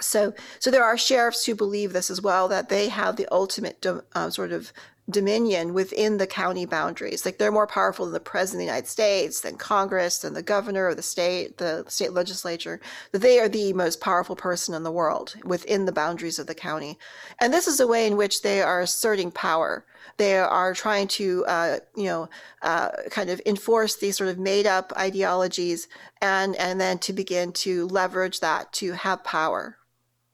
so 0.00 0.34
so 0.58 0.70
there 0.70 0.84
are 0.84 0.98
sheriffs 0.98 1.46
who 1.46 1.54
believe 1.54 1.92
this 1.92 2.10
as 2.10 2.20
well 2.20 2.48
that 2.48 2.68
they 2.68 2.88
have 2.88 3.16
the 3.16 3.26
ultimate 3.32 3.84
sort 4.30 4.52
of 4.52 4.72
dominion 5.08 5.72
within 5.72 6.16
the 6.16 6.26
county 6.26 6.66
boundaries. 6.66 7.24
Like 7.24 7.38
they're 7.38 7.52
more 7.52 7.66
powerful 7.66 8.06
than 8.06 8.14
the 8.14 8.20
president 8.20 8.62
of 8.62 8.66
the 8.66 8.72
United 8.72 8.88
States, 8.88 9.40
than 9.40 9.56
Congress, 9.56 10.18
than 10.18 10.34
the 10.34 10.42
governor 10.42 10.88
of 10.88 10.96
the 10.96 11.02
state, 11.02 11.58
the 11.58 11.84
state 11.88 12.12
legislature. 12.12 12.80
They 13.12 13.38
are 13.38 13.48
the 13.48 13.72
most 13.72 14.00
powerful 14.00 14.34
person 14.34 14.74
in 14.74 14.82
the 14.82 14.90
world 14.90 15.36
within 15.44 15.84
the 15.84 15.92
boundaries 15.92 16.38
of 16.38 16.48
the 16.48 16.54
county. 16.54 16.98
And 17.40 17.52
this 17.52 17.68
is 17.68 17.78
a 17.78 17.86
way 17.86 18.06
in 18.06 18.16
which 18.16 18.42
they 18.42 18.62
are 18.62 18.80
asserting 18.80 19.30
power. 19.30 19.84
They 20.16 20.38
are 20.38 20.74
trying 20.74 21.08
to, 21.08 21.44
uh, 21.46 21.78
you 21.94 22.04
know, 22.04 22.28
uh, 22.62 22.88
kind 23.10 23.30
of 23.30 23.40
enforce 23.46 23.96
these 23.96 24.16
sort 24.16 24.30
of 24.30 24.38
made 24.38 24.66
up 24.66 24.92
ideologies 24.96 25.88
and, 26.20 26.56
and 26.56 26.80
then 26.80 26.98
to 27.00 27.12
begin 27.12 27.52
to 27.52 27.86
leverage 27.86 28.40
that 28.40 28.72
to 28.74 28.92
have 28.92 29.22
power. 29.24 29.76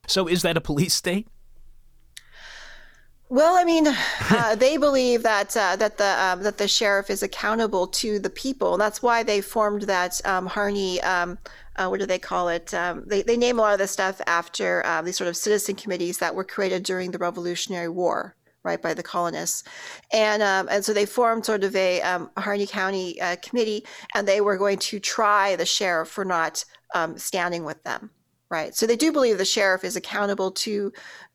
So 0.07 0.27
is 0.27 0.41
that 0.41 0.57
a 0.57 0.61
police 0.61 0.93
state? 0.93 1.27
Well, 3.33 3.55
I 3.57 3.63
mean, 3.63 3.87
uh, 4.29 4.53
they 4.53 4.77
believe 4.77 5.23
that 5.23 5.57
uh, 5.57 5.75
that 5.77 5.97
the 5.97 6.23
um, 6.23 6.43
that 6.43 6.59
the 6.59 6.67
sheriff 6.67 7.09
is 7.09 7.23
accountable 7.23 7.87
to 7.87 8.19
the 8.19 8.29
people, 8.29 8.73
and 8.73 8.81
that's 8.81 9.01
why 9.01 9.23
they 9.23 9.41
formed 9.41 9.81
that 9.83 10.21
um, 10.23 10.45
Harney. 10.45 11.01
Um, 11.01 11.39
uh, 11.75 11.87
what 11.87 11.99
do 11.99 12.05
they 12.05 12.19
call 12.19 12.49
it? 12.49 12.71
Um, 12.75 13.03
they 13.07 13.23
they 13.23 13.35
name 13.35 13.57
a 13.57 13.61
lot 13.63 13.73
of 13.73 13.79
this 13.79 13.89
stuff 13.89 14.21
after 14.27 14.85
uh, 14.85 15.01
these 15.01 15.17
sort 15.17 15.29
of 15.29 15.35
citizen 15.35 15.73
committees 15.73 16.19
that 16.19 16.35
were 16.35 16.43
created 16.43 16.83
during 16.83 17.09
the 17.09 17.17
Revolutionary 17.17 17.89
War, 17.89 18.35
right, 18.61 18.79
by 18.79 18.93
the 18.93 19.01
colonists, 19.01 19.63
and 20.11 20.43
um, 20.43 20.67
and 20.69 20.85
so 20.85 20.93
they 20.93 21.07
formed 21.07 21.43
sort 21.43 21.63
of 21.63 21.75
a 21.75 22.03
um, 22.03 22.29
Harney 22.37 22.67
County 22.67 23.19
uh, 23.19 23.35
committee, 23.41 23.83
and 24.13 24.27
they 24.27 24.41
were 24.41 24.57
going 24.57 24.77
to 24.77 24.99
try 24.99 25.55
the 25.55 25.65
sheriff 25.65 26.07
for 26.07 26.23
not 26.23 26.63
standing 27.15 27.63
with 27.63 27.83
them 27.83 28.11
right? 28.53 28.75
So 28.75 28.85
they 28.85 28.95
do 28.95 29.11
believe 29.11 29.39
the 29.39 29.45
sheriff 29.45 29.83
is 29.83 29.95
accountable 29.95 30.51
to 30.51 30.93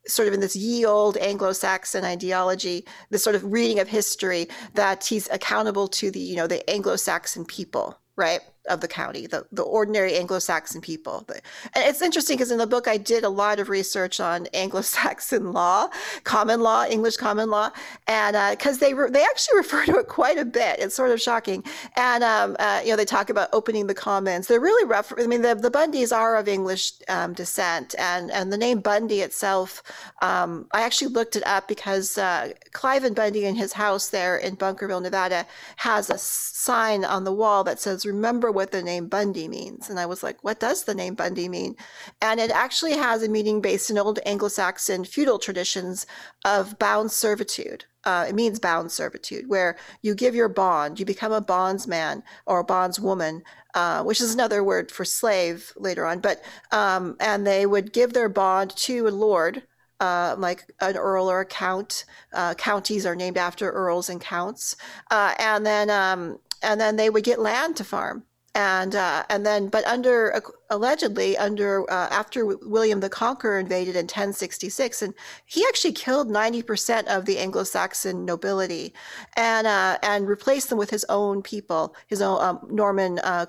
sort 0.08 0.28
of 0.28 0.34
in 0.34 0.40
this 0.40 0.56
ye 0.56 0.84
old 0.84 1.16
Anglo-Saxon 1.18 2.04
ideology, 2.04 2.84
this 3.10 3.22
sort 3.22 3.36
of 3.36 3.44
reading 3.44 3.78
of 3.78 3.88
history 3.88 4.48
that 4.74 5.04
he's 5.04 5.28
accountable 5.30 5.86
to 5.88 6.10
the, 6.10 6.20
you 6.20 6.36
know, 6.36 6.46
the 6.46 6.68
Anglo-Saxon 6.68 7.44
people, 7.44 7.98
right? 8.16 8.40
Of 8.68 8.80
the 8.80 8.88
county, 8.88 9.26
the, 9.26 9.46
the 9.52 9.62
ordinary 9.62 10.16
Anglo-Saxon 10.16 10.80
people. 10.80 11.24
And 11.28 11.84
it's 11.84 12.02
interesting 12.02 12.36
because 12.36 12.50
in 12.50 12.58
the 12.58 12.66
book 12.66 12.88
I 12.88 12.96
did 12.96 13.24
a 13.24 13.28
lot 13.28 13.58
of 13.58 13.68
research 13.68 14.20
on 14.20 14.46
Anglo-Saxon 14.54 15.52
law, 15.52 15.88
common 16.24 16.60
law, 16.60 16.84
English 16.84 17.16
common 17.16 17.50
law, 17.50 17.70
and 18.06 18.36
because 18.56 18.76
uh, 18.76 18.80
they 18.80 18.94
re- 18.94 19.10
they 19.10 19.22
actually 19.22 19.58
refer 19.58 19.84
to 19.86 19.96
it 19.98 20.08
quite 20.08 20.38
a 20.38 20.44
bit. 20.44 20.78
It's 20.78 20.94
sort 20.94 21.10
of 21.10 21.20
shocking. 21.20 21.64
And 21.96 22.22
um, 22.24 22.56
uh, 22.58 22.80
you 22.84 22.90
know 22.90 22.96
they 22.96 23.04
talk 23.04 23.30
about 23.30 23.48
opening 23.52 23.86
the 23.86 23.94
commons. 23.94 24.46
They're 24.46 24.60
really 24.60 24.86
rough. 24.86 25.12
I 25.18 25.26
mean 25.26 25.42
the, 25.42 25.54
the 25.54 25.70
Bundys 25.70 26.16
are 26.16 26.36
of 26.36 26.48
English 26.48 26.92
um, 27.08 27.32
descent, 27.32 27.94
and 27.98 28.30
and 28.30 28.52
the 28.52 28.58
name 28.58 28.80
Bundy 28.80 29.20
itself, 29.20 29.82
um, 30.22 30.66
I 30.72 30.82
actually 30.82 31.08
looked 31.08 31.36
it 31.36 31.46
up 31.46 31.68
because 31.68 32.18
uh, 32.18 32.52
Cliven 32.72 33.14
Bundy 33.14 33.44
in 33.44 33.56
his 33.56 33.72
house 33.72 34.08
there 34.08 34.36
in 34.36 34.56
Bunkerville, 34.56 35.02
Nevada, 35.02 35.46
has 35.76 36.10
a 36.10 36.18
sign 36.18 37.04
on 37.04 37.24
the 37.24 37.32
wall 37.32 37.64
that 37.64 37.80
says 37.80 38.06
"Remember." 38.06 38.50
What 38.58 38.72
the 38.72 38.82
name 38.82 39.06
Bundy 39.06 39.46
means. 39.46 39.88
And 39.88 40.00
I 40.00 40.06
was 40.06 40.24
like, 40.24 40.42
what 40.42 40.58
does 40.58 40.82
the 40.82 40.94
name 40.94 41.14
Bundy 41.14 41.48
mean? 41.48 41.76
And 42.20 42.40
it 42.40 42.50
actually 42.50 42.94
has 42.94 43.22
a 43.22 43.28
meaning 43.28 43.60
based 43.60 43.88
in 43.88 43.96
old 43.96 44.18
Anglo 44.26 44.48
Saxon 44.48 45.04
feudal 45.04 45.38
traditions 45.38 46.06
of 46.44 46.76
bound 46.80 47.12
servitude. 47.12 47.84
Uh, 48.02 48.26
it 48.28 48.34
means 48.34 48.58
bound 48.58 48.90
servitude, 48.90 49.48
where 49.48 49.76
you 50.02 50.12
give 50.12 50.34
your 50.34 50.48
bond, 50.48 50.98
you 50.98 51.06
become 51.06 51.30
a 51.30 51.40
bondsman 51.40 52.24
or 52.46 52.58
a 52.58 52.64
bondswoman, 52.64 53.42
uh, 53.74 54.02
which 54.02 54.20
is 54.20 54.34
another 54.34 54.64
word 54.64 54.90
for 54.90 55.04
slave 55.04 55.72
later 55.76 56.04
on. 56.04 56.18
But 56.18 56.42
um, 56.72 57.16
and 57.20 57.46
they 57.46 57.64
would 57.64 57.92
give 57.92 58.12
their 58.12 58.28
bond 58.28 58.74
to 58.78 59.06
a 59.06 59.10
lord, 59.10 59.62
uh, 60.00 60.34
like 60.36 60.64
an 60.80 60.96
earl 60.96 61.30
or 61.30 61.40
a 61.40 61.46
count. 61.46 62.04
Uh, 62.32 62.54
counties 62.54 63.06
are 63.06 63.14
named 63.14 63.38
after 63.38 63.70
earls 63.70 64.08
and 64.08 64.20
counts, 64.20 64.74
uh, 65.12 65.34
and 65.38 65.64
then 65.64 65.90
um, 65.90 66.38
and 66.60 66.80
then 66.80 66.96
they 66.96 67.08
would 67.08 67.24
get 67.24 67.38
land 67.38 67.76
to 67.76 67.84
farm 67.84 68.24
and 68.58 68.96
uh, 68.96 69.22
and 69.30 69.46
then 69.46 69.68
but 69.68 69.86
under 69.86 70.34
uh, 70.34 70.40
allegedly 70.70 71.38
under 71.38 71.88
uh, 71.88 72.08
after 72.10 72.44
William 72.44 72.98
the 72.98 73.08
Conqueror 73.08 73.60
invaded 73.60 73.94
in 73.94 74.02
1066 74.02 75.00
and 75.00 75.14
he 75.46 75.64
actually 75.68 75.92
killed 75.92 76.28
90% 76.28 77.06
of 77.06 77.24
the 77.24 77.38
Anglo-Saxon 77.38 78.24
nobility 78.24 78.92
and 79.36 79.68
uh, 79.68 79.98
and 80.02 80.26
replaced 80.26 80.70
them 80.70 80.78
with 80.78 80.90
his 80.90 81.06
own 81.08 81.40
people 81.40 81.94
his 82.08 82.20
own 82.20 82.42
um, 82.42 82.58
Norman 82.68 83.20
uh, 83.20 83.46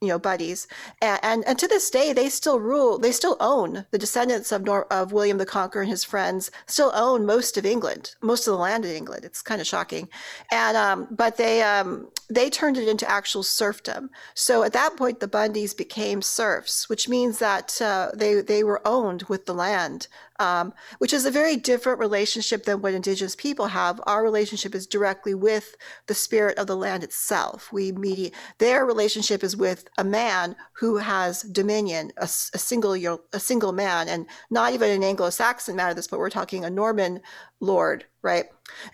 you 0.00 0.08
know 0.08 0.18
buddies. 0.18 0.68
And, 1.00 1.20
and, 1.22 1.44
and 1.46 1.58
to 1.58 1.66
this 1.66 1.88
day 1.88 2.12
they 2.12 2.28
still 2.28 2.60
rule 2.60 2.98
they 2.98 3.12
still 3.12 3.36
own 3.40 3.86
the 3.90 3.98
descendants 3.98 4.52
of 4.52 4.62
Nor- 4.62 4.92
of 4.92 5.12
William 5.12 5.38
the 5.38 5.46
Conqueror 5.46 5.82
and 5.82 5.90
his 5.90 6.04
friends 6.04 6.50
still 6.66 6.92
own 6.94 7.24
most 7.24 7.56
of 7.56 7.64
England 7.64 8.14
most 8.20 8.46
of 8.46 8.52
the 8.52 8.58
land 8.58 8.84
in 8.84 8.94
England. 8.94 9.24
It's 9.24 9.42
kind 9.42 9.60
of 9.60 9.66
shocking. 9.66 10.08
And 10.52 10.76
um, 10.76 11.08
but 11.10 11.36
they 11.36 11.62
um, 11.62 12.08
they 12.28 12.50
turned 12.50 12.76
it 12.76 12.88
into 12.88 13.10
actual 13.10 13.42
serfdom. 13.42 14.10
So 14.34 14.62
at 14.64 14.72
that 14.74 14.96
point 14.96 15.20
the 15.20 15.28
Bundys 15.28 15.76
became 15.76 16.20
serfs 16.20 16.88
which 16.88 17.08
means 17.08 17.38
that 17.38 17.80
uh, 17.80 18.10
they 18.14 18.40
they 18.42 18.64
were 18.64 18.86
owned 18.86 19.22
with 19.24 19.46
the 19.46 19.54
land 19.54 20.08
um, 20.38 20.72
which 20.98 21.12
is 21.12 21.24
a 21.24 21.30
very 21.30 21.56
different 21.56 21.98
relationship 21.98 22.64
than 22.64 22.82
what 22.82 22.94
indigenous 22.94 23.36
people 23.36 23.66
have. 23.66 24.00
Our 24.06 24.22
relationship 24.22 24.74
is 24.74 24.86
directly 24.86 25.34
with 25.34 25.76
the 26.06 26.14
spirit 26.14 26.58
of 26.58 26.66
the 26.66 26.76
land 26.76 27.04
itself. 27.04 27.72
We 27.72 27.92
mediate. 27.92 28.34
Their 28.58 28.84
relationship 28.84 29.42
is 29.42 29.56
with 29.56 29.88
a 29.98 30.04
man 30.04 30.56
who 30.74 30.98
has 30.98 31.42
dominion, 31.42 32.12
a, 32.16 32.24
a 32.24 32.28
single 32.28 32.94
a 33.32 33.40
single 33.40 33.72
man, 33.72 34.08
and 34.08 34.26
not 34.50 34.72
even 34.72 34.90
an 34.90 35.02
Anglo-Saxon 35.02 35.76
man 35.76 35.90
at 35.90 35.96
this 35.96 36.06
point. 36.06 36.20
We're 36.20 36.30
talking 36.30 36.64
a 36.64 36.70
Norman 36.70 37.20
lord, 37.60 38.04
right? 38.26 38.46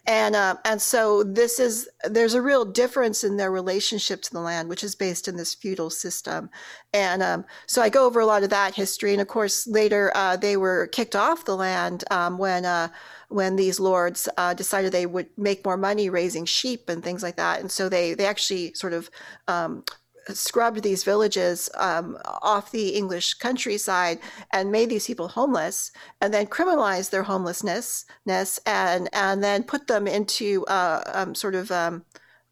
And 0.07 0.37
uh, 0.37 0.57
and 0.67 0.81
so 0.81 1.25
this 1.25 1.59
is 1.59 1.89
there's 2.05 2.35
a 2.35 2.43
real 2.43 2.67
difference 2.67 3.25
in 3.25 3.39
their 3.39 3.51
relationship 3.51 4.21
to 4.23 4.31
the 4.31 4.41
land, 4.41 4.69
which 4.69 4.85
is 4.85 4.95
based 4.95 5.27
in 5.27 5.37
this 5.37 5.55
feudal 5.55 5.89
system. 5.89 6.51
And 6.93 7.23
um, 7.23 7.45
so 7.67 7.81
I 7.81 7.89
go 7.89 8.05
over 8.05 8.21
a 8.21 8.27
lot 8.27 8.43
of 8.43 8.51
that 8.51 8.75
history, 8.75 9.13
and 9.13 9.23
of 9.23 9.29
course 9.29 9.67
later 9.67 10.13
uh, 10.15 10.37
they 10.37 10.59
were 10.59 10.89
kicked 10.89 11.17
off 11.17 11.47
the 11.47 11.57
land 11.57 12.05
um, 12.11 12.39
when. 12.39 12.65
Uh, 12.65 12.89
when 13.29 13.57
these 13.57 13.81
lords 13.81 14.29
uh, 14.37 14.53
decided 14.53 14.93
they 14.93 15.07
would 15.07 15.27
make 15.39 15.65
more 15.65 15.79
money 15.79 16.11
raising 16.11 16.45
sheep 16.45 16.91
and 16.91 17.03
things 17.03 17.23
like 17.23 17.37
that, 17.37 17.61
and 17.61 17.73
so 17.73 17.89
they 17.89 18.13
they 18.13 18.27
actually 18.27 18.75
sort 18.75 18.93
of 18.93 19.09
um, 19.49 19.83
scrubbed 20.29 20.83
these 20.83 21.05
villages 21.05 21.69
um, 21.77 22.19
off 22.25 22.71
the 22.71 22.91
English 22.91 23.35
countryside 23.35 24.19
and 24.53 24.73
made 24.73 24.91
these 24.91 25.07
people 25.07 25.29
homeless, 25.29 25.93
and 26.21 26.33
then 26.33 26.47
criminalized 26.47 27.11
their 27.11 27.25
homelessness, 27.25 28.05
and 28.67 29.09
and 29.13 29.45
then 29.45 29.63
put 29.63 29.87
them 29.87 30.07
into 30.07 30.65
uh, 30.67 31.03
um, 31.15 31.35
sort 31.35 31.55
of 31.55 31.71
um, 31.71 32.05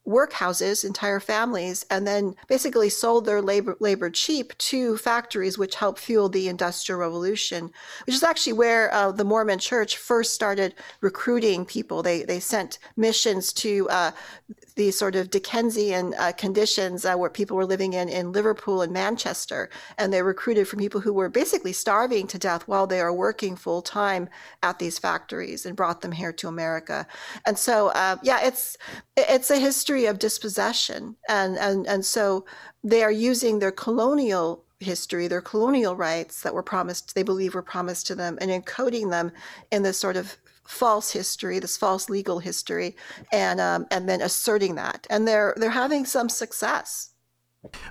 workhouses, 0.06 0.84
entire 0.84 1.20
families, 1.20 1.84
and 1.90 2.06
then 2.06 2.34
basically 2.48 2.88
sold 2.88 3.24
their 3.24 3.42
labor, 3.42 3.76
labor 3.80 4.10
cheap 4.10 4.56
to 4.58 4.96
factories, 4.96 5.58
which 5.58 5.76
helped 5.76 6.00
fuel 6.00 6.28
the 6.28 6.48
Industrial 6.48 6.98
Revolution, 6.98 7.70
which 8.06 8.16
is 8.16 8.22
actually 8.22 8.54
where 8.54 8.92
uh, 8.92 9.12
the 9.12 9.24
Mormon 9.24 9.58
Church 9.58 9.96
first 9.96 10.34
started 10.34 10.74
recruiting 11.00 11.64
people. 11.64 12.02
They 12.02 12.22
they 12.22 12.40
sent 12.40 12.78
missions 12.96 13.52
to 13.54 13.88
uh, 13.90 14.10
these 14.80 14.98
sort 14.98 15.14
of 15.14 15.28
Dickensian 15.28 16.14
uh, 16.18 16.32
conditions 16.32 17.04
uh, 17.04 17.14
where 17.14 17.28
people 17.28 17.54
were 17.54 17.66
living 17.66 17.92
in 17.92 18.08
in 18.08 18.32
Liverpool 18.32 18.80
and 18.80 18.92
Manchester, 18.92 19.68
and 19.98 20.10
they 20.10 20.22
recruited 20.22 20.66
from 20.66 20.78
people 20.78 21.02
who 21.02 21.12
were 21.12 21.28
basically 21.28 21.74
starving 21.74 22.26
to 22.28 22.38
death 22.38 22.66
while 22.66 22.86
they 22.86 23.00
are 23.00 23.12
working 23.12 23.56
full 23.56 23.82
time 23.82 24.30
at 24.62 24.78
these 24.78 24.98
factories, 24.98 25.66
and 25.66 25.76
brought 25.76 26.00
them 26.00 26.12
here 26.12 26.32
to 26.32 26.48
America. 26.48 27.06
And 27.46 27.58
so, 27.58 27.88
uh, 27.88 28.16
yeah, 28.22 28.40
it's 28.42 28.78
it's 29.16 29.50
a 29.50 29.58
history 29.68 30.06
of 30.06 30.18
dispossession, 30.18 31.16
and 31.28 31.58
and 31.58 31.86
and 31.86 32.02
so 32.04 32.46
they 32.82 33.02
are 33.02 33.12
using 33.30 33.58
their 33.58 33.72
colonial 33.72 34.64
history, 34.78 35.28
their 35.28 35.42
colonial 35.42 35.94
rights 35.94 36.40
that 36.42 36.54
were 36.54 36.62
promised, 36.62 37.14
they 37.14 37.22
believe 37.22 37.54
were 37.54 37.72
promised 37.74 38.06
to 38.06 38.14
them, 38.14 38.38
and 38.40 38.50
encoding 38.50 39.10
them 39.10 39.30
in 39.70 39.82
this 39.82 39.98
sort 39.98 40.16
of 40.16 40.38
false 40.70 41.10
history, 41.10 41.58
this 41.58 41.76
false 41.76 42.08
legal 42.08 42.38
history, 42.38 42.96
and 43.32 43.60
um, 43.60 43.86
and 43.90 44.08
then 44.08 44.22
asserting 44.22 44.76
that, 44.76 45.06
and 45.10 45.26
they're 45.26 45.54
they're 45.56 45.70
having 45.70 46.04
some 46.04 46.28
success. 46.28 47.10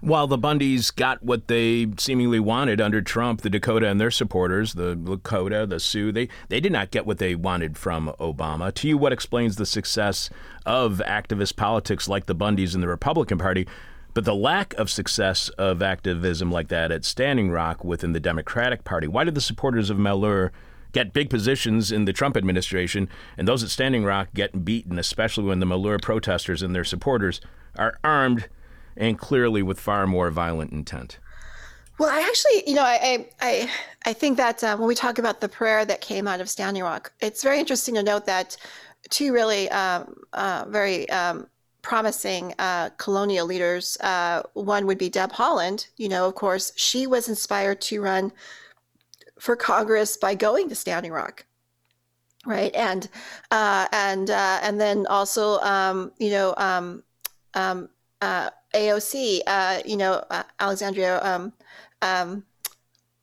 While 0.01 0.25
the 0.25 0.37
Bundys 0.37 0.95
got 0.95 1.21
what 1.21 1.47
they 1.47 1.85
seemingly 1.99 2.39
wanted 2.39 2.81
under 2.81 3.03
Trump, 3.03 3.41
the 3.41 3.51
Dakota 3.51 3.87
and 3.87 4.01
their 4.01 4.09
supporters, 4.09 4.73
the 4.73 4.95
Lakota, 4.95 5.69
the 5.69 5.79
Sioux, 5.79 6.11
they, 6.11 6.27
they 6.47 6.59
did 6.59 6.71
not 6.71 6.89
get 6.89 7.05
what 7.05 7.19
they 7.19 7.35
wanted 7.35 7.77
from 7.77 8.11
Obama. 8.19 8.73
To 8.73 8.87
you, 8.87 8.97
what 8.97 9.13
explains 9.13 9.57
the 9.57 9.67
success 9.67 10.31
of 10.65 11.03
activist 11.05 11.55
politics 11.55 12.09
like 12.09 12.25
the 12.25 12.33
Bundys 12.33 12.73
in 12.73 12.81
the 12.81 12.87
Republican 12.87 13.37
Party, 13.37 13.67
but 14.15 14.25
the 14.25 14.33
lack 14.33 14.73
of 14.73 14.89
success 14.89 15.49
of 15.49 15.83
activism 15.83 16.51
like 16.51 16.69
that 16.69 16.91
at 16.91 17.05
Standing 17.05 17.51
Rock 17.51 17.83
within 17.83 18.13
the 18.13 18.19
Democratic 18.19 18.83
Party? 18.83 19.05
Why 19.07 19.23
did 19.23 19.35
the 19.35 19.41
supporters 19.41 19.91
of 19.91 19.99
Malheur 19.99 20.51
get 20.91 21.13
big 21.13 21.29
positions 21.29 21.91
in 21.91 22.05
the 22.05 22.13
Trump 22.13 22.35
administration, 22.35 23.09
and 23.37 23.47
those 23.47 23.63
at 23.63 23.69
Standing 23.69 24.03
Rock 24.03 24.29
get 24.33 24.65
beaten, 24.65 24.97
especially 24.99 25.45
when 25.45 25.59
the 25.59 25.65
Malheur 25.65 25.99
protesters 25.99 26.61
and 26.61 26.75
their 26.75 26.83
supporters 26.83 27.41
are 27.77 27.97
armed 28.03 28.49
and 28.97 29.17
clearly 29.17 29.61
with 29.61 29.79
far 29.79 30.07
more 30.07 30.29
violent 30.29 30.71
intent. 30.71 31.19
Well, 31.97 32.09
I 32.09 32.21
actually, 32.21 32.63
you 32.69 32.75
know, 32.75 32.83
I 32.83 33.27
I 33.41 33.69
I 34.05 34.13
think 34.13 34.37
that 34.37 34.63
uh, 34.63 34.77
when 34.77 34.87
we 34.87 34.95
talk 34.95 35.19
about 35.19 35.41
the 35.41 35.49
prayer 35.49 35.83
that 35.83 35.99
came 35.99 36.27
out 36.27 36.39
of 36.39 36.49
Standing 36.49 36.83
Rock, 36.83 37.11
it's 37.19 37.43
very 37.43 37.59
interesting 37.59 37.95
to 37.95 38.03
note 38.03 38.25
that 38.25 38.55
two 39.09 39.33
really 39.33 39.69
um, 39.69 40.15
uh, 40.31 40.65
very 40.69 41.09
um, 41.09 41.47
promising 41.81 42.53
uh, 42.57 42.89
colonial 42.97 43.45
leaders. 43.45 43.97
Uh, 43.99 44.43
one 44.53 44.85
would 44.85 44.97
be 44.97 45.09
Deb 45.09 45.31
Haaland. 45.33 45.87
You 45.97 46.07
know, 46.07 46.25
of 46.25 46.35
course, 46.35 46.71
she 46.77 47.05
was 47.05 47.27
inspired 47.27 47.81
to 47.81 48.01
run 48.01 48.31
for 49.39 49.55
Congress 49.55 50.17
by 50.17 50.35
going 50.35 50.69
to 50.69 50.75
Standing 50.75 51.11
Rock 51.11 51.45
right? 52.45 52.73
And 52.75 53.07
uh, 53.51 53.87
and 53.91 54.29
uh, 54.29 54.59
and 54.61 54.79
then 54.79 55.05
also 55.07 55.59
um, 55.59 56.11
you 56.19 56.31
know 56.31 56.53
um, 56.57 57.03
um, 57.53 57.89
uh, 58.21 58.49
AOC 58.73 59.41
uh, 59.47 59.79
you 59.85 59.97
know 59.97 60.23
uh, 60.29 60.43
Alexandria 60.59 61.21
um, 61.23 61.53
um, 62.01 62.43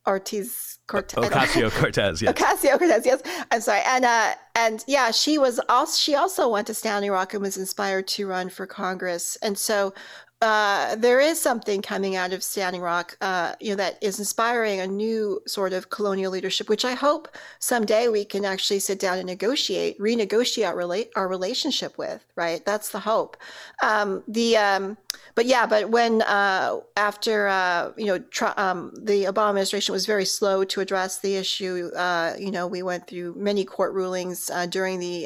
Ortiz 0.06 0.78
Cortez. 0.86 1.24
Ocasio 1.24 1.70
Cortez 1.80 2.22
yes. 2.22 2.32
Ocasio 2.32 2.78
Cortez 2.78 3.06
yes. 3.06 3.22
I'm 3.50 3.60
sorry. 3.60 3.80
And 3.86 4.04
uh, 4.04 4.34
and 4.54 4.84
yeah 4.86 5.10
she 5.10 5.38
was 5.38 5.60
also 5.68 5.96
she 5.96 6.14
also 6.14 6.48
went 6.48 6.66
to 6.68 6.74
Standing 6.74 7.10
Rock 7.10 7.34
and 7.34 7.42
was 7.42 7.56
inspired 7.56 8.06
to 8.08 8.26
run 8.26 8.48
for 8.48 8.66
Congress. 8.66 9.36
And 9.42 9.58
so 9.58 9.94
uh, 10.42 10.94
there 10.96 11.18
is 11.18 11.40
something 11.40 11.80
coming 11.80 12.14
out 12.14 12.34
of 12.34 12.42
Standing 12.42 12.82
Rock, 12.82 13.16
uh, 13.22 13.54
you 13.58 13.70
know, 13.70 13.76
that 13.76 13.96
is 14.02 14.18
inspiring 14.18 14.80
a 14.80 14.86
new 14.86 15.40
sort 15.46 15.72
of 15.72 15.88
colonial 15.88 16.30
leadership, 16.30 16.68
which 16.68 16.84
I 16.84 16.92
hope 16.92 17.34
someday 17.58 18.08
we 18.08 18.26
can 18.26 18.44
actually 18.44 18.80
sit 18.80 18.98
down 18.98 19.16
and 19.16 19.26
negotiate, 19.26 19.98
renegotiate 19.98 20.68
our, 20.68 20.76
rela- 20.76 21.08
our 21.16 21.26
relationship 21.26 21.96
with. 21.96 22.22
Right, 22.36 22.62
that's 22.66 22.90
the 22.90 23.00
hope. 23.00 23.38
Um, 23.82 24.24
the 24.28 24.58
um, 24.58 24.98
but 25.34 25.46
yeah, 25.46 25.64
but 25.64 25.88
when 25.88 26.20
uh, 26.20 26.80
after 26.98 27.48
uh, 27.48 27.92
you 27.96 28.04
know 28.04 28.18
tr- 28.18 28.58
um, 28.58 28.92
the 28.94 29.24
Obama 29.24 29.50
administration 29.50 29.94
was 29.94 30.04
very 30.04 30.26
slow 30.26 30.64
to 30.64 30.82
address 30.82 31.18
the 31.18 31.36
issue, 31.36 31.90
uh, 31.96 32.34
you 32.38 32.50
know, 32.50 32.66
we 32.66 32.82
went 32.82 33.06
through 33.06 33.34
many 33.38 33.64
court 33.64 33.94
rulings 33.94 34.50
during 34.68 35.00
the 35.00 35.24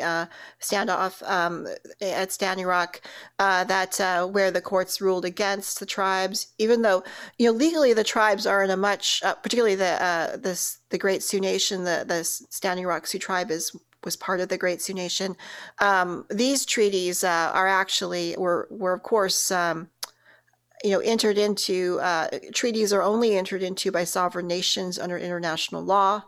standoff 0.60 1.28
um, 1.28 1.66
at 2.00 2.30
Standing 2.30 2.66
Rock 2.66 3.00
that 3.38 4.28
where 4.30 4.52
the 4.52 4.60
courts 4.60 4.99
ruled 5.00 5.24
against 5.24 5.80
the 5.80 5.86
tribes, 5.86 6.48
even 6.58 6.82
though 6.82 7.02
you 7.38 7.46
know 7.46 7.52
legally 7.52 7.92
the 7.92 8.04
tribes 8.04 8.46
are 8.46 8.62
in 8.62 8.70
a 8.70 8.76
much, 8.76 9.22
uh, 9.24 9.34
particularly 9.34 9.74
the 9.74 10.02
uh, 10.02 10.36
this 10.36 10.78
the 10.90 10.98
Great 10.98 11.22
Sioux 11.22 11.40
Nation, 11.40 11.84
the 11.84 12.04
the 12.06 12.24
Standing 12.24 12.86
Rock 12.86 13.06
Sioux 13.06 13.18
tribe 13.18 13.50
is 13.50 13.74
was 14.04 14.16
part 14.16 14.40
of 14.40 14.48
the 14.48 14.58
Great 14.58 14.80
Sioux 14.80 14.94
Nation. 14.94 15.36
Um, 15.78 16.26
these 16.30 16.64
treaties 16.64 17.22
uh, 17.24 17.50
are 17.54 17.68
actually 17.68 18.34
were 18.36 18.68
were 18.70 18.94
of 18.94 19.02
course. 19.02 19.50
Um, 19.50 19.90
you 20.82 20.92
know, 20.92 21.00
entered 21.00 21.36
into 21.36 21.98
uh, 22.00 22.28
treaties 22.54 22.90
are 22.90 23.02
only 23.02 23.36
entered 23.36 23.62
into 23.62 23.92
by 23.92 24.04
sovereign 24.04 24.46
nations 24.46 24.98
under 24.98 25.18
international 25.18 25.82
law. 25.82 26.22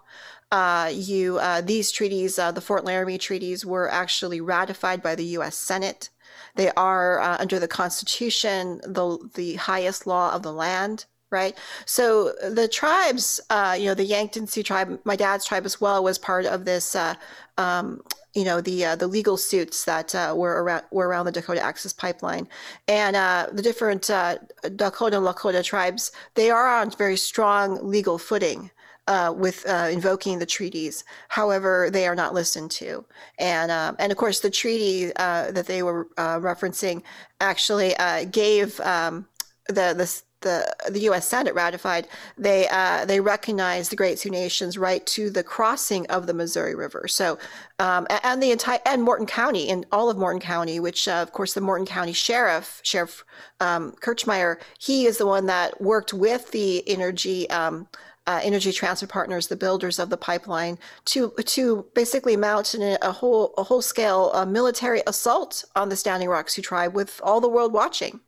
Uh, 0.52 0.90
you 0.92 1.38
uh, 1.38 1.62
these 1.62 1.90
treaties, 1.90 2.38
uh, 2.38 2.52
the 2.52 2.60
Fort 2.60 2.84
Laramie 2.84 3.16
treaties, 3.16 3.64
were 3.64 3.90
actually 3.90 4.38
ratified 4.38 5.02
by 5.02 5.14
the 5.14 5.24
U.S. 5.38 5.56
Senate. 5.56 6.10
They 6.54 6.70
are 6.72 7.20
uh, 7.20 7.36
under 7.40 7.58
the 7.58 7.68
Constitution 7.68 8.80
the 8.84 9.18
the 9.34 9.54
highest 9.54 10.06
law 10.06 10.32
of 10.32 10.42
the 10.42 10.52
land. 10.52 11.06
Right. 11.30 11.56
So 11.86 12.34
the 12.46 12.68
tribes, 12.68 13.40
uh, 13.48 13.74
you 13.78 13.86
know, 13.86 13.94
the 13.94 14.04
Yankton 14.04 14.46
Sioux 14.46 14.62
tribe, 14.62 15.00
my 15.04 15.16
dad's 15.16 15.46
tribe 15.46 15.64
as 15.64 15.80
well, 15.80 16.04
was 16.04 16.18
part 16.18 16.44
of 16.44 16.66
this. 16.66 16.94
Uh, 16.94 17.14
um, 17.56 18.02
you 18.34 18.44
know 18.44 18.60
the 18.60 18.84
uh, 18.84 18.96
the 18.96 19.06
legal 19.06 19.36
suits 19.36 19.84
that 19.84 20.14
uh, 20.14 20.34
were 20.36 20.62
around 20.62 20.84
were 20.90 21.08
around 21.08 21.26
the 21.26 21.32
Dakota 21.32 21.60
Access 21.62 21.92
Pipeline, 21.92 22.48
and 22.88 23.14
uh, 23.14 23.48
the 23.52 23.62
different 23.62 24.08
uh, 24.08 24.38
Dakota 24.74 25.18
and 25.18 25.26
Lakota 25.26 25.62
tribes 25.62 26.12
they 26.34 26.50
are 26.50 26.66
on 26.66 26.90
very 26.92 27.16
strong 27.16 27.86
legal 27.86 28.18
footing 28.18 28.70
uh, 29.08 29.34
with 29.36 29.66
uh, 29.68 29.88
invoking 29.90 30.38
the 30.38 30.46
treaties. 30.46 31.04
However, 31.28 31.90
they 31.90 32.06
are 32.06 32.14
not 32.14 32.34
listened 32.34 32.70
to, 32.72 33.04
and 33.38 33.70
um, 33.70 33.96
and 33.98 34.12
of 34.12 34.18
course 34.18 34.40
the 34.40 34.50
treaty 34.50 35.12
uh, 35.16 35.50
that 35.50 35.66
they 35.66 35.82
were 35.82 36.08
uh, 36.16 36.38
referencing 36.38 37.02
actually 37.40 37.96
uh, 37.96 38.24
gave 38.24 38.80
um, 38.80 39.26
the 39.68 39.94
the 39.94 40.22
the, 40.42 40.74
the 40.90 41.00
U.S. 41.00 41.26
Senate 41.26 41.54
ratified, 41.54 42.06
they 42.36 42.68
uh, 42.68 43.04
they 43.04 43.20
recognized 43.20 43.90
the 43.90 43.96
Great 43.96 44.18
Sioux 44.18 44.30
Nation's 44.30 44.76
right 44.76 45.04
to 45.06 45.30
the 45.30 45.42
crossing 45.42 46.06
of 46.08 46.26
the 46.26 46.34
Missouri 46.34 46.74
River. 46.74 47.08
So, 47.08 47.38
um, 47.78 48.06
and 48.22 48.42
the 48.42 48.50
entire 48.50 48.80
and 48.84 49.02
Morton 49.02 49.26
County 49.26 49.70
and 49.70 49.86
all 49.90 50.10
of 50.10 50.18
Morton 50.18 50.40
County, 50.40 50.78
which 50.80 51.08
uh, 51.08 51.22
of 51.22 51.32
course 51.32 51.54
the 51.54 51.60
Morton 51.60 51.86
County 51.86 52.12
Sheriff 52.12 52.80
Sheriff 52.82 53.24
um, 53.60 53.92
Kirchmeier, 54.00 54.60
he 54.78 55.06
is 55.06 55.18
the 55.18 55.26
one 55.26 55.46
that 55.46 55.80
worked 55.80 56.12
with 56.12 56.50
the 56.50 56.86
energy. 56.88 57.48
Um, 57.48 57.88
uh, 58.26 58.40
Energy 58.42 58.72
Transfer 58.72 59.06
Partners, 59.06 59.48
the 59.48 59.56
builders 59.56 59.98
of 59.98 60.10
the 60.10 60.16
pipeline, 60.16 60.78
to 61.06 61.32
to 61.44 61.86
basically 61.94 62.36
mount 62.36 62.74
a 62.74 63.12
whole 63.12 63.54
a 63.58 63.62
whole 63.62 63.82
scale 63.82 64.30
uh, 64.34 64.46
military 64.46 65.02
assault 65.06 65.64
on 65.74 65.88
the 65.88 65.96
Standing 65.96 66.28
Rock 66.28 66.48
Sioux 66.48 66.62
tribe 66.62 66.94
with 66.94 67.20
all 67.24 67.40
the 67.40 67.48
world 67.48 67.72
watching. 67.72 68.20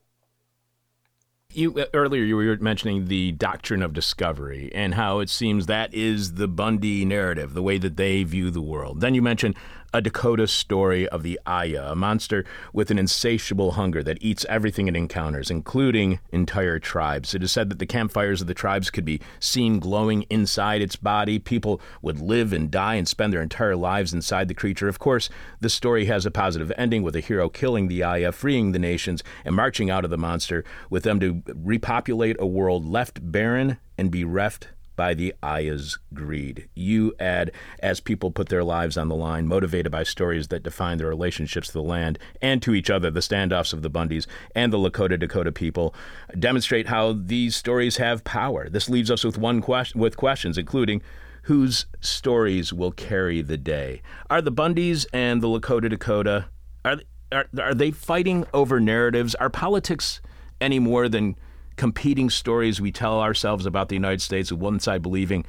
You 1.53 1.79
uh, 1.79 1.87
earlier 1.95 2.25
you 2.25 2.37
were 2.37 2.57
mentioning 2.57 3.07
the 3.07 3.33
doctrine 3.33 3.83
of 3.83 3.93
discovery 3.93 4.71
and 4.75 4.95
how 4.95 5.21
it 5.21 5.31
seems 5.31 5.67
that 5.67 5.95
is 5.95 6.35
the 6.35 6.49
Bundy 6.49 7.05
narrative, 7.05 7.55
the 7.55 7.63
way 7.63 7.79
that 7.79 7.97
they 7.97 8.25
view 8.25 8.51
the 8.51 8.63
world. 8.63 9.01
Then 9.01 9.15
you 9.15 9.23
mentioned 9.23 9.55
a 9.95 10.03
Dakota 10.03 10.49
story 10.49 11.09
of 11.09 11.23
the 11.23 11.39
Aya, 11.47 11.93
a 11.93 11.95
monster 11.95 12.45
with 12.73 12.91
an 12.91 12.99
insatiable 12.99 13.71
hunger 13.73 14.03
that 14.03 14.19
eats 14.21 14.45
everything 14.49 14.89
it 14.89 14.97
encounters, 14.97 15.53
including 15.53 16.19
entire 16.33 16.81
tribes. 16.81 17.33
It 17.33 17.45
is 17.45 17.53
said 17.53 17.71
that 17.71 17.79
the 17.79 17.87
campfires 17.87 18.41
of 18.41 18.49
the 18.49 18.55
tribes 18.55 18.91
could 18.91 19.05
be 19.05 19.21
seen 19.39 19.79
glowing 19.79 20.23
inside 20.23 20.83
its 20.83 20.97
body. 20.97 21.39
People 21.39 21.81
would 22.03 22.21
live 22.21 22.53
and 22.53 22.73
die 22.73 22.97
and 22.97 23.07
spend 23.07 23.33
their 23.33 23.41
entire 23.41 23.77
lives 23.77 24.13
inside 24.13 24.49
the 24.49 24.55
creature. 24.55 24.89
Of 24.89 24.99
course, 24.99 25.31
the 25.61 25.71
story 25.71 26.07
has 26.07 26.27
a 26.27 26.31
positive 26.33 26.73
ending 26.77 27.05
with 27.05 27.15
a 27.15 27.21
hero 27.21 27.49
killing 27.49 27.87
the 27.87 28.03
Aya, 28.03 28.33
freeing 28.33 28.73
the 28.73 28.81
nations, 28.81 29.23
and 29.45 29.55
marching 29.55 29.91
out 29.91 30.05
of 30.05 30.11
the 30.11 30.19
monster 30.19 30.65
with 30.91 31.05
them 31.05 31.21
to 31.21 31.41
repopulate 31.55 32.37
a 32.41 32.47
world 32.47 32.85
left 32.85 33.21
barren 33.31 33.79
and 33.97 34.11
bereft 34.11 34.71
by 34.97 35.15
the 35.15 35.35
Aya's 35.43 35.99
greed. 36.13 36.69
You 36.75 37.15
add, 37.19 37.51
as 37.81 38.01
people 38.01 38.31
put 38.31 38.49
their 38.49 38.65
lives 38.65 38.97
on 38.97 39.09
the 39.09 39.15
line, 39.15 39.47
motivated 39.47 39.91
by 39.91 40.03
stories 40.03 40.49
that 40.49 40.63
define 40.63 40.99
their 40.99 41.09
relationships 41.09 41.69
to 41.69 41.75
the 41.75 41.83
land 41.83 42.19
and 42.41 42.63
to 42.63 42.75
each 42.75 42.91
other, 42.91 43.11
the 43.11 43.21
standoffs 43.21 43.73
of 43.73 43.83
the 43.83 43.91
Bundys 43.91 44.27
and 44.55 44.73
the 44.73 44.79
Lakota 44.79 45.19
Dakota 45.19 45.53
people 45.53 45.95
demonstrate 46.39 46.89
how 46.89 47.13
these 47.13 47.57
stories 47.57 47.97
have 47.97 48.25
power. 48.25 48.69
This 48.69 48.89
leaves 48.89 49.11
us 49.11 49.25
with 49.25 49.39
one 49.39 49.61
question, 49.61 50.01
with 50.01 50.17
questions, 50.17 50.59
including 50.59 51.03
whose 51.45 51.87
stories 52.01 52.73
will 52.73 52.93
carry 52.93 53.43
the 53.43 53.59
day? 53.59 54.03
Are 54.31 54.41
the 54.41 54.53
Bundys 54.53 55.07
and 55.13 55.43
the 55.43 55.49
Lakota 55.49 55.91
Dakota 55.91 56.47
are 56.85 56.97
are, 57.33 57.47
are 57.59 57.75
they 57.75 57.91
fighting 57.91 58.47
over 58.55 58.81
narratives? 58.81 59.35
Are 59.35 59.51
politics 59.51 60.21
any 60.61 60.79
more 60.79 61.09
than 61.09 61.37
competing 61.77 62.31
stories 62.31 62.81
we 62.81 62.93
tell 62.93 63.21
ourselves 63.21 63.67
about 63.67 63.89
the 63.89 63.97
United 63.97 64.23
States, 64.23 64.51
with 64.51 64.61
one 64.61 64.81
side 64.81 65.03
believing 65.03 65.45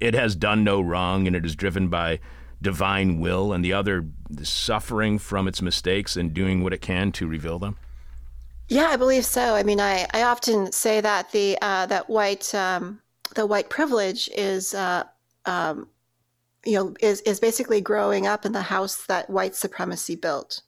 it 0.00 0.14
has 0.14 0.34
done 0.34 0.64
no 0.64 0.80
wrong 0.80 1.26
and 1.26 1.36
it 1.36 1.44
is 1.44 1.54
driven 1.54 1.88
by 1.88 2.20
divine 2.62 3.20
will, 3.20 3.52
and 3.52 3.64
the 3.64 3.72
other 3.72 4.06
suffering 4.42 5.18
from 5.18 5.48
its 5.48 5.62
mistakes 5.62 6.16
and 6.16 6.34
doing 6.34 6.62
what 6.62 6.72
it 6.72 6.80
can 6.80 7.10
to 7.12 7.26
reveal 7.26 7.58
them? 7.58 7.76
Yeah, 8.68 8.86
I 8.86 8.96
believe 8.96 9.24
so. 9.24 9.54
I 9.54 9.62
mean, 9.62 9.80
I, 9.80 10.06
I 10.12 10.22
often 10.22 10.70
say 10.70 11.00
that 11.00 11.32
the 11.32 11.58
uh, 11.60 11.86
that 11.86 12.08
white 12.08 12.54
um, 12.54 13.00
the 13.34 13.46
white 13.46 13.68
privilege 13.68 14.28
is 14.36 14.74
uh, 14.74 15.04
um, 15.46 15.88
you 16.64 16.74
know 16.74 16.94
is 17.00 17.20
is 17.22 17.40
basically 17.40 17.80
growing 17.80 18.26
up 18.26 18.44
in 18.46 18.52
the 18.52 18.62
house 18.62 19.06
that 19.06 19.28
white 19.28 19.56
supremacy 19.56 20.14
built, 20.14 20.62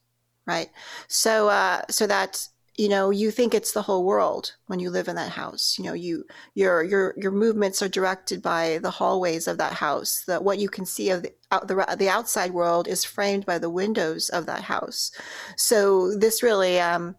right? 0.45 0.69
So 1.07 1.47
uh, 1.47 1.83
so 1.89 2.05
that 2.07 2.47
you 2.75 2.89
know 2.89 3.09
you 3.11 3.29
think 3.29 3.53
it's 3.53 3.73
the 3.73 3.81
whole 3.81 4.03
world 4.03 4.55
when 4.65 4.79
you 4.79 4.89
live 4.89 5.07
in 5.07 5.15
that 5.15 5.31
house 5.31 5.75
you 5.77 5.83
know 5.83 5.93
you 5.93 6.25
your 6.55 6.83
your 6.83 7.13
your 7.17 7.31
movements 7.31 7.81
are 7.81 7.89
directed 7.89 8.41
by 8.41 8.79
the 8.81 8.89
hallways 8.89 9.47
of 9.47 9.57
that 9.57 9.73
house 9.73 10.23
that 10.25 10.43
what 10.43 10.57
you 10.57 10.67
can 10.67 10.85
see 10.85 11.09
of 11.09 11.23
the, 11.23 11.31
out, 11.51 11.67
the 11.67 11.95
the 11.97 12.09
outside 12.09 12.51
world 12.51 12.87
is 12.87 13.03
framed 13.03 13.45
by 13.45 13.59
the 13.59 13.69
windows 13.69 14.29
of 14.29 14.45
that 14.47 14.63
house. 14.63 15.11
So 15.55 16.15
this 16.17 16.41
really 16.41 16.79
um, 16.79 17.15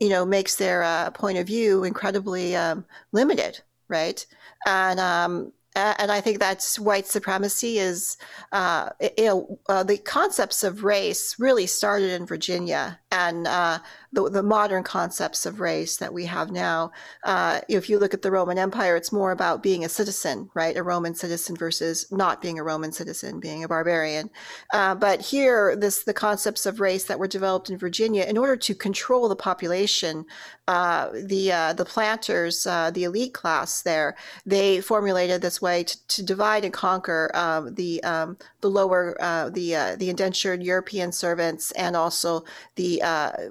you 0.00 0.08
know 0.08 0.26
makes 0.26 0.56
their 0.56 0.82
uh, 0.82 1.10
point 1.10 1.38
of 1.38 1.46
view 1.46 1.84
incredibly 1.84 2.56
um, 2.56 2.84
limited 3.12 3.60
right? 3.88 4.24
And 4.66 5.00
um, 5.00 5.52
and 5.74 6.10
I 6.10 6.20
think 6.20 6.40
that's 6.40 6.78
white 6.78 7.06
supremacy 7.06 7.78
is, 7.78 8.16
uh, 8.50 8.90
you 9.00 9.24
know, 9.24 9.60
uh, 9.68 9.84
the 9.84 9.98
concepts 9.98 10.64
of 10.64 10.82
race 10.82 11.36
really 11.38 11.66
started 11.66 12.10
in 12.10 12.26
Virginia, 12.26 12.98
and 13.12 13.46
uh, 13.46 13.78
the, 14.12 14.28
the 14.30 14.42
modern 14.42 14.82
concepts 14.82 15.44
of 15.44 15.60
race 15.60 15.96
that 15.98 16.12
we 16.12 16.24
have 16.24 16.50
now. 16.50 16.90
Uh, 17.24 17.60
if 17.68 17.90
you 17.90 17.98
look 17.98 18.14
at 18.14 18.22
the 18.22 18.30
Roman 18.30 18.58
Empire, 18.58 18.96
it's 18.96 19.12
more 19.12 19.32
about 19.32 19.62
being 19.62 19.84
a 19.84 19.88
citizen, 19.88 20.48
right? 20.54 20.76
A 20.76 20.82
Roman 20.82 21.14
citizen 21.14 21.56
versus 21.56 22.06
not 22.10 22.40
being 22.40 22.58
a 22.58 22.64
Roman 22.64 22.92
citizen, 22.92 23.40
being 23.40 23.64
a 23.64 23.68
barbarian. 23.68 24.30
Uh, 24.72 24.94
but 24.94 25.20
here, 25.20 25.76
this 25.76 26.04
the 26.04 26.14
concepts 26.14 26.64
of 26.64 26.80
race 26.80 27.04
that 27.04 27.18
were 27.18 27.28
developed 27.28 27.70
in 27.70 27.78
Virginia 27.78 28.24
in 28.24 28.38
order 28.38 28.56
to 28.56 28.74
control 28.74 29.28
the 29.28 29.36
population. 29.36 30.24
Uh, 30.66 31.08
the 31.24 31.50
uh, 31.50 31.72
the 31.72 31.84
planters, 31.84 32.66
uh, 32.66 32.90
the 32.90 33.04
elite 33.04 33.32
class 33.32 33.80
there, 33.80 34.14
they 34.44 34.82
formulated 34.82 35.40
this 35.40 35.62
way 35.62 35.82
to, 35.82 36.06
to 36.08 36.22
divide 36.22 36.62
and 36.62 36.74
conquer 36.74 37.30
um, 37.32 37.74
the 37.74 38.02
um, 38.04 38.36
the 38.60 38.68
lower 38.68 39.16
uh, 39.20 39.48
the 39.48 39.96
the 39.98 40.10
indentured 40.10 40.62
European 40.62 41.10
servants 41.10 41.70
and 41.72 41.96
also 41.96 42.44
the 42.76 43.02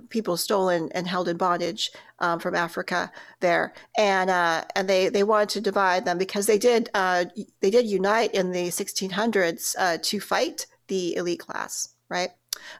people 0.09 0.37
stolen 0.47 0.89
and 0.93 1.05
held 1.05 1.27
in 1.27 1.35
bondage 1.35 1.91
um, 2.19 2.39
from 2.39 2.55
Africa 2.55 3.11
there, 3.41 3.73
and 3.97 4.29
uh, 4.29 4.63
and 4.75 4.87
they 4.87 5.09
they 5.09 5.23
wanted 5.23 5.49
to 5.49 5.61
divide 5.61 6.05
them 6.05 6.17
because 6.17 6.45
they 6.45 6.57
did 6.57 6.89
uh, 6.93 7.25
they 7.59 7.69
did 7.69 7.85
unite 7.85 8.33
in 8.33 8.51
the 8.51 8.69
1600s 8.69 9.75
uh, 9.77 9.97
to 10.01 10.19
fight 10.21 10.65
the 10.87 11.15
elite 11.17 11.39
class, 11.39 11.93
right? 12.09 12.31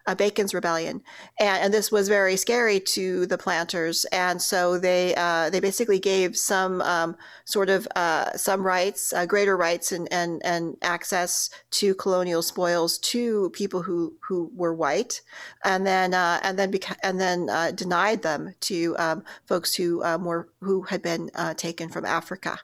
Uh, 0.05 0.15
Bacon's 0.15 0.53
Rebellion, 0.53 1.01
and, 1.39 1.63
and, 1.63 1.73
this 1.73 1.91
was 1.91 2.07
very 2.07 2.36
scary 2.36 2.80
to 2.80 3.25
the 3.25 3.38
planters, 3.38 4.05
and 4.05 4.41
so 4.41 4.78
they 4.78 5.13
uh, 5.15 5.49
they 5.49 5.59
basically 5.59 5.99
gave 5.99 6.38
some 6.38 6.82
um, 6.82 7.15
sort 7.45 7.69
of 7.69 7.88
uh, 7.95 8.32
some 8.38 8.65
rights, 8.65 9.13
uh, 9.13 9.25
greater 9.25 9.57
rights, 9.57 9.91
and, 9.91 10.07
and 10.11 10.41
and 10.45 10.78
access 10.82 11.49
to 11.71 11.93
colonial 11.95 12.41
spoils 12.41 12.97
to 12.99 13.49
people 13.51 13.82
who 13.82 14.13
who 14.28 14.51
were 14.55 14.73
white, 14.73 15.21
and 15.63 15.86
then 15.86 16.13
uh, 16.13 16.39
and 16.43 16.57
then 16.57 16.71
beca- 16.71 16.97
and 17.03 17.19
then 17.19 17.49
uh, 17.49 17.71
denied 17.71 18.21
them 18.21 18.53
to 18.61 18.95
um, 18.97 19.23
folks 19.45 19.75
who 19.75 19.99
were 19.99 20.49
who 20.61 20.84
had 20.84 21.01
been 21.01 21.30
taken 21.55 21.89
from 21.89 22.05
Africa 22.05 22.59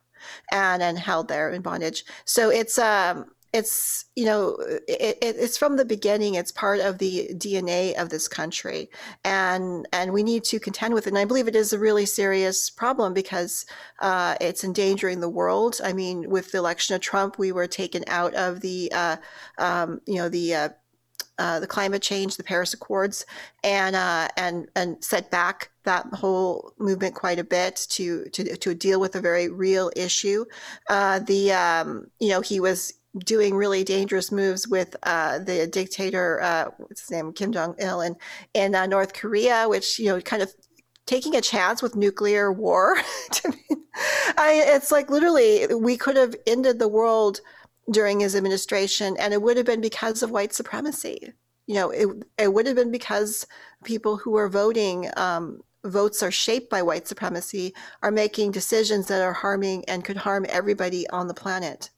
and 0.51 0.81
and 0.81 0.97
held 0.97 1.27
there 1.27 1.49
in 1.49 1.61
bondage. 1.61 2.05
So 2.25 2.49
it's 2.49 2.77
um 2.77 3.25
it's 3.53 4.05
you 4.15 4.25
know 4.25 4.57
it, 4.87 5.17
it's 5.21 5.57
from 5.57 5.77
the 5.77 5.85
beginning 5.85 6.33
it's 6.33 6.51
part 6.51 6.79
of 6.79 6.97
the 6.97 7.29
dna 7.35 7.93
of 8.01 8.09
this 8.09 8.27
country. 8.27 8.89
And 9.23 9.87
and 9.93 10.11
we 10.11 10.23
need 10.23 10.43
to 10.45 10.59
contend 10.59 10.93
with 10.93 11.05
it. 11.07 11.11
And 11.11 11.17
i 11.17 11.25
believe 11.25 11.47
it 11.47 11.55
is 11.55 11.71
a 11.71 11.79
really 11.79 12.05
serious 12.05 12.69
problem 12.69 13.13
because 13.13 13.65
uh, 14.01 14.35
it's 14.41 14.63
endangering 14.63 15.19
the 15.19 15.29
world. 15.29 15.79
I 15.83 15.93
mean 15.93 16.29
with 16.29 16.51
the 16.51 16.57
election 16.57 16.95
of 16.95 17.01
trump 17.01 17.37
we 17.37 17.51
were 17.51 17.67
taken 17.67 18.03
out 18.07 18.33
of 18.33 18.61
the 18.61 18.91
uh, 18.93 19.17
um, 19.57 20.01
you 20.07 20.15
know 20.15 20.29
the 20.29 20.55
uh, 20.55 20.69
uh, 21.39 21.59
the 21.59 21.67
climate 21.67 22.01
change, 22.01 22.37
the 22.37 22.43
Paris 22.43 22.73
Accords, 22.73 23.25
and 23.63 23.95
uh, 23.95 24.27
and 24.37 24.67
and 24.75 25.03
set 25.03 25.31
back 25.31 25.71
that 25.83 26.05
whole 26.13 26.73
movement 26.77 27.15
quite 27.15 27.39
a 27.39 27.43
bit 27.43 27.87
to 27.89 28.25
to 28.29 28.55
to 28.55 28.75
deal 28.75 28.99
with 28.99 29.15
a 29.15 29.21
very 29.21 29.49
real 29.49 29.91
issue. 29.95 30.45
Uh, 30.89 31.19
the 31.19 31.51
um, 31.51 32.07
you 32.19 32.29
know 32.29 32.41
he 32.41 32.59
was 32.59 32.93
doing 33.17 33.55
really 33.55 33.83
dangerous 33.83 34.31
moves 34.31 34.67
with 34.67 34.95
uh, 35.03 35.39
the 35.39 35.67
dictator, 35.67 36.41
uh, 36.41 36.65
what's 36.77 37.01
his 37.01 37.11
name, 37.11 37.33
Kim 37.33 37.51
Jong 37.51 37.75
Il, 37.79 38.01
in 38.01 38.15
in 38.53 38.75
uh, 38.75 38.85
North 38.85 39.13
Korea, 39.13 39.67
which 39.69 39.99
you 39.99 40.07
know, 40.07 40.19
kind 40.21 40.41
of 40.41 40.51
taking 41.05 41.35
a 41.35 41.41
chance 41.41 41.81
with 41.81 41.95
nuclear 41.95 42.51
war. 42.51 42.95
I, 44.37 44.63
it's 44.65 44.91
like 44.91 45.09
literally 45.09 45.67
we 45.75 45.97
could 45.97 46.15
have 46.15 46.35
ended 46.47 46.79
the 46.79 46.87
world 46.87 47.41
during 47.91 48.19
his 48.19 48.35
administration, 48.35 49.15
and 49.19 49.33
it 49.33 49.41
would 49.41 49.57
have 49.57 49.65
been 49.65 49.81
because 49.81 50.23
of 50.23 50.31
white 50.31 50.53
supremacy. 50.53 51.33
You 51.67 51.75
know, 51.75 51.89
it 51.91 52.07
it 52.37 52.53
would 52.53 52.65
have 52.65 52.75
been 52.75 52.91
because 52.91 53.45
people 53.83 54.17
who 54.17 54.35
are 54.35 54.49
voting. 54.49 55.09
Um, 55.17 55.61
votes 55.85 56.23
are 56.23 56.31
shaped 56.31 56.69
by 56.69 56.81
white 56.81 57.05
supremacy 57.09 57.73
are 58.01 58.09
making 58.09 58.51
decisions 58.51 59.07
that 59.07 59.21
are 59.21 59.33
harming 59.33 59.83
and 59.89 60.05
could 60.05 60.15
harm 60.15 60.45
everybody 60.47 61.05
on 61.09 61.27
the 61.27 61.33
planet. 61.33 61.89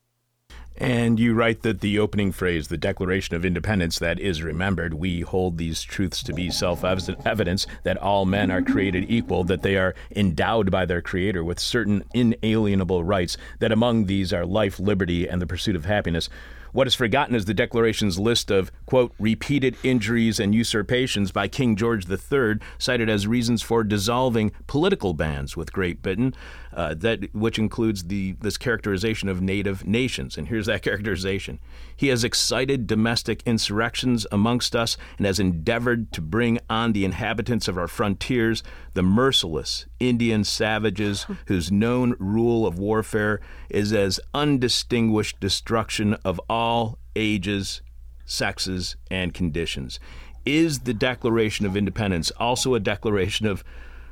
And 0.78 1.20
you 1.20 1.34
write 1.34 1.62
that 1.62 1.80
the 1.80 2.00
opening 2.00 2.34
phrase, 2.34 2.68
the 2.68 2.78
Declaration 2.78 3.36
of 3.36 3.46
Independence, 3.46 3.98
that 4.00 4.20
is 4.20 4.44
remembered, 4.44 4.96
we 4.96 5.22
hold 5.22 5.58
these 5.58 5.82
truths 5.82 6.22
to 6.24 6.34
be 6.34 6.50
self 6.50 6.84
evidence 6.84 7.66
that 7.84 7.98
all 7.98 8.26
men 8.26 8.52
are 8.52 8.62
created 8.62 9.10
equal, 9.10 9.46
that 9.46 9.62
they 9.62 9.78
are 9.78 9.96
endowed 10.14 10.72
by 10.72 10.86
their 10.86 11.02
Creator 11.02 11.46
with 11.46 11.60
certain 11.60 12.04
inalienable 12.14 13.06
rights, 13.06 13.38
that 13.60 13.72
among 13.72 14.06
these 14.06 14.34
are 14.34 14.46
life, 14.46 14.78
liberty, 14.78 15.28
and 15.28 15.42
the 15.42 15.48
pursuit 15.48 15.78
of 15.78 15.86
happiness. 15.86 16.30
What 16.76 16.88
is 16.88 16.94
forgotten 16.94 17.36
is 17.36 17.46
the 17.46 17.54
Declaration's 17.54 18.20
list 18.20 18.52
of, 18.52 18.70
quote, 18.86 19.14
repeated 19.18 19.78
injuries 19.82 20.42
and 20.42 20.54
usurpations 20.54 21.32
by 21.32 21.48
King 21.48 21.78
George 21.78 22.06
III, 22.10 22.56
cited 22.78 23.10
as 23.10 23.26
reasons 23.28 23.62
for 23.62 23.82
dissolving 23.82 24.52
political 24.68 25.14
bands 25.14 25.56
with 25.56 25.72
Great 25.72 26.02
Britain, 26.02 26.36
uh, 26.74 26.94
that, 26.96 27.34
which 27.34 27.58
includes 27.58 28.04
the, 28.04 28.34
this 28.42 28.58
characterization 28.58 29.30
of 29.30 29.42
native 29.42 29.88
nations. 29.88 30.38
And 30.38 30.50
here's 30.50 30.66
that 30.66 30.82
characterization 30.82 31.60
He 31.96 32.10
has 32.10 32.26
excited 32.26 32.88
domestic 32.88 33.42
insurrections 33.46 34.28
amongst 34.30 34.76
us 34.76 34.98
and 35.18 35.26
has 35.26 35.40
endeavored 35.40 36.12
to 36.12 36.20
bring 36.20 36.60
on 36.70 36.92
the 36.92 37.06
inhabitants 37.06 37.70
of 37.70 37.78
our 37.78 37.88
frontiers 37.88 38.64
the 38.96 39.02
merciless 39.02 39.86
Indian 40.00 40.44
savages 40.44 41.26
whose 41.48 41.72
known 41.72 42.16
rule 42.20 42.66
of 42.66 42.78
warfare 42.78 43.40
is 43.70 43.94
as 43.94 44.20
undistinguished 44.34 45.40
destruction 45.40 46.16
of 46.26 46.40
all 46.50 46.98
ages, 47.16 47.82
sexes, 48.26 48.96
and 49.10 49.34
conditions. 49.34 50.00
Is 50.46 50.80
the 50.82 50.94
Declaration 50.94 51.66
of 51.66 51.76
Independence 51.76 52.32
also 52.32 52.76
a 52.76 52.80
declaration 52.80 53.46
of 53.48 53.64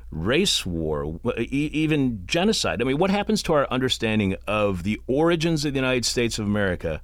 race 0.10 0.66
war, 0.66 1.20
even 1.38 2.26
genocide? 2.26 2.82
I 2.82 2.86
mean, 2.86 2.98
what 2.98 3.12
happens 3.12 3.44
to 3.44 3.54
our 3.54 3.68
understanding 3.70 4.36
of 4.48 4.84
the 4.84 5.02
origins 5.08 5.66
of 5.66 5.74
the 5.74 5.80
United 5.80 6.06
States 6.06 6.40
of 6.40 6.46
America 6.46 7.02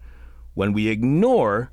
when 0.53 0.73
we 0.73 0.87
ignore 0.87 1.71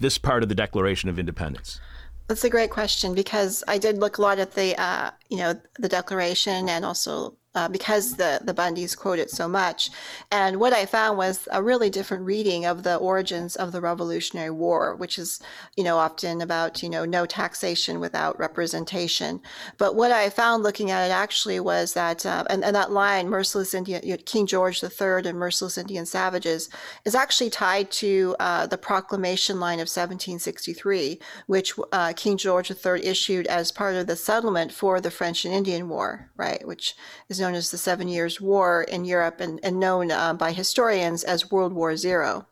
this 0.00 0.18
part 0.18 0.42
of 0.42 0.48
the 0.48 0.54
Declaration 0.54 1.08
of 1.08 1.18
Independence? 1.18 1.80
That's 2.28 2.44
a 2.44 2.50
great 2.50 2.70
question 2.70 3.14
because 3.14 3.64
I 3.66 3.78
did 3.78 3.96
look 3.98 4.18
a 4.18 4.22
lot 4.22 4.38
at 4.38 4.54
the, 4.54 4.78
uh, 4.80 5.10
you 5.30 5.38
know, 5.38 5.58
the 5.78 5.88
Declaration 5.88 6.68
and 6.68 6.84
also 6.84 7.36
uh, 7.58 7.66
because 7.66 8.14
the, 8.14 8.40
the 8.44 8.54
Bundys 8.54 8.96
quote 8.96 9.18
it 9.18 9.30
so 9.30 9.48
much. 9.48 9.90
And 10.30 10.60
what 10.60 10.72
I 10.72 10.86
found 10.86 11.18
was 11.18 11.48
a 11.50 11.60
really 11.60 11.90
different 11.90 12.24
reading 12.24 12.64
of 12.64 12.84
the 12.84 12.96
origins 12.96 13.56
of 13.56 13.72
the 13.72 13.80
Revolutionary 13.80 14.52
War, 14.52 14.94
which 14.94 15.18
is, 15.18 15.40
you 15.76 15.82
know, 15.82 15.98
often 15.98 16.40
about, 16.40 16.84
you 16.84 16.88
know, 16.88 17.04
no 17.04 17.26
taxation 17.26 17.98
without 17.98 18.38
representation. 18.38 19.40
But 19.76 19.96
what 19.96 20.12
I 20.12 20.30
found 20.30 20.62
looking 20.62 20.92
at 20.92 21.04
it 21.08 21.10
actually 21.10 21.58
was 21.58 21.94
that, 21.94 22.24
uh, 22.24 22.44
and, 22.48 22.62
and 22.64 22.76
that 22.76 22.92
line, 22.92 23.28
merciless 23.28 23.74
Indian, 23.74 24.02
you 24.04 24.12
know, 24.12 24.22
King 24.24 24.46
George 24.46 24.80
III 24.80 25.26
and 25.28 25.36
merciless 25.36 25.78
Indian 25.78 26.06
savages, 26.06 26.70
is 27.04 27.16
actually 27.16 27.50
tied 27.50 27.90
to 27.90 28.36
uh, 28.38 28.68
the 28.68 28.78
proclamation 28.78 29.58
line 29.58 29.80
of 29.80 29.88
1763, 29.88 31.18
which 31.48 31.74
uh, 31.90 32.12
King 32.14 32.36
George 32.36 32.70
III 32.70 33.04
issued 33.04 33.48
as 33.48 33.72
part 33.72 33.96
of 33.96 34.06
the 34.06 34.14
settlement 34.14 34.70
for 34.70 35.00
the 35.00 35.10
French 35.10 35.44
and 35.44 35.52
Indian 35.52 35.88
War, 35.88 36.30
right, 36.36 36.64
which 36.64 36.94
is 37.28 37.40
known 37.48 37.56
as 37.56 37.70
the 37.70 37.78
Seven 37.78 38.08
Years' 38.08 38.42
War 38.42 38.82
in 38.82 39.06
Europe 39.06 39.40
and, 39.40 39.58
and 39.62 39.80
known 39.80 40.10
uh, 40.10 40.34
by 40.34 40.52
historians 40.52 41.24
as 41.24 41.50
World 41.50 41.72
War 41.72 41.96
Zero. 41.96 42.44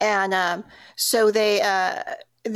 And 0.00 0.34
um, 0.34 0.64
so 0.96 1.30
they 1.30 1.62
uh, 1.62 2.02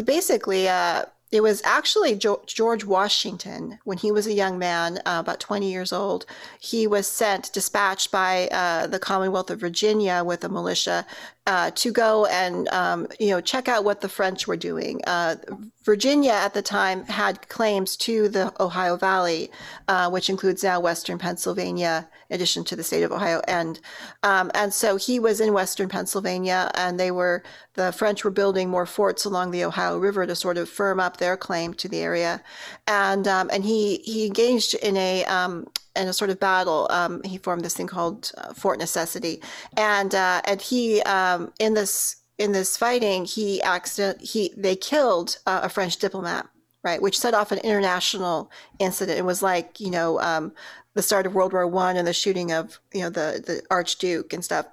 basically 0.04 0.68
uh, 0.68 1.04
it 1.30 1.42
was 1.42 1.62
actually 1.64 2.14
George 2.14 2.84
Washington, 2.84 3.78
when 3.84 3.98
he 3.98 4.10
was 4.10 4.26
a 4.26 4.32
young 4.32 4.58
man, 4.58 4.98
uh, 5.04 5.18
about 5.20 5.40
20 5.40 5.70
years 5.70 5.92
old, 5.92 6.24
he 6.58 6.86
was 6.86 7.06
sent, 7.06 7.52
dispatched 7.52 8.10
by 8.10 8.48
uh, 8.48 8.86
the 8.86 8.98
Commonwealth 8.98 9.50
of 9.50 9.60
Virginia 9.60 10.24
with 10.24 10.42
a 10.44 10.48
militia 10.48 11.04
uh, 11.48 11.70
to 11.70 11.90
go 11.90 12.26
and 12.26 12.68
um, 12.68 13.08
you 13.18 13.30
know 13.30 13.40
check 13.40 13.68
out 13.68 13.82
what 13.82 14.02
the 14.02 14.08
French 14.08 14.46
were 14.46 14.56
doing. 14.56 15.00
Uh, 15.06 15.36
Virginia 15.82 16.32
at 16.32 16.52
the 16.52 16.60
time 16.60 17.06
had 17.06 17.48
claims 17.48 17.96
to 17.96 18.28
the 18.28 18.52
Ohio 18.60 18.98
Valley, 18.98 19.50
uh, 19.88 20.10
which 20.10 20.28
includes 20.28 20.62
now 20.62 20.78
Western 20.78 21.18
Pennsylvania, 21.18 22.06
in 22.28 22.34
addition 22.34 22.64
to 22.64 22.76
the 22.76 22.84
state 22.84 23.02
of 23.02 23.12
Ohio. 23.12 23.40
And 23.48 23.80
um, 24.22 24.50
and 24.54 24.74
so 24.74 24.96
he 24.96 25.18
was 25.18 25.40
in 25.40 25.54
Western 25.54 25.88
Pennsylvania, 25.88 26.70
and 26.74 27.00
they 27.00 27.10
were 27.10 27.42
the 27.72 27.92
French 27.92 28.24
were 28.24 28.30
building 28.30 28.68
more 28.68 28.84
forts 28.84 29.24
along 29.24 29.50
the 29.50 29.64
Ohio 29.64 29.96
River 29.96 30.26
to 30.26 30.36
sort 30.36 30.58
of 30.58 30.68
firm 30.68 31.00
up 31.00 31.16
their 31.16 31.38
claim 31.38 31.72
to 31.74 31.88
the 31.88 32.00
area. 32.00 32.42
And 32.86 33.26
um, 33.26 33.48
and 33.50 33.64
he 33.64 34.02
he 34.04 34.26
engaged 34.26 34.74
in 34.74 34.98
a 34.98 35.24
um, 35.24 35.66
in 35.98 36.08
a 36.08 36.12
sort 36.12 36.30
of 36.30 36.40
battle. 36.40 36.86
Um, 36.90 37.22
he 37.24 37.38
formed 37.38 37.64
this 37.64 37.74
thing 37.74 37.86
called 37.86 38.32
uh, 38.38 38.54
Fort 38.54 38.78
Necessity, 38.78 39.42
and 39.76 40.14
uh, 40.14 40.40
and 40.44 40.62
he 40.62 41.02
um, 41.02 41.52
in 41.58 41.74
this 41.74 42.16
in 42.38 42.52
this 42.52 42.76
fighting 42.76 43.24
he 43.24 43.60
accident 43.62 44.20
he 44.20 44.54
they 44.56 44.76
killed 44.76 45.38
uh, 45.46 45.60
a 45.64 45.68
French 45.68 45.96
diplomat, 45.96 46.48
right, 46.82 47.02
which 47.02 47.18
set 47.18 47.34
off 47.34 47.52
an 47.52 47.58
international 47.58 48.50
incident. 48.78 49.18
It 49.18 49.24
was 49.24 49.42
like 49.42 49.80
you 49.80 49.90
know 49.90 50.20
um, 50.20 50.52
the 50.94 51.02
start 51.02 51.26
of 51.26 51.34
World 51.34 51.52
War 51.52 51.66
One 51.66 51.96
and 51.96 52.06
the 52.06 52.12
shooting 52.12 52.52
of 52.52 52.78
you 52.92 53.02
know 53.02 53.10
the 53.10 53.42
the 53.44 53.62
Archduke 53.70 54.32
and 54.32 54.44
stuff 54.44 54.66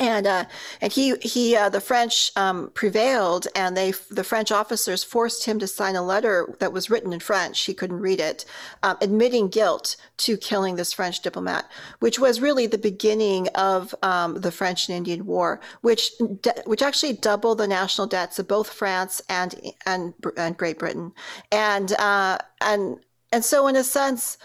and 0.00 0.26
uh, 0.26 0.44
and 0.80 0.92
he 0.92 1.14
he 1.20 1.56
uh, 1.56 1.68
the 1.68 1.80
French 1.80 2.32
um, 2.36 2.70
prevailed, 2.74 3.46
and 3.54 3.76
they 3.76 3.92
the 4.10 4.24
French 4.24 4.50
officers 4.50 5.04
forced 5.04 5.44
him 5.44 5.58
to 5.60 5.66
sign 5.66 5.94
a 5.94 6.02
letter 6.02 6.54
that 6.58 6.72
was 6.72 6.90
written 6.90 7.12
in 7.12 7.20
French. 7.20 7.64
He 7.64 7.74
couldn't 7.74 8.00
read 8.00 8.20
it, 8.20 8.44
um, 8.82 8.96
admitting 9.00 9.48
guilt 9.48 9.96
to 10.18 10.36
killing 10.36 10.74
this 10.76 10.92
French 10.92 11.20
diplomat, 11.20 11.70
which 12.00 12.18
was 12.18 12.40
really 12.40 12.66
the 12.66 12.78
beginning 12.78 13.48
of 13.54 13.94
um, 14.02 14.40
the 14.40 14.50
French 14.50 14.88
and 14.88 14.96
Indian 14.96 15.26
War, 15.26 15.60
which 15.82 16.10
de- 16.40 16.62
which 16.64 16.82
actually 16.82 17.12
doubled 17.12 17.58
the 17.58 17.68
national 17.68 18.08
debts 18.08 18.38
of 18.38 18.48
both 18.48 18.72
France 18.72 19.22
and 19.28 19.54
and, 19.86 20.12
and 20.36 20.56
Great 20.56 20.78
Britain, 20.78 21.12
and 21.52 21.92
uh, 21.92 22.38
and 22.60 22.98
and 23.32 23.44
so 23.44 23.68
in 23.68 23.76
a 23.76 23.84
sense, 23.84 24.38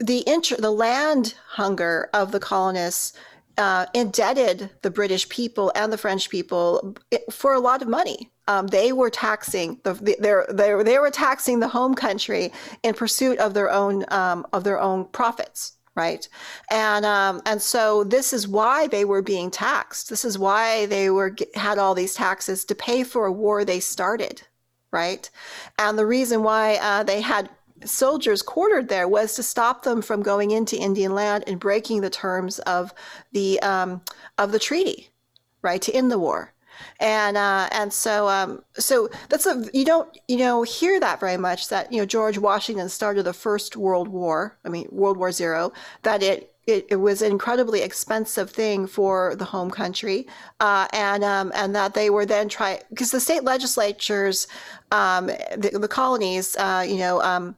the 0.00 0.26
inter- 0.28 0.56
the 0.56 0.70
land 0.70 1.34
hunger 1.48 2.10
of 2.12 2.32
the 2.32 2.40
colonists 2.40 3.14
uh, 3.58 3.86
indebted 3.94 4.70
the 4.82 4.90
British 4.90 5.28
people 5.28 5.72
and 5.74 5.92
the 5.92 5.98
French 5.98 6.30
people 6.30 6.96
for 7.30 7.54
a 7.54 7.60
lot 7.60 7.82
of 7.82 7.88
money. 7.88 8.30
Um, 8.48 8.66
they 8.66 8.92
were 8.92 9.10
taxing 9.10 9.78
the, 9.84 9.94
they 9.94 10.82
they 10.82 10.98
were 10.98 11.10
taxing 11.10 11.60
the 11.60 11.68
home 11.68 11.94
country 11.94 12.52
in 12.82 12.94
pursuit 12.94 13.38
of 13.38 13.54
their 13.54 13.70
own 13.70 14.04
um, 14.08 14.46
of 14.52 14.64
their 14.64 14.80
own 14.80 15.06
profits 15.06 15.74
right? 15.96 16.28
And 16.70 17.04
um, 17.04 17.42
and 17.46 17.60
so 17.60 18.04
this 18.04 18.32
is 18.32 18.46
why 18.46 18.86
they 18.86 19.04
were 19.04 19.22
being 19.22 19.50
taxed. 19.50 20.08
This 20.08 20.24
is 20.24 20.38
why 20.38 20.86
they 20.86 21.10
were 21.10 21.36
had 21.54 21.78
all 21.78 21.94
these 21.94 22.14
taxes 22.14 22.64
to 22.66 22.74
pay 22.74 23.02
for 23.02 23.26
a 23.26 23.32
war 23.32 23.64
they 23.64 23.80
started 23.80 24.42
right? 24.92 25.30
And 25.78 25.98
the 25.98 26.06
reason 26.06 26.42
why 26.42 26.76
uh, 26.76 27.02
they 27.04 27.20
had 27.20 27.48
soldiers 27.84 28.42
quartered 28.42 28.88
there 28.88 29.08
was 29.08 29.34
to 29.34 29.42
stop 29.42 29.82
them 29.82 30.02
from 30.02 30.22
going 30.22 30.50
into 30.50 30.76
Indian 30.76 31.14
land 31.14 31.44
and 31.46 31.58
breaking 31.58 32.00
the 32.00 32.10
terms 32.10 32.58
of 32.60 32.92
the 33.32 33.60
um, 33.60 34.02
of 34.38 34.52
the 34.52 34.58
treaty, 34.58 35.08
right, 35.62 35.82
to 35.82 35.92
end 35.92 36.10
the 36.10 36.18
war. 36.18 36.52
And 36.98 37.36
uh, 37.36 37.68
and 37.72 37.92
so 37.92 38.28
um, 38.28 38.62
so 38.74 39.10
that's 39.28 39.46
a 39.46 39.64
you 39.72 39.84
don't 39.84 40.08
you 40.28 40.38
know 40.38 40.62
hear 40.62 40.98
that 41.00 41.20
very 41.20 41.36
much 41.36 41.68
that 41.68 41.92
you 41.92 41.98
know 41.98 42.06
George 42.06 42.38
Washington 42.38 42.88
started 42.88 43.24
the 43.24 43.32
first 43.32 43.76
World 43.76 44.08
War 44.08 44.56
I 44.64 44.68
mean 44.68 44.88
World 44.90 45.16
War 45.16 45.32
Zero 45.32 45.72
that 46.02 46.22
it 46.22 46.54
it, 46.70 46.86
it, 46.90 46.96
was 46.96 47.22
an 47.22 47.30
incredibly 47.30 47.82
expensive 47.82 48.50
thing 48.50 48.86
for 48.86 49.34
the 49.36 49.44
home 49.44 49.70
country, 49.70 50.26
uh, 50.60 50.86
and 50.92 51.24
um, 51.24 51.52
and 51.54 51.74
that 51.74 51.94
they 51.94 52.10
were 52.10 52.26
then 52.26 52.48
try 52.48 52.80
because 52.90 53.10
the 53.10 53.20
state 53.20 53.44
legislatures, 53.44 54.46
um, 54.92 55.26
the, 55.26 55.70
the, 55.80 55.88
colonies, 55.88 56.56
uh, 56.56 56.84
you 56.86 56.96
know. 56.96 57.22
Um, 57.22 57.56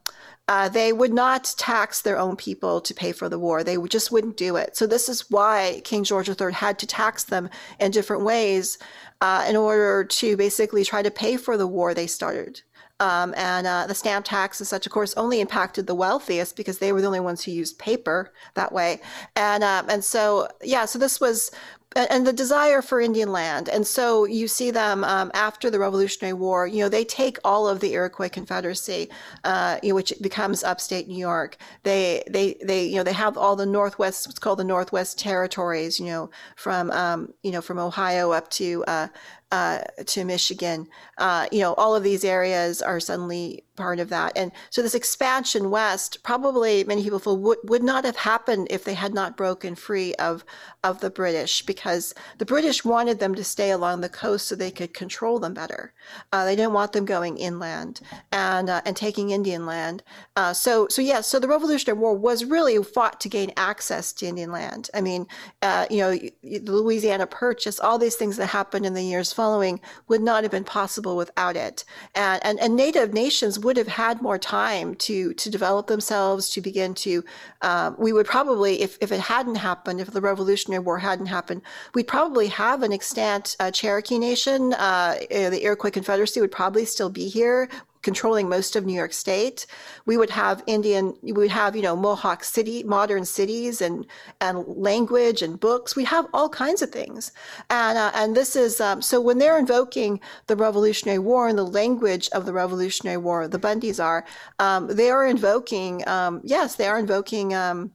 uh, 0.49 0.67
they 0.67 0.91
would 0.91 1.13
not 1.13 1.55
tax 1.57 2.01
their 2.01 2.19
own 2.19 2.35
people 2.35 2.81
to 2.81 2.93
pay 2.93 3.13
for 3.13 3.29
the 3.29 3.39
war. 3.39 3.63
They 3.63 3.77
just 3.87 4.11
wouldn't 4.11 4.35
do 4.35 4.57
it. 4.57 4.75
So 4.75 4.85
this 4.85 5.07
is 5.07 5.31
why 5.31 5.79
King 5.85 6.03
George 6.03 6.27
III 6.27 6.51
had 6.51 6.77
to 6.79 6.85
tax 6.85 7.23
them 7.23 7.49
in 7.79 7.91
different 7.91 8.23
ways 8.23 8.77
uh, 9.23 9.45
in 9.47 9.55
order 9.55 10.03
to 10.03 10.35
basically 10.35 10.83
try 10.83 11.01
to 11.01 11.09
pay 11.09 11.37
for 11.37 11.55
the 11.55 11.65
war 11.65 11.93
they 11.93 12.07
started. 12.07 12.61
Um, 12.99 13.33
and 13.37 13.65
uh, 13.65 13.87
the 13.87 13.95
stamp 13.95 14.25
tax 14.25 14.59
and 14.59 14.67
such, 14.67 14.85
of 14.85 14.91
course, 14.91 15.13
only 15.15 15.39
impacted 15.39 15.87
the 15.87 15.95
wealthiest 15.95 16.57
because 16.57 16.79
they 16.79 16.91
were 16.91 16.99
the 16.99 17.07
only 17.07 17.21
ones 17.21 17.41
who 17.43 17.51
used 17.51 17.79
paper 17.79 18.33
that 18.55 18.73
way. 18.73 18.99
And 19.37 19.63
um, 19.63 19.89
and 19.89 20.03
so 20.03 20.49
yeah, 20.61 20.83
so 20.83 20.99
this 20.99 21.21
was 21.21 21.51
and 21.95 22.25
the 22.25 22.33
desire 22.33 22.81
for 22.81 22.99
Indian 22.99 23.31
land. 23.31 23.69
And 23.69 23.85
so 23.85 24.25
you 24.25 24.47
see 24.47 24.71
them 24.71 25.03
um, 25.03 25.31
after 25.33 25.69
the 25.69 25.79
Revolutionary 25.79 26.33
War, 26.33 26.67
you 26.67 26.79
know, 26.79 26.89
they 26.89 27.05
take 27.05 27.37
all 27.43 27.67
of 27.67 27.79
the 27.79 27.93
Iroquois 27.93 28.29
Confederacy, 28.29 29.09
uh, 29.43 29.79
you 29.83 29.89
know, 29.89 29.95
which 29.95 30.13
becomes 30.21 30.63
upstate 30.63 31.07
New 31.07 31.17
York. 31.17 31.57
They, 31.83 32.23
they, 32.29 32.57
they, 32.63 32.85
you 32.85 32.95
know, 32.95 33.03
they 33.03 33.13
have 33.13 33.37
all 33.37 33.55
the 33.55 33.65
Northwest, 33.65 34.27
what's 34.27 34.39
called 34.39 34.59
the 34.59 34.63
Northwest 34.63 35.19
Territories, 35.19 35.99
you 35.99 36.07
know, 36.07 36.29
from, 36.55 36.91
um, 36.91 37.33
you 37.43 37.51
know, 37.51 37.61
from 37.61 37.79
Ohio 37.79 38.31
up 38.31 38.49
to, 38.51 38.83
uh, 38.87 39.07
uh, 39.53 39.83
to 40.07 40.25
Michigan. 40.25 40.87
Uh, 41.19 41.45
you 41.51 41.59
know, 41.59 41.75
all 41.75 41.95
of 41.95 42.01
these 42.01 42.25
areas 42.25 42.81
are 42.81 42.99
suddenly 42.99 43.63
part 43.75 43.99
of 43.99 44.09
that. 44.09 44.35
And 44.35 44.51
so 44.71 44.81
this 44.81 44.95
expansion 44.95 45.69
west, 45.69 46.23
probably 46.23 46.83
many 46.83 47.03
people 47.03 47.19
feel 47.19 47.37
would, 47.37 47.57
would 47.63 47.83
not 47.83 48.03
have 48.03 48.15
happened 48.15 48.67
if 48.69 48.83
they 48.83 48.95
had 48.95 49.13
not 49.13 49.37
broken 49.37 49.75
free 49.75 50.13
of, 50.15 50.43
of 50.83 51.01
the 51.01 51.09
British 51.09 51.63
because 51.63 52.13
the 52.37 52.45
British 52.45 52.83
wanted 52.83 53.19
them 53.19 53.35
to 53.35 53.43
stay 53.43 53.69
along 53.69 54.01
the 54.01 54.09
coast 54.09 54.47
so 54.47 54.55
they 54.55 54.71
could 54.71 54.93
control 54.93 55.39
them 55.39 55.53
better. 55.53 55.93
Uh, 56.31 56.45
they 56.45 56.55
didn't 56.55 56.73
want 56.73 56.93
them 56.93 57.05
going 57.05 57.37
inland 57.37 58.01
and, 58.31 58.69
uh, 58.69 58.81
and 58.85 58.95
taking 58.95 59.31
Indian 59.31 59.65
land. 59.65 60.03
Uh, 60.35 60.53
so, 60.53 60.87
so 60.89 61.01
yeah, 61.01 61.21
so 61.21 61.39
the 61.39 61.47
Revolutionary 61.47 61.99
War 61.99 62.15
was 62.15 62.45
really 62.45 62.81
fought 62.83 63.19
to 63.21 63.29
gain 63.29 63.51
access 63.57 64.13
to 64.13 64.25
Indian 64.25 64.51
land. 64.51 64.89
I 64.93 65.01
mean, 65.01 65.27
uh, 65.61 65.85
you 65.89 65.97
know, 65.97 66.11
the 66.11 66.71
Louisiana 66.71 67.27
Purchase, 67.27 67.79
all 67.79 67.97
these 67.97 68.15
things 68.15 68.37
that 68.37 68.47
happened 68.47 68.85
in 68.85 68.93
the 68.93 69.03
years 69.03 69.31
following 69.43 69.81
would 70.07 70.23
not 70.29 70.43
have 70.43 70.53
been 70.57 70.63
possible 70.79 71.15
without 71.23 71.55
it. 71.67 71.83
And, 72.15 72.39
and, 72.47 72.55
and 72.63 72.71
native 72.85 73.09
nations 73.13 73.59
would 73.63 73.77
have 73.81 73.91
had 74.05 74.21
more 74.21 74.39
time 74.39 74.95
to, 75.07 75.33
to 75.41 75.47
develop 75.49 75.87
themselves, 75.87 76.49
to 76.51 76.61
begin 76.69 76.93
to, 77.05 77.13
um, 77.61 77.89
we 78.05 78.13
would 78.15 78.27
probably, 78.35 78.81
if, 78.85 78.97
if 79.01 79.11
it 79.11 79.19
hadn't 79.19 79.59
happened, 79.69 79.99
if 79.99 80.11
the 80.11 80.21
Revolutionary 80.31 80.83
War 80.87 80.99
hadn't 80.99 81.31
happened, 81.37 81.61
we'd 81.93 82.07
probably 82.07 82.47
have 82.47 82.83
an 82.83 82.93
extant 82.93 83.45
uh, 83.59 83.69
Cherokee 83.69 84.19
Nation. 84.29 84.59
Uh, 84.73 85.15
the 85.29 85.61
Iroquois 85.67 85.91
Confederacy 85.99 86.39
would 86.39 86.55
probably 86.61 86.85
still 86.85 87.09
be 87.09 87.27
here 87.27 87.69
controlling 88.03 88.47
most 88.47 88.75
of 88.75 88.85
New 88.85 88.93
York 88.93 89.13
State. 89.13 89.65
We 90.05 90.17
would 90.17 90.29
have 90.29 90.61
Indian, 90.67 91.15
we 91.21 91.31
would 91.31 91.49
have, 91.49 91.75
you 91.75 91.81
know, 91.81 91.95
Mohawk 91.95 92.43
city, 92.43 92.83
modern 92.83 93.25
cities 93.25 93.81
and, 93.81 94.05
and 94.39 94.63
language 94.67 95.41
and 95.41 95.59
books. 95.59 95.95
We 95.95 96.03
have 96.03 96.27
all 96.33 96.49
kinds 96.49 96.81
of 96.81 96.91
things. 96.91 97.31
And, 97.69 97.97
uh, 97.97 98.11
and 98.13 98.35
this 98.35 98.55
is, 98.55 98.79
um, 98.79 99.01
so 99.01 99.19
when 99.19 99.39
they're 99.39 99.57
invoking 99.57 100.19
the 100.47 100.55
Revolutionary 100.55 101.19
War 101.19 101.47
and 101.47 101.57
the 101.57 101.65
language 101.65 102.29
of 102.33 102.45
the 102.45 102.53
Revolutionary 102.53 103.17
War, 103.17 103.47
the 103.47 103.59
Bundys 103.59 104.03
are, 104.03 104.25
um, 104.59 104.87
they 104.87 105.09
are 105.09 105.25
invoking, 105.25 106.07
um, 106.07 106.41
yes, 106.43 106.75
they 106.75 106.87
are 106.87 106.99
invoking, 106.99 107.53
um, 107.53 107.91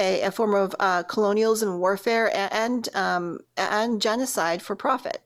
a, 0.00 0.22
a, 0.22 0.30
form 0.30 0.54
of 0.54 0.74
uh, 0.80 1.02
colonialism, 1.02 1.78
warfare, 1.78 2.30
and 2.34 2.88
um, 2.94 3.38
and 3.58 4.00
genocide 4.00 4.62
for 4.62 4.74
profit. 4.74 5.20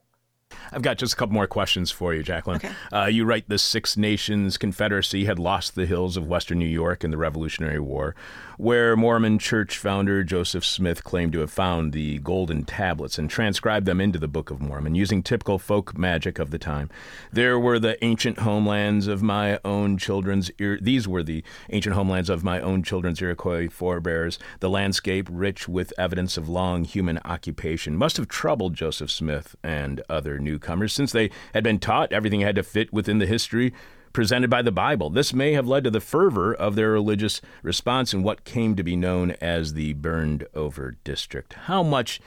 I've 0.72 0.82
got 0.82 0.98
just 0.98 1.12
a 1.14 1.16
couple 1.16 1.34
more 1.34 1.46
questions 1.46 1.90
for 1.90 2.14
you, 2.14 2.22
Jacqueline. 2.22 2.56
Okay. 2.56 2.72
Uh, 2.92 3.06
you 3.06 3.24
write 3.24 3.48
the 3.48 3.58
Six 3.58 3.96
Nations 3.96 4.56
Confederacy 4.56 5.24
had 5.24 5.38
lost 5.38 5.74
the 5.74 5.86
hills 5.86 6.16
of 6.16 6.26
western 6.26 6.58
New 6.58 6.66
York 6.66 7.04
in 7.04 7.10
the 7.10 7.16
Revolutionary 7.16 7.80
War, 7.80 8.14
where 8.56 8.96
Mormon 8.96 9.38
church 9.38 9.78
founder 9.78 10.22
Joseph 10.22 10.64
Smith 10.64 11.04
claimed 11.04 11.32
to 11.32 11.40
have 11.40 11.50
found 11.50 11.92
the 11.92 12.18
golden 12.18 12.64
tablets 12.64 13.18
and 13.18 13.28
transcribed 13.28 13.86
them 13.86 14.00
into 14.00 14.18
the 14.18 14.28
Book 14.28 14.50
of 14.50 14.60
Mormon 14.60 14.94
using 14.94 15.22
typical 15.22 15.58
folk 15.58 15.96
magic 15.98 16.38
of 16.38 16.50
the 16.50 16.58
time. 16.58 16.90
There 17.32 17.58
were 17.58 17.78
the 17.78 18.02
ancient 18.04 18.40
homelands 18.40 19.06
of 19.06 19.22
my 19.22 19.58
own 19.64 19.98
children's. 19.98 20.50
These 20.58 21.08
were 21.08 21.22
the 21.22 21.42
ancient 21.70 21.94
homelands 21.94 22.30
of 22.30 22.44
my 22.44 22.60
own 22.60 22.82
children's 22.82 23.20
Iroquois 23.20 23.68
forebears. 23.68 24.38
The 24.60 24.70
landscape, 24.70 25.28
rich 25.30 25.68
with 25.68 25.92
evidence 25.98 26.36
of 26.36 26.48
long 26.48 26.84
human 26.84 27.18
occupation, 27.24 27.96
must 27.96 28.16
have 28.16 28.28
troubled 28.28 28.74
Joseph 28.74 29.10
Smith 29.10 29.56
and 29.62 30.02
other 30.08 30.38
newcomers 30.38 30.92
since 30.92 31.12
they 31.12 31.30
had 31.52 31.64
been 31.64 31.78
taught 31.78 32.12
everything 32.12 32.40
had 32.40 32.56
to 32.56 32.62
fit 32.62 32.92
within 32.92 33.18
the 33.18 33.26
history 33.26 33.72
presented 34.14 34.48
by 34.48 34.62
the 34.62 34.72
Bible. 34.72 35.10
This 35.10 35.34
may 35.34 35.52
have 35.52 35.68
led 35.68 35.84
to 35.84 35.90
the 35.90 36.00
fervor 36.00 36.54
of 36.54 36.76
their 36.76 36.90
religious 36.90 37.42
response 37.62 38.14
in 38.14 38.22
what 38.22 38.44
came 38.44 38.74
to 38.76 38.82
be 38.82 38.96
known 38.96 39.32
as 39.32 39.74
the 39.74 39.92
burned 39.92 40.46
over 40.54 40.96
district. 41.04 41.52
How 41.52 41.82
much 41.82 42.20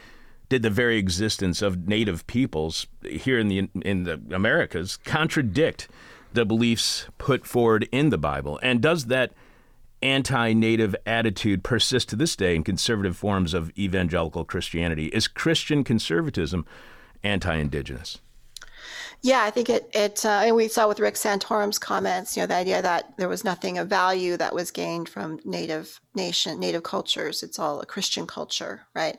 did 0.50 0.62
the 0.62 0.70
very 0.70 0.98
existence 0.98 1.64
of 1.64 1.88
native 1.88 2.28
peoples 2.28 2.86
here 3.04 3.40
in 3.40 3.48
the 3.48 3.70
in 3.82 4.04
the 4.04 4.22
Americas 4.32 4.98
contradict 4.98 5.88
the 6.34 6.46
beliefs 6.46 7.08
put 7.18 7.48
forward 7.48 7.90
in 7.92 8.10
the 8.10 8.18
Bible? 8.18 8.60
And 8.62 8.82
does 8.82 9.06
that 9.06 9.32
anti 10.02 10.54
native 10.54 10.96
attitude 11.06 11.64
persist 11.64 12.10
to 12.10 12.16
this 12.16 12.36
day 12.36 12.56
in 12.56 12.64
conservative 12.64 13.18
forms 13.18 13.54
of 13.54 13.72
evangelical 13.78 14.46
Christianity? 14.46 15.08
Is 15.08 15.28
Christian 15.28 15.84
conservatism 15.84 16.66
anti 17.24 17.56
indigenous? 17.56 18.20
Yeah, 19.24 19.43
I 19.43 19.49
think 19.49 19.70
it, 19.70 19.89
it 19.93 20.24
uh, 20.26 20.41
and 20.45 20.55
we 20.55 20.68
saw 20.68 20.88
with 20.88 20.99
Rick 20.99 21.15
Santorum's 21.15 21.80
comments, 21.80 22.38
you 22.38 22.43
know, 22.43 22.47
the 22.47 22.55
idea 22.55 22.82
that 22.82 23.18
there 23.18 23.28
was 23.28 23.43
nothing 23.43 23.78
of 23.78 23.88
value 23.88 24.38
that 24.38 24.53
was 24.53 24.70
gained 24.70 25.09
from 25.09 25.39
native 25.43 25.99
nation, 26.13 26.59
native 26.59 26.84
cultures. 26.84 27.41
It's 27.41 27.57
all 27.57 27.82
a 27.82 27.86
Christian 27.86 28.28
culture, 28.28 28.82
right? 28.93 29.18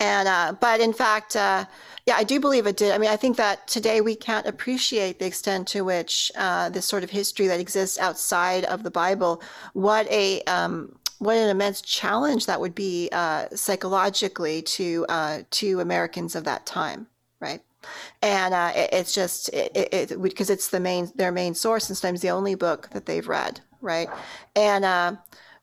And, 0.00 0.28
uh, 0.28 0.54
but 0.60 0.80
in 0.80 0.92
fact, 0.92 1.36
uh, 1.36 1.66
yeah, 2.06 2.16
I 2.16 2.24
do 2.24 2.40
believe 2.40 2.66
it 2.66 2.76
did. 2.76 2.92
I 2.92 2.98
mean, 2.98 3.10
I 3.10 3.16
think 3.16 3.36
that 3.36 3.68
today 3.68 4.00
we 4.00 4.16
can't 4.16 4.46
appreciate 4.46 5.18
the 5.18 5.26
extent 5.26 5.68
to 5.68 5.84
which 5.84 6.32
uh, 6.36 6.70
this 6.70 6.86
sort 6.86 7.04
of 7.04 7.10
history 7.10 7.46
that 7.46 7.60
exists 7.60 7.98
outside 7.98 8.64
of 8.64 8.82
the 8.82 8.90
Bible, 8.90 9.42
what 9.74 10.10
a, 10.10 10.42
um, 10.42 10.96
what 11.18 11.36
an 11.36 11.50
immense 11.50 11.80
challenge 11.80 12.46
that 12.46 12.60
would 12.60 12.74
be 12.74 13.08
uh, 13.12 13.46
psychologically 13.54 14.62
to 14.62 15.06
uh, 15.08 15.42
to 15.50 15.80
Americans 15.80 16.34
of 16.34 16.44
that 16.44 16.66
time, 16.66 17.06
right? 17.40 17.62
And 18.22 18.54
uh, 18.54 18.72
it, 18.74 18.90
it's 18.92 19.14
just 19.14 19.48
it, 19.50 19.70
it, 19.74 20.22
because 20.22 20.50
it's 20.50 20.68
the 20.68 20.80
main 20.80 21.10
their 21.14 21.32
main 21.32 21.54
source 21.54 21.88
and 21.88 21.96
sometimes 21.96 22.20
the 22.20 22.30
only 22.30 22.54
book 22.54 22.90
that 22.90 23.06
they've 23.06 23.28
read 23.28 23.60
right? 23.84 24.08
And 24.56 24.84
uh, 24.84 25.16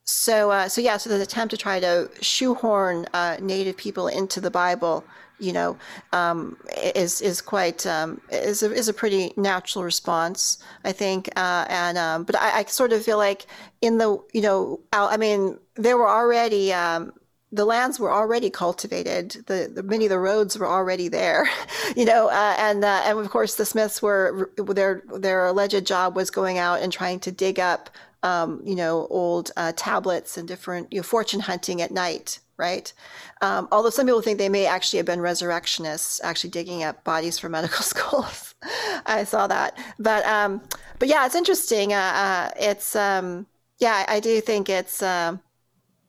so 0.06 0.52
uh, 0.52 0.70
so 0.70 0.80
yeah 0.82 0.98
so 0.98 1.10
the 1.10 1.22
attempt 1.22 1.52
to 1.52 1.58
try 1.58 1.80
to 1.80 2.10
shoehorn 2.22 3.08
uh, 3.14 3.38
native 3.40 3.78
people 3.78 4.08
into 4.08 4.42
the 4.42 4.52
bible 4.52 5.04
you 5.40 5.54
know 5.54 5.78
um, 6.12 6.58
is 6.96 7.22
is 7.22 7.42
quite 7.42 7.86
um, 7.86 8.20
is 8.32 8.64
a, 8.64 8.72
is 8.74 8.88
a 8.88 8.94
pretty 8.94 9.34
natural 9.38 9.84
response 9.84 10.58
I 10.84 10.92
think 10.92 11.30
uh, 11.36 11.66
and 11.70 11.98
um, 11.98 12.24
but 12.24 12.36
I, 12.36 12.60
I, 12.60 12.64
sort 12.66 12.94
of 12.94 13.04
feel 13.04 13.18
like 13.18 13.46
in 13.82 13.98
the 13.98 14.18
you 14.34 14.42
know 14.42 14.80
I 14.94 15.18
mean 15.18 15.58
there 15.76 15.98
were 15.98 16.10
already 16.10 16.74
um, 16.74 17.14
the 17.52 17.66
lands 17.66 18.00
were 18.00 18.12
already 18.12 18.50
cultivated. 18.50 19.44
The, 19.48 19.70
the, 19.74 19.84
many 19.84 20.06
of 20.06 20.10
the 20.10 20.20
roads 20.20 20.58
were 20.58 20.68
already 20.68 21.10
there, 21.10 21.50
you 21.96 22.06
know, 22.06 22.30
uh, 22.30 22.56
and 22.58 22.84
uh, 22.84 23.02
and 23.06 23.20
of 23.20 23.30
course 23.30 23.56
the 23.56 23.66
Smiths 23.66 24.02
were 24.02 24.52
their 24.58 25.04
their 25.16 25.48
alleged 25.48 25.86
job 25.86 26.16
was 26.16 26.32
going 26.32 26.58
out 26.58 26.82
and 26.82 26.92
trying 26.92 27.20
to 27.22 27.32
dig 27.32 27.60
up, 27.60 27.90
um, 28.24 28.62
you 28.64 28.76
know, 28.76 29.08
old 29.10 29.52
uh, 29.58 29.74
tablets 29.76 30.38
and 30.38 30.48
different 30.48 30.92
you 30.92 31.00
know 31.00 31.04
fortune 31.04 31.42
hunting 31.42 31.82
at 31.82 31.92
night, 31.92 32.40
right? 32.58 32.94
Um, 33.42 33.68
although 33.72 33.90
some 33.90 34.06
people 34.06 34.22
think 34.22 34.38
they 34.38 34.50
may 34.50 34.66
actually 34.66 34.98
have 34.98 35.06
been 35.06 35.22
resurrectionists, 35.22 36.22
actually 36.24 36.52
digging 36.52 36.84
up 36.84 37.04
bodies 37.04 37.38
for 37.38 37.50
medical 37.58 37.84
schools. 37.84 38.56
I 39.06 39.24
saw 39.26 39.48
that, 39.48 39.78
but 40.00 40.26
um, 40.26 40.62
but 41.00 41.10
yeah, 41.10 41.26
it's 41.26 41.36
interesting. 41.36 41.92
Uh, 41.92 41.98
uh, 41.98 42.52
it's 42.58 42.96
um, 42.96 43.46
yeah, 43.80 44.06
I, 44.08 44.16
I 44.16 44.20
do 44.22 44.40
think 44.40 44.70
it's. 44.70 45.04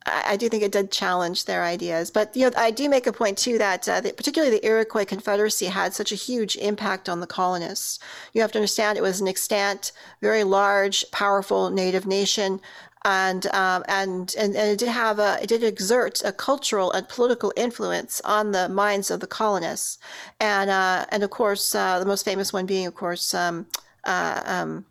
I 0.05 0.35
do 0.35 0.49
think 0.49 0.63
it 0.63 0.71
did 0.71 0.91
challenge 0.91 1.45
their 1.45 1.63
ideas. 1.63 2.11
But 2.11 2.35
you 2.35 2.45
know, 2.45 2.51
I 2.57 2.71
do 2.71 2.89
make 2.89 3.07
a 3.07 3.13
point 3.13 3.37
too 3.37 3.57
that 3.57 3.87
uh, 3.87 4.01
the, 4.01 4.13
particularly 4.13 4.57
the 4.57 4.65
Iroquois 4.65 5.05
Confederacy 5.05 5.67
had 5.67 5.93
such 5.93 6.11
a 6.11 6.15
huge 6.15 6.55
impact 6.57 7.07
on 7.07 7.19
the 7.19 7.27
colonists. 7.27 7.99
You 8.33 8.41
have 8.41 8.51
to 8.53 8.59
understand 8.59 8.97
it 8.97 9.01
was 9.01 9.21
an 9.21 9.27
extant, 9.27 9.91
very 10.21 10.43
large, 10.43 11.05
powerful 11.11 11.69
native 11.69 12.05
nation. 12.05 12.59
And, 13.05 13.47
um, 13.47 13.83
and 13.89 14.33
and 14.37 14.55
and 14.55 14.71
it 14.71 14.79
did 14.79 14.87
have 14.87 15.19
a 15.19 15.37
it 15.41 15.47
did 15.47 15.61
exert 15.61 16.21
a 16.23 16.31
cultural 16.31 16.89
and 16.93 17.05
political 17.09 17.51
influence 17.57 18.21
on 18.23 18.53
the 18.53 18.69
minds 18.69 19.11
of 19.11 19.19
the 19.19 19.27
colonists, 19.27 19.97
and 20.39 20.69
uh, 20.69 21.05
and 21.09 21.21
of 21.21 21.29
course 21.29 21.75
uh, 21.75 21.99
the 21.99 22.05
most 22.05 22.23
famous 22.23 22.53
one 22.53 22.65
being 22.65 22.87
of 22.87 22.95
course 22.95 23.33
um, 23.33 23.65
uh, 24.05 24.41
um, 24.45 24.85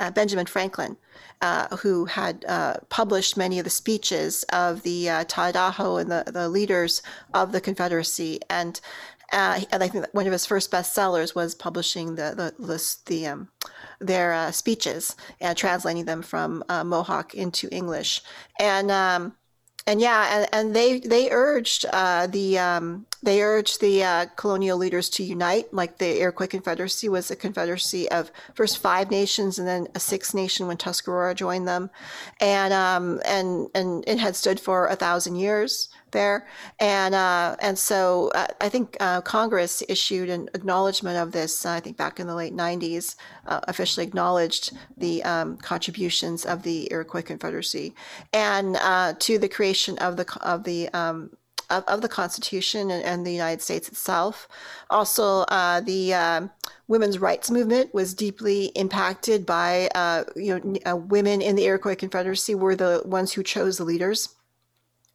uh, 0.00 0.10
Benjamin 0.10 0.46
Franklin, 0.46 0.96
uh, 1.40 1.76
who 1.76 2.06
had 2.06 2.44
uh, 2.48 2.74
published 2.88 3.36
many 3.36 3.58
of 3.58 3.64
the 3.64 3.70
speeches 3.70 4.44
of 4.52 4.82
the 4.82 5.08
uh, 5.08 5.24
and 5.36 6.10
the, 6.10 6.24
the 6.26 6.48
leaders 6.48 7.02
of 7.34 7.52
the 7.52 7.60
Confederacy. 7.60 8.40
And, 8.48 8.80
uh, 9.32 9.60
and 9.70 9.82
I 9.82 9.88
think 9.88 10.06
one 10.12 10.26
of 10.26 10.32
his 10.32 10.46
first 10.46 10.70
bestsellers 10.70 11.34
was 11.34 11.54
publishing 11.54 12.16
the, 12.16 12.54
the, 12.58 12.66
the, 12.66 12.96
the 13.06 13.26
um, 13.26 13.48
their 14.00 14.32
uh, 14.32 14.50
speeches 14.50 15.14
and 15.40 15.56
translating 15.56 16.06
them 16.06 16.22
from 16.22 16.64
uh, 16.68 16.82
Mohawk 16.82 17.34
into 17.34 17.68
English. 17.70 18.22
And, 18.58 18.90
um, 18.90 19.36
and 19.86 20.00
yeah, 20.00 20.38
and, 20.38 20.48
and 20.52 20.76
they, 20.76 21.00
they 21.00 21.30
urged 21.30 21.84
the, 21.84 22.58
um, 22.58 23.06
they 23.22 23.42
urged 23.42 23.80
the 23.80 24.02
uh, 24.02 24.26
colonial 24.36 24.78
leaders 24.78 25.10
to 25.10 25.22
unite, 25.22 25.72
like 25.72 25.98
the 25.98 26.20
Iroquois 26.20 26.46
Confederacy 26.46 27.08
was 27.08 27.30
a 27.30 27.36
confederacy 27.36 28.10
of 28.10 28.32
first 28.54 28.78
five 28.78 29.10
nations 29.10 29.58
and 29.58 29.68
then 29.68 29.88
a 29.94 30.00
sixth 30.00 30.34
nation 30.34 30.66
when 30.66 30.76
Tuscarora 30.76 31.34
joined 31.34 31.68
them, 31.68 31.90
and 32.40 32.72
um, 32.72 33.20
and 33.24 33.68
and 33.74 34.04
it 34.06 34.18
had 34.18 34.36
stood 34.36 34.58
for 34.58 34.86
a 34.86 34.96
thousand 34.96 35.36
years 35.36 35.88
there, 36.12 36.46
and 36.78 37.14
uh, 37.14 37.56
and 37.60 37.78
so 37.78 38.30
uh, 38.34 38.46
I 38.60 38.68
think 38.68 38.96
uh, 39.00 39.20
Congress 39.20 39.82
issued 39.88 40.30
an 40.30 40.48
acknowledgement 40.54 41.18
of 41.18 41.32
this. 41.32 41.66
I 41.66 41.80
think 41.80 41.96
back 41.96 42.20
in 42.20 42.26
the 42.26 42.34
late 42.34 42.54
'90s, 42.54 43.16
uh, 43.46 43.60
officially 43.64 44.06
acknowledged 44.06 44.72
the 44.96 45.22
um, 45.24 45.56
contributions 45.58 46.46
of 46.46 46.62
the 46.62 46.88
Iroquois 46.90 47.22
Confederacy 47.22 47.94
and 48.32 48.76
uh, 48.76 49.14
to 49.18 49.38
the 49.38 49.48
creation 49.48 49.98
of 49.98 50.16
the 50.16 50.26
of 50.40 50.64
the 50.64 50.88
um, 50.90 51.30
of, 51.70 51.84
of 51.84 52.00
the 52.02 52.08
Constitution 52.08 52.90
and, 52.90 53.04
and, 53.04 53.26
the 53.26 53.32
United 53.32 53.62
States 53.62 53.88
itself. 53.88 54.48
Also, 54.90 55.40
uh, 55.42 55.80
the 55.80 56.14
uh, 56.14 56.48
women's 56.88 57.18
rights 57.18 57.50
movement 57.50 57.94
was 57.94 58.14
deeply 58.14 58.66
impacted 58.74 59.46
by 59.46 59.88
uh, 59.94 60.24
you 60.36 60.58
know 60.58 60.76
uh, 60.90 60.96
women 60.96 61.40
in 61.40 61.56
the 61.56 61.64
Iroquois 61.64 61.94
Confederacy 61.94 62.54
were 62.54 62.76
the 62.76 63.02
ones 63.04 63.32
who 63.32 63.42
chose 63.42 63.78
the 63.78 63.84
leaders. 63.84 64.34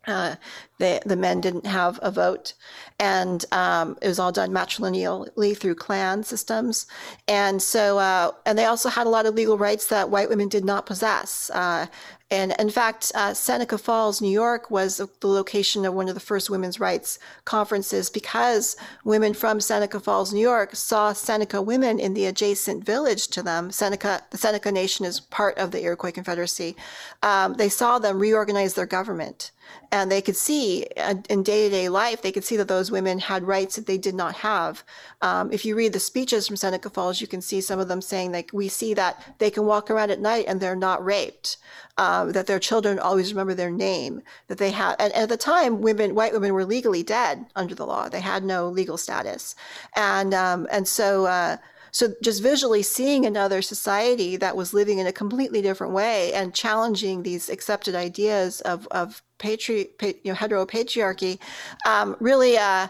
Uh, 0.07 0.35
the 0.77 1.01
the 1.05 1.15
men 1.15 1.41
didn't 1.41 1.65
have 1.65 1.99
a 2.01 2.11
vote, 2.11 2.53
and 2.99 3.43
um, 3.51 3.97
it 4.01 4.07
was 4.07 4.19
all 4.19 4.31
done 4.31 4.51
matrilineally 4.51 5.57
through 5.57 5.73
clan 5.73 6.23
systems, 6.23 6.85
and 7.27 7.61
so 7.61 7.97
uh, 7.97 8.31
and 8.45 8.57
they 8.57 8.65
also 8.65 8.89
had 8.89 9.07
a 9.07 9.09
lot 9.09 9.25
of 9.25 9.33
legal 9.33 9.57
rights 9.57 9.87
that 9.87 10.09
white 10.09 10.29
women 10.29 10.47
did 10.47 10.63
not 10.63 10.85
possess. 10.85 11.49
Uh, 11.53 11.87
and 12.32 12.55
in 12.57 12.71
fact, 12.71 13.11
uh, 13.13 13.36
Seneca 13.36 13.78
Falls, 13.78 14.19
New 14.19 14.32
York, 14.32 14.71
was 14.71 14.97
the 14.97 15.28
location 15.28 15.86
of 15.86 15.93
one 15.93 16.09
of 16.09 16.15
the 16.15 16.19
first 16.19 16.49
women's 16.49 16.80
rights 16.80 17.19
conferences 17.45 18.09
because 18.09 18.76
women 19.03 19.36
from 19.36 19.61
Seneca 19.61 19.99
Falls, 19.99 20.34
New 20.34 20.39
York, 20.39 20.76
saw 20.76 21.13
Seneca 21.13 21.61
women 21.61 21.99
in 21.99 22.15
the 22.15 22.26
adjacent 22.26 22.84
village 22.84 23.28
to 23.28 23.43
them. 23.43 23.69
Seneca, 23.71 24.23
the 24.32 24.39
Seneca 24.39 24.71
Nation 24.71 25.05
is 25.05 25.19
part 25.19 25.55
of 25.59 25.69
the 25.69 25.84
Iroquois 25.84 26.11
Confederacy. 26.11 26.76
Um, 27.21 27.53
they 27.53 27.69
saw 27.69 27.99
them 27.99 28.17
reorganize 28.17 28.73
their 28.73 28.88
government, 28.88 29.51
and 29.91 30.11
they 30.11 30.22
could 30.22 30.36
see 30.36 30.86
uh, 30.97 31.16
in 31.30 31.43
day-to-day 31.43 31.89
life, 31.89 32.22
they 32.22 32.32
could 32.32 32.43
see 32.43 32.57
that 32.57 32.68
those 32.68 32.91
women 32.91 33.20
had 33.20 33.43
rights 33.43 33.76
that 33.76 33.86
they 33.86 33.97
did 33.97 34.16
not 34.16 34.36
have. 34.36 34.84
Um, 35.22 35.51
if 35.51 35.66
you 35.66 35.76
read 35.76 35.93
the 35.93 35.99
speeches 35.99 36.47
from 36.47 36.55
Seneca 36.55 36.89
Falls, 36.89 37.22
you 37.22 37.28
can 37.28 37.41
see 37.41 37.61
some 37.61 37.80
of 37.80 37.88
them 37.88 38.01
saying 38.01 38.32
like, 38.32 38.49
"We 38.53 38.68
see 38.68 38.93
that 38.95 39.36
they 39.39 39.51
can 39.51 39.66
walk 39.66 39.89
around 39.89 40.11
at 40.11 40.20
night 40.20 40.45
and 40.47 40.59
they're 40.59 40.76
not 40.76 41.03
raped." 41.03 41.57
Um, 41.97 42.34
that 42.34 42.45
their 42.45 42.59
children 42.59 42.99
always 42.99 43.32
remember 43.32 43.53
their 43.53 43.72
name, 43.72 44.22
that 44.47 44.57
they 44.57 44.72
have, 44.72 44.97
and 44.99 45.13
at 45.13 45.30
the 45.30 45.38
time, 45.38 45.80
women, 45.80 46.13
white 46.13 46.34
women 46.34 46.53
were 46.53 46.66
legally 46.66 47.03
dead 47.03 47.45
under 47.55 47.74
the 47.74 47.86
law. 47.86 48.09
They 48.09 48.20
had 48.20 48.43
no 48.43 48.68
legal 48.68 48.97
status. 48.97 49.55
And, 49.95 50.34
um, 50.34 50.68
and 50.70 50.86
so, 50.89 51.26
uh, 51.26 51.55
so 51.95 52.13
just 52.21 52.43
visually 52.43 52.83
seeing 52.83 53.25
another 53.25 53.61
society 53.61 54.35
that 54.35 54.57
was 54.57 54.73
living 54.73 54.99
in 54.99 55.07
a 55.07 55.13
completely 55.13 55.61
different 55.61 55.93
way 55.93 56.33
and 56.33 56.53
challenging 56.53 57.23
these 57.23 57.47
accepted 57.47 57.95
ideas 57.95 58.59
of, 58.61 58.85
of 58.91 59.23
patri, 59.37 59.87
you 60.01 60.19
know, 60.25 60.33
heteropatriarchy, 60.33 61.39
um, 61.87 62.17
really, 62.19 62.57
uh, 62.57 62.89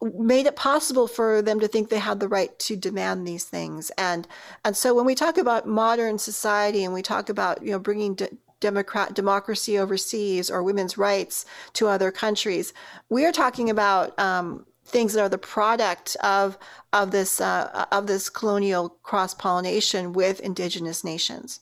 made 0.00 0.46
it 0.46 0.56
possible 0.56 1.06
for 1.06 1.42
them 1.42 1.60
to 1.60 1.68
think 1.68 1.90
they 1.90 1.98
had 1.98 2.18
the 2.18 2.28
right 2.28 2.58
to 2.60 2.76
demand 2.76 3.26
these 3.26 3.44
things. 3.44 3.90
And 3.98 4.26
and 4.64 4.74
so 4.74 4.94
when 4.94 5.04
we 5.04 5.14
talk 5.14 5.36
about 5.36 5.68
modern 5.68 6.18
society 6.18 6.82
and 6.82 6.94
we 6.94 7.02
talk 7.02 7.28
about 7.28 7.62
you 7.62 7.72
know 7.72 7.78
bringing 7.78 8.14
de- 8.14 8.30
democrat 8.60 9.12
democracy 9.12 9.78
overseas 9.78 10.50
or 10.50 10.62
women's 10.62 10.96
rights 10.96 11.44
to 11.74 11.88
other 11.88 12.10
countries, 12.10 12.72
we 13.10 13.26
are 13.26 13.32
talking 13.32 13.68
about 13.68 14.18
um, 14.18 14.64
things 14.86 15.12
that 15.12 15.20
are 15.20 15.28
the 15.28 15.38
product 15.38 16.16
of 16.22 16.56
of 16.92 17.10
this 17.10 17.40
uh, 17.40 17.86
of 17.92 18.06
this 18.06 18.28
colonial 18.28 18.90
cross 19.02 19.34
pollination 19.34 20.12
with 20.12 20.40
indigenous 20.40 21.04
nations. 21.04 21.60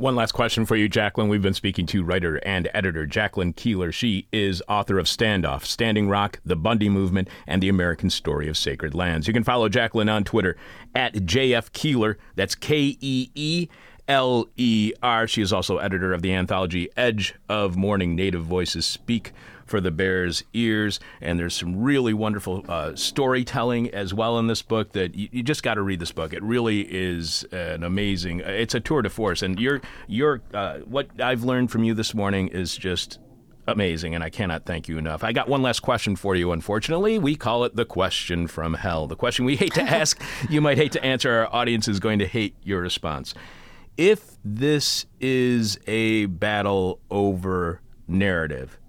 One 0.00 0.16
last 0.16 0.32
question 0.32 0.64
for 0.64 0.76
you, 0.76 0.88
Jacqueline. 0.88 1.28
We've 1.28 1.42
been 1.42 1.52
speaking 1.52 1.84
to 1.88 2.02
writer 2.02 2.36
and 2.36 2.70
editor 2.72 3.04
Jacqueline 3.04 3.52
Keeler. 3.52 3.92
She 3.92 4.28
is 4.32 4.62
author 4.66 4.98
of 4.98 5.04
Standoff, 5.04 5.66
Standing 5.66 6.08
Rock, 6.08 6.40
The 6.42 6.56
Bundy 6.56 6.88
Movement, 6.88 7.28
and 7.46 7.62
The 7.62 7.68
American 7.68 8.08
Story 8.08 8.48
of 8.48 8.56
Sacred 8.56 8.94
Lands. 8.94 9.26
You 9.26 9.34
can 9.34 9.44
follow 9.44 9.68
Jacqueline 9.68 10.08
on 10.08 10.24
Twitter 10.24 10.56
at 10.94 11.12
JF 11.12 11.72
Keeler. 11.72 12.16
That's 12.34 12.54
K 12.54 12.96
E 12.98 13.30
E 13.34 13.68
L 14.08 14.48
E 14.56 14.94
R. 15.02 15.26
She 15.26 15.42
is 15.42 15.52
also 15.52 15.76
editor 15.76 16.14
of 16.14 16.22
the 16.22 16.32
anthology 16.32 16.88
Edge 16.96 17.34
of 17.50 17.76
Morning 17.76 18.16
Native 18.16 18.42
Voices 18.42 18.86
Speak 18.86 19.32
for 19.70 19.80
the 19.80 19.92
Bears' 19.92 20.42
Ears. 20.52 20.98
And 21.20 21.38
there's 21.38 21.54
some 21.54 21.80
really 21.80 22.12
wonderful 22.12 22.64
uh, 22.68 22.96
storytelling 22.96 23.88
as 23.94 24.12
well 24.12 24.38
in 24.38 24.48
this 24.48 24.62
book 24.62 24.92
that 24.92 25.14
you, 25.14 25.28
you 25.30 25.42
just 25.42 25.62
got 25.62 25.74
to 25.74 25.82
read 25.82 26.00
this 26.00 26.12
book. 26.12 26.32
It 26.32 26.42
really 26.42 26.80
is 26.80 27.44
an 27.52 27.84
amazing. 27.84 28.40
It's 28.40 28.74
a 28.74 28.80
tour 28.80 29.00
de 29.00 29.08
force, 29.08 29.42
and 29.42 29.58
your 29.58 29.80
your 30.08 30.42
uh, 30.52 30.78
what 30.80 31.08
I've 31.20 31.44
learned 31.44 31.70
from 31.70 31.84
you 31.84 31.94
this 31.94 32.14
morning 32.14 32.48
is 32.48 32.76
just 32.76 33.20
amazing, 33.68 34.14
and 34.14 34.24
I 34.24 34.30
cannot 34.30 34.64
thank 34.64 34.88
you 34.88 34.98
enough. 34.98 35.22
I 35.22 35.32
got 35.32 35.48
one 35.48 35.62
last 35.62 35.80
question 35.80 36.16
for 36.16 36.34
you, 36.34 36.50
unfortunately. 36.50 37.18
We 37.18 37.36
call 37.36 37.64
it 37.64 37.76
the 37.76 37.84
question 37.84 38.48
from 38.48 38.74
hell. 38.74 39.06
The 39.06 39.16
question 39.16 39.44
we 39.44 39.54
hate 39.54 39.74
to 39.74 39.82
ask, 39.98 40.20
you 40.48 40.60
might 40.60 40.78
hate 40.78 40.92
to 40.92 41.04
answer, 41.04 41.30
our 41.30 41.54
audience 41.54 41.86
is 41.86 42.00
going 42.00 42.18
to 42.18 42.26
hate 42.26 42.56
your 42.64 42.80
response. 42.80 43.34
If 43.96 44.36
this 44.44 45.06
is 45.20 45.78
a 45.86 46.26
battle 46.26 47.00
over 47.10 47.82
narrative, 48.08 48.79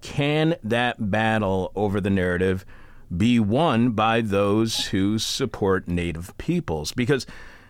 can 0.00 0.56
that 0.62 1.10
battle 1.10 1.72
over 1.74 2.00
the 2.00 2.10
narrative 2.10 2.64
be 3.14 3.40
won 3.40 3.90
by 3.90 4.20
those 4.20 4.86
who 4.86 5.18
support 5.18 5.88
Native 5.88 6.36
peoples? 6.38 6.92
Because, 6.92 7.26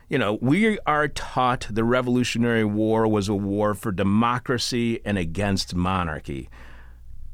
you 0.09 0.19
know, 0.19 0.39
we 0.41 0.79
are 0.81 1.09
taught 1.09 1.67
the 1.71 1.85
Revolutionary 1.85 2.65
War 2.65 3.07
was 3.07 3.29
a 3.29 3.35
war 3.35 3.75
for 3.75 3.93
democracy 3.93 5.01
and 5.05 5.17
against 5.17 5.75
monarchy. 5.75 6.49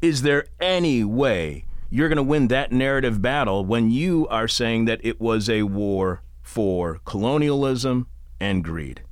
Is 0.03 0.23
there 0.23 0.47
any 0.61 1.03
way 1.03 1.65
you're 1.91 2.09
going 2.09 2.17
to 2.17 2.23
win 2.23 2.49
that 2.49 2.73
narrative 2.73 3.23
battle 3.23 3.65
when 3.65 3.91
you 3.91 4.29
are 4.29 4.49
saying 4.49 4.85
that 4.85 5.01
it 5.03 5.21
was 5.21 5.49
a 5.49 5.63
war 5.63 6.23
for 6.43 7.01
colonialism 7.05 8.07
and 8.39 8.63
greed? 8.63 9.03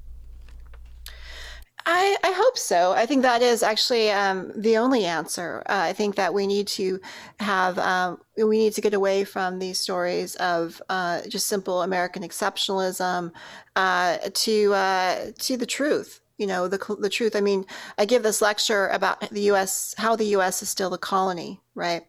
I, 1.84 2.16
I, 2.22 2.32
hope 2.32 2.56
so. 2.56 2.92
I 2.92 3.06
think 3.06 3.22
that 3.22 3.42
is 3.42 3.62
actually 3.62 4.10
um, 4.10 4.52
the 4.54 4.76
only 4.76 5.04
answer. 5.04 5.62
Uh, 5.66 5.80
I 5.90 5.92
think 5.92 6.14
that 6.16 6.32
we 6.32 6.46
need 6.46 6.66
to 6.68 7.00
have, 7.40 7.78
um, 7.78 8.20
we 8.36 8.58
need 8.58 8.72
to 8.74 8.80
get 8.80 8.94
away 8.94 9.24
from 9.24 9.58
these 9.58 9.78
stories 9.80 10.36
of 10.36 10.80
uh, 10.88 11.22
just 11.28 11.48
simple 11.48 11.82
American 11.82 12.22
exceptionalism 12.22 13.32
uh, 13.76 14.18
to 14.32 14.74
uh, 14.74 15.30
to 15.38 15.56
the 15.56 15.66
truth 15.66 16.21
you 16.42 16.48
know 16.48 16.66
the 16.66 16.96
the 16.98 17.08
truth. 17.08 17.36
I 17.36 17.40
mean, 17.40 17.64
I 17.98 18.04
give 18.04 18.24
this 18.24 18.42
lecture 18.42 18.88
about 18.88 19.20
the 19.30 19.42
U.S. 19.52 19.94
how 19.96 20.16
the 20.16 20.32
U.S. 20.36 20.60
is 20.60 20.68
still 20.68 20.92
a 20.92 20.98
colony, 20.98 21.60
right? 21.76 22.02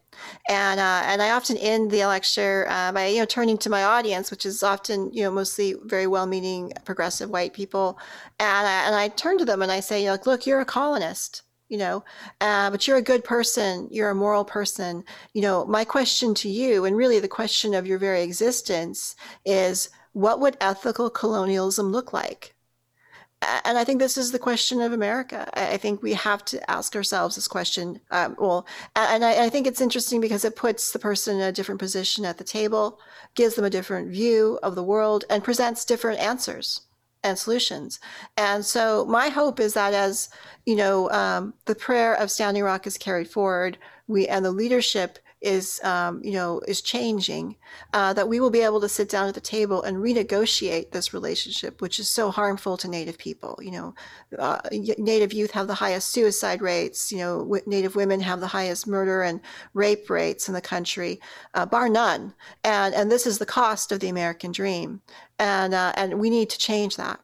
And 0.48 0.80
uh, 0.80 1.02
and 1.06 1.22
I 1.22 1.30
often 1.30 1.56
end 1.56 1.92
the 1.92 2.04
lecture 2.06 2.66
uh, 2.68 2.90
by 2.90 3.06
you 3.06 3.20
know 3.20 3.26
turning 3.26 3.58
to 3.58 3.70
my 3.70 3.84
audience, 3.84 4.32
which 4.32 4.44
is 4.44 4.64
often 4.64 5.12
you 5.12 5.22
know 5.22 5.30
mostly 5.30 5.76
very 5.84 6.08
well-meaning 6.08 6.72
progressive 6.84 7.30
white 7.30 7.52
people, 7.54 7.96
and 8.40 8.66
I, 8.66 8.86
and 8.86 8.94
I 8.96 9.06
turn 9.06 9.38
to 9.38 9.44
them 9.44 9.62
and 9.62 9.70
I 9.70 9.78
say, 9.78 10.02
you 10.02 10.08
know, 10.08 10.18
look, 10.26 10.46
you're 10.46 10.60
a 10.60 10.64
colonist 10.66 11.42
you 11.70 11.78
know 11.78 12.04
uh, 12.42 12.70
but 12.70 12.86
you're 12.86 12.98
a 12.98 13.10
good 13.10 13.24
person 13.24 13.88
you're 13.90 14.10
a 14.10 14.14
moral 14.14 14.44
person 14.44 15.02
you 15.32 15.40
know 15.40 15.64
my 15.64 15.82
question 15.82 16.34
to 16.34 16.48
you 16.48 16.84
and 16.84 16.94
really 16.94 17.18
the 17.18 17.26
question 17.26 17.72
of 17.72 17.86
your 17.86 17.98
very 17.98 18.22
existence 18.22 19.16
is 19.46 19.88
what 20.12 20.40
would 20.40 20.58
ethical 20.60 21.08
colonialism 21.08 21.90
look 21.90 22.12
like 22.12 22.53
and 23.64 23.78
I 23.78 23.84
think 23.84 23.98
this 23.98 24.16
is 24.16 24.32
the 24.32 24.38
question 24.38 24.80
of 24.80 24.92
America. 24.92 25.48
I 25.54 25.76
think 25.76 26.02
we 26.02 26.14
have 26.14 26.44
to 26.46 26.70
ask 26.70 26.94
ourselves 26.94 27.34
this 27.34 27.48
question. 27.48 28.00
Um, 28.10 28.36
well, 28.38 28.66
and 28.96 29.24
I, 29.24 29.44
I, 29.44 29.48
think 29.50 29.66
it's 29.66 29.80
interesting 29.80 30.20
because 30.20 30.44
it 30.44 30.56
puts 30.56 30.92
the 30.92 30.98
person 30.98 31.36
in 31.36 31.42
a 31.42 31.52
different 31.52 31.80
position 31.80 32.24
at 32.24 32.38
the 32.38 32.44
table, 32.44 32.98
gives 33.34 33.54
them 33.54 33.64
a 33.64 33.70
different 33.70 34.10
view 34.10 34.58
of 34.62 34.74
the 34.74 34.82
world, 34.82 35.24
and 35.30 35.44
presents 35.44 35.84
different 35.84 36.20
answers 36.20 36.82
and 37.22 37.38
solutions. 37.38 38.00
And 38.36 38.64
so, 38.64 39.04
my 39.06 39.28
hope 39.28 39.58
is 39.58 39.74
that 39.74 39.94
as 39.94 40.28
you 40.66 40.76
know, 40.76 41.10
um, 41.10 41.54
the 41.64 41.74
prayer 41.74 42.14
of 42.14 42.30
Standing 42.30 42.62
Rock 42.62 42.86
is 42.86 42.98
carried 42.98 43.28
forward, 43.28 43.78
we 44.06 44.28
and 44.28 44.44
the 44.44 44.50
leadership 44.50 45.18
is 45.44 45.82
um, 45.84 46.20
you 46.24 46.32
know 46.32 46.60
is 46.66 46.80
changing 46.80 47.56
uh, 47.92 48.12
that 48.12 48.28
we 48.28 48.40
will 48.40 48.50
be 48.50 48.60
able 48.60 48.80
to 48.80 48.88
sit 48.88 49.08
down 49.08 49.28
at 49.28 49.34
the 49.34 49.40
table 49.40 49.82
and 49.82 49.98
renegotiate 49.98 50.90
this 50.90 51.12
relationship 51.12 51.80
which 51.80 51.98
is 51.98 52.08
so 52.08 52.30
harmful 52.30 52.76
to 52.76 52.88
native 52.88 53.18
people 53.18 53.58
you 53.62 53.70
know 53.70 53.94
uh, 54.38 54.58
native 54.98 55.32
youth 55.32 55.50
have 55.50 55.66
the 55.66 55.74
highest 55.74 56.08
suicide 56.08 56.62
rates 56.62 57.12
you 57.12 57.18
know 57.18 57.40
w- 57.40 57.62
native 57.66 57.94
women 57.94 58.20
have 58.20 58.40
the 58.40 58.46
highest 58.46 58.86
murder 58.86 59.22
and 59.22 59.40
rape 59.74 60.08
rates 60.10 60.48
in 60.48 60.54
the 60.54 60.60
country 60.60 61.20
uh, 61.54 61.66
bar 61.66 61.88
none. 61.88 62.34
And 62.62 62.94
and 62.94 63.10
this 63.10 63.26
is 63.26 63.38
the 63.38 63.46
cost 63.46 63.92
of 63.92 64.00
the 64.00 64.08
american 64.08 64.52
dream. 64.52 65.00
And 65.38 65.74
uh, 65.74 65.92
and 65.96 66.20
we 66.20 66.30
need 66.30 66.50
to 66.50 66.58
change 66.58 66.96
that. 66.96 67.20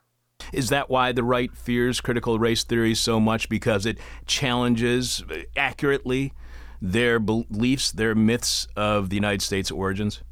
Is 0.52 0.70
that 0.70 0.88
why 0.88 1.12
the 1.12 1.22
right 1.22 1.54
fears 1.54 2.00
critical 2.00 2.38
race 2.38 2.64
theory 2.64 2.94
so 2.94 3.20
much? 3.20 3.48
Because 3.48 3.86
it 3.86 3.98
challenges 4.26 5.22
uh, 5.30 5.42
accurately 5.56 6.32
their 6.80 7.18
beliefs, 7.18 7.90
their 7.92 8.14
myths 8.14 8.66
of 8.76 9.10
the 9.10 9.16
United 9.16 9.42
States 9.42 9.70
origins? 9.70 10.22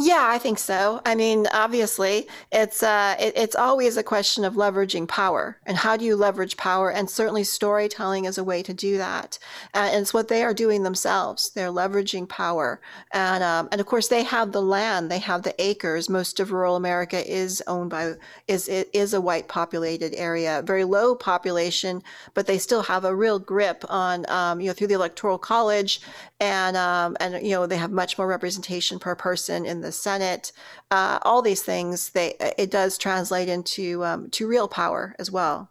Yeah, 0.00 0.28
I 0.30 0.38
think 0.38 0.60
so. 0.60 1.00
I 1.04 1.16
mean, 1.16 1.48
obviously, 1.52 2.28
it's 2.52 2.84
uh, 2.84 3.16
it, 3.18 3.32
it's 3.36 3.56
always 3.56 3.96
a 3.96 4.04
question 4.04 4.44
of 4.44 4.54
leveraging 4.54 5.08
power, 5.08 5.58
and 5.66 5.76
how 5.76 5.96
do 5.96 6.04
you 6.04 6.14
leverage 6.14 6.56
power? 6.56 6.88
And 6.92 7.10
certainly, 7.10 7.42
storytelling 7.42 8.24
is 8.24 8.38
a 8.38 8.44
way 8.44 8.62
to 8.62 8.72
do 8.72 8.96
that. 8.98 9.40
Uh, 9.74 9.88
and 9.90 10.02
it's 10.02 10.14
what 10.14 10.28
they 10.28 10.44
are 10.44 10.54
doing 10.54 10.84
themselves. 10.84 11.50
They're 11.50 11.72
leveraging 11.72 12.28
power, 12.28 12.80
and 13.12 13.42
um, 13.42 13.68
and 13.72 13.80
of 13.80 13.88
course, 13.88 14.06
they 14.06 14.22
have 14.22 14.52
the 14.52 14.62
land, 14.62 15.10
they 15.10 15.18
have 15.18 15.42
the 15.42 15.60
acres. 15.60 16.08
Most 16.08 16.38
of 16.38 16.52
rural 16.52 16.76
America 16.76 17.28
is 17.28 17.60
owned 17.66 17.90
by 17.90 18.14
is 18.46 18.68
it 18.68 18.88
is 18.92 19.14
a 19.14 19.20
white 19.20 19.48
populated 19.48 20.14
area, 20.14 20.62
very 20.64 20.84
low 20.84 21.16
population, 21.16 22.04
but 22.34 22.46
they 22.46 22.58
still 22.58 22.82
have 22.82 23.04
a 23.04 23.16
real 23.16 23.40
grip 23.40 23.84
on 23.88 24.30
um, 24.30 24.60
you 24.60 24.68
know 24.68 24.74
through 24.74 24.86
the 24.86 24.94
electoral 24.94 25.38
college, 25.38 26.00
and 26.38 26.76
um, 26.76 27.16
and 27.18 27.44
you 27.44 27.50
know 27.50 27.66
they 27.66 27.76
have 27.76 27.90
much 27.90 28.16
more 28.16 28.28
representation 28.28 29.00
per 29.00 29.16
person 29.16 29.66
in 29.66 29.80
the 29.80 29.87
the 29.88 29.92
Senate, 29.92 30.52
uh, 30.90 31.18
all 31.22 31.40
these 31.40 31.62
things, 31.62 32.10
they 32.10 32.34
it 32.58 32.70
does 32.70 32.98
translate 32.98 33.48
into 33.48 34.04
um, 34.04 34.28
to 34.30 34.46
real 34.46 34.68
power 34.68 35.16
as 35.18 35.30
well. 35.30 35.70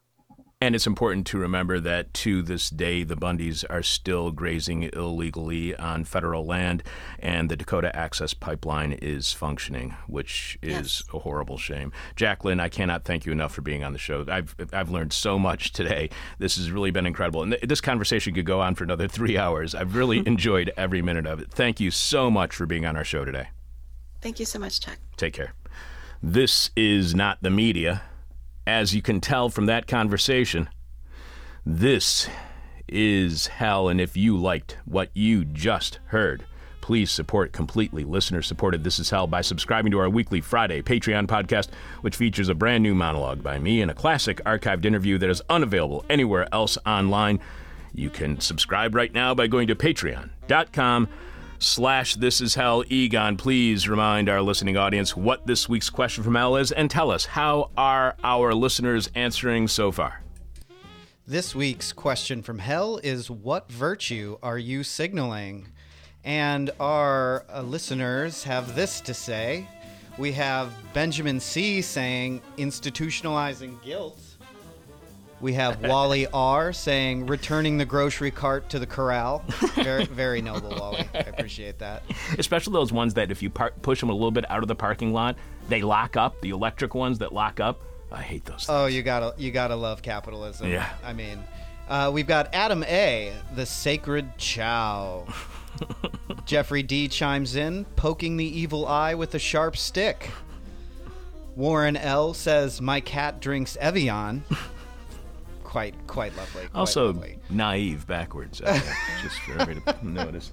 And 0.60 0.74
it's 0.74 0.88
important 0.88 1.28
to 1.28 1.38
remember 1.38 1.80
that 1.82 2.16
to 2.16 2.42
this 2.42 2.72
day, 2.72 3.04
the 3.04 3.16
Bundys 3.16 3.64
are 3.70 3.84
still 3.84 4.32
grazing 4.32 4.90
illegally 4.92 5.76
on 5.76 6.04
federal 6.04 6.48
land, 6.48 6.82
and 7.20 7.48
the 7.48 7.56
Dakota 7.56 7.96
Access 7.96 8.34
Pipeline 8.34 8.94
is 8.94 9.34
functioning, 9.34 9.96
which 10.08 10.58
is 10.64 10.72
yes. 10.72 11.04
a 11.14 11.20
horrible 11.20 11.60
shame. 11.60 11.92
Jacqueline, 12.16 12.60
I 12.60 12.70
cannot 12.70 13.06
thank 13.06 13.28
you 13.28 13.32
enough 13.32 13.54
for 13.54 13.62
being 13.62 13.84
on 13.84 13.94
the 13.94 14.00
show. 14.00 14.26
I've, 14.28 14.56
I've 14.74 14.90
learned 14.90 15.14
so 15.14 15.38
much 15.38 15.74
today. 15.74 16.10
This 16.40 16.56
has 16.58 16.72
really 16.72 16.90
been 16.90 17.06
incredible. 17.06 17.44
And 17.44 17.52
th- 17.52 17.62
this 17.62 17.82
conversation 17.82 18.34
could 18.34 18.48
go 18.48 18.60
on 18.60 18.74
for 18.74 18.84
another 18.84 19.08
three 19.08 19.38
hours. 19.46 19.76
I've 19.76 19.96
really 19.96 20.18
enjoyed 20.26 20.72
every 20.76 21.04
minute 21.04 21.28
of 21.28 21.40
it. 21.40 21.52
Thank 21.52 21.80
you 21.80 21.92
so 21.92 22.32
much 22.32 22.56
for 22.56 22.66
being 22.66 22.84
on 22.84 22.98
our 22.98 23.04
show 23.04 23.24
today. 23.26 23.50
Thank 24.22 24.40
you 24.40 24.46
so 24.46 24.60
much, 24.60 24.80
Chuck. 24.80 24.98
Take 25.16 25.34
care. 25.34 25.54
This 26.22 26.72
is 26.76 27.14
not 27.14 27.42
the 27.42 27.50
media. 27.50 28.02
As 28.66 28.94
you 28.94 29.02
can 29.02 29.22
tell 29.22 29.50
from 29.50 29.68
that 29.68 29.88
conversation, 29.88 30.70
this 31.66 32.28
is 32.88 33.48
hell. 33.48 33.88
And 33.88 34.02
if 34.02 34.18
you 34.18 34.38
liked 34.38 34.78
what 34.86 35.10
you 35.14 35.46
just 35.46 36.00
heard, 36.08 36.46
please 36.82 37.12
support 37.12 37.52
completely 37.52 38.04
listener 38.04 38.42
supported 38.42 38.84
This 38.84 39.00
Is 39.00 39.10
Hell 39.10 39.28
by 39.28 39.42
subscribing 39.42 39.92
to 39.92 40.00
our 40.00 40.10
weekly 40.10 40.42
Friday 40.42 40.82
Patreon 40.82 41.28
podcast, 41.28 41.68
which 42.02 42.16
features 42.16 42.50
a 42.50 42.56
brand 42.56 42.84
new 42.84 42.96
monologue 42.96 43.44
by 43.44 43.60
me 43.60 43.82
and 43.82 43.92
a 43.92 43.94
classic 43.94 44.42
archived 44.46 44.86
interview 44.86 45.18
that 45.18 45.30
is 45.30 45.42
unavailable 45.50 46.06
anywhere 46.10 46.48
else 46.54 46.78
online. 46.86 47.40
You 47.94 48.10
can 48.10 48.40
subscribe 48.40 48.96
right 48.96 49.14
now 49.14 49.34
by 49.36 49.48
going 49.48 49.68
to 49.68 49.76
patreon.com 49.76 51.10
slash 51.60 52.16
this 52.16 52.42
is 52.42 52.56
hell 52.56 52.84
egon 52.90 53.38
please 53.38 53.88
remind 53.90 54.30
our 54.30 54.42
listening 54.42 54.78
audience 54.78 55.16
what 55.16 55.46
this 55.48 55.68
week's 55.68 55.90
question 55.90 56.24
from 56.24 56.36
hell 56.36 56.56
is 56.56 56.72
and 56.72 56.90
tell 56.90 57.12
us 57.12 57.26
how 57.26 57.70
are 57.78 58.16
our 58.24 58.54
listeners 58.54 59.10
answering 59.16 59.68
so 59.68 59.92
far 59.92 60.22
this 61.26 61.54
week's 61.56 61.92
question 61.92 62.42
from 62.42 62.60
hell 62.60 63.00
is 63.04 63.30
what 63.30 63.72
virtue 63.72 64.38
are 64.42 64.58
you 64.58 64.84
signaling 64.84 65.68
And 66.24 66.72
our 66.80 67.46
uh, 67.50 67.62
listeners 67.62 68.44
have 68.44 68.76
this 68.76 69.00
to 69.02 69.14
say. 69.14 69.66
We 70.18 70.34
have 70.34 70.74
Benjamin 70.94 71.40
C. 71.40 71.82
saying 71.82 72.42
institutionalizing 72.58 73.82
guilt. 73.82 74.20
We 75.40 75.54
have 75.54 75.82
Wally 75.88 76.26
R. 76.28 76.74
saying 76.74 77.28
returning 77.28 77.78
the 77.78 77.86
grocery 77.86 78.32
cart 78.32 78.70
to 78.70 78.80
the 78.80 78.88
corral. 78.88 79.44
Very, 79.76 80.06
very 80.06 80.42
noble, 80.42 80.70
Wally. 80.72 81.08
I 81.14 81.18
appreciate 81.28 81.78
that. 81.80 82.04
Especially 82.38 82.74
those 82.74 82.92
ones 82.92 83.14
that 83.16 83.30
if 83.32 83.42
you 83.44 83.50
par- 83.50 83.74
push 83.82 84.00
them 84.00 84.10
a 84.10 84.14
little 84.14 84.32
bit 84.32 84.50
out 84.50 84.64
of 84.64 84.68
the 84.68 84.76
parking 84.76 85.14
lot, 85.14 85.38
they 85.70 85.82
lock 85.82 86.18
up. 86.18 86.42
The 86.42 86.50
electric 86.50 86.96
ones 86.96 87.20
that 87.20 87.34
lock 87.34 87.60
up. 87.60 87.82
I 88.12 88.22
hate 88.22 88.46
those. 88.46 88.66
Things. 88.66 88.70
Oh, 88.70 88.86
you 88.88 89.04
gotta, 89.04 89.34
you 89.38 89.52
gotta 89.52 89.76
love 89.76 90.02
capitalism. 90.02 90.70
Yeah. 90.70 90.90
I 91.04 91.14
mean, 91.14 91.44
uh, 91.90 92.10
we've 92.14 92.28
got 92.28 92.54
Adam 92.54 92.84
A. 92.86 93.34
The 93.56 93.66
sacred 93.66 94.38
chow. 94.38 95.26
Jeffrey 96.46 96.82
D. 96.82 97.08
chimes 97.08 97.56
in, 97.56 97.86
poking 97.96 98.38
the 98.38 98.46
evil 98.60 98.88
eye 98.88 99.14
with 99.14 99.36
a 99.36 99.40
sharp 99.40 99.78
stick. 99.78 100.32
Warren 101.56 101.98
L. 101.98 102.34
says, 102.34 102.82
"My 102.82 103.00
cat 103.02 103.40
drinks 103.42 103.76
Evian." 103.78 104.44
Quite, 105.78 106.08
quite 106.08 106.36
lovely. 106.36 106.62
Quite 106.68 106.80
also 106.80 107.08
lovely. 107.08 107.38
naive 107.50 108.08
backwards. 108.08 108.62
uh, 108.62 108.74
just 109.22 109.38
for 109.42 109.60
everybody 109.60 110.00
to 110.00 110.08
notice. 110.08 110.52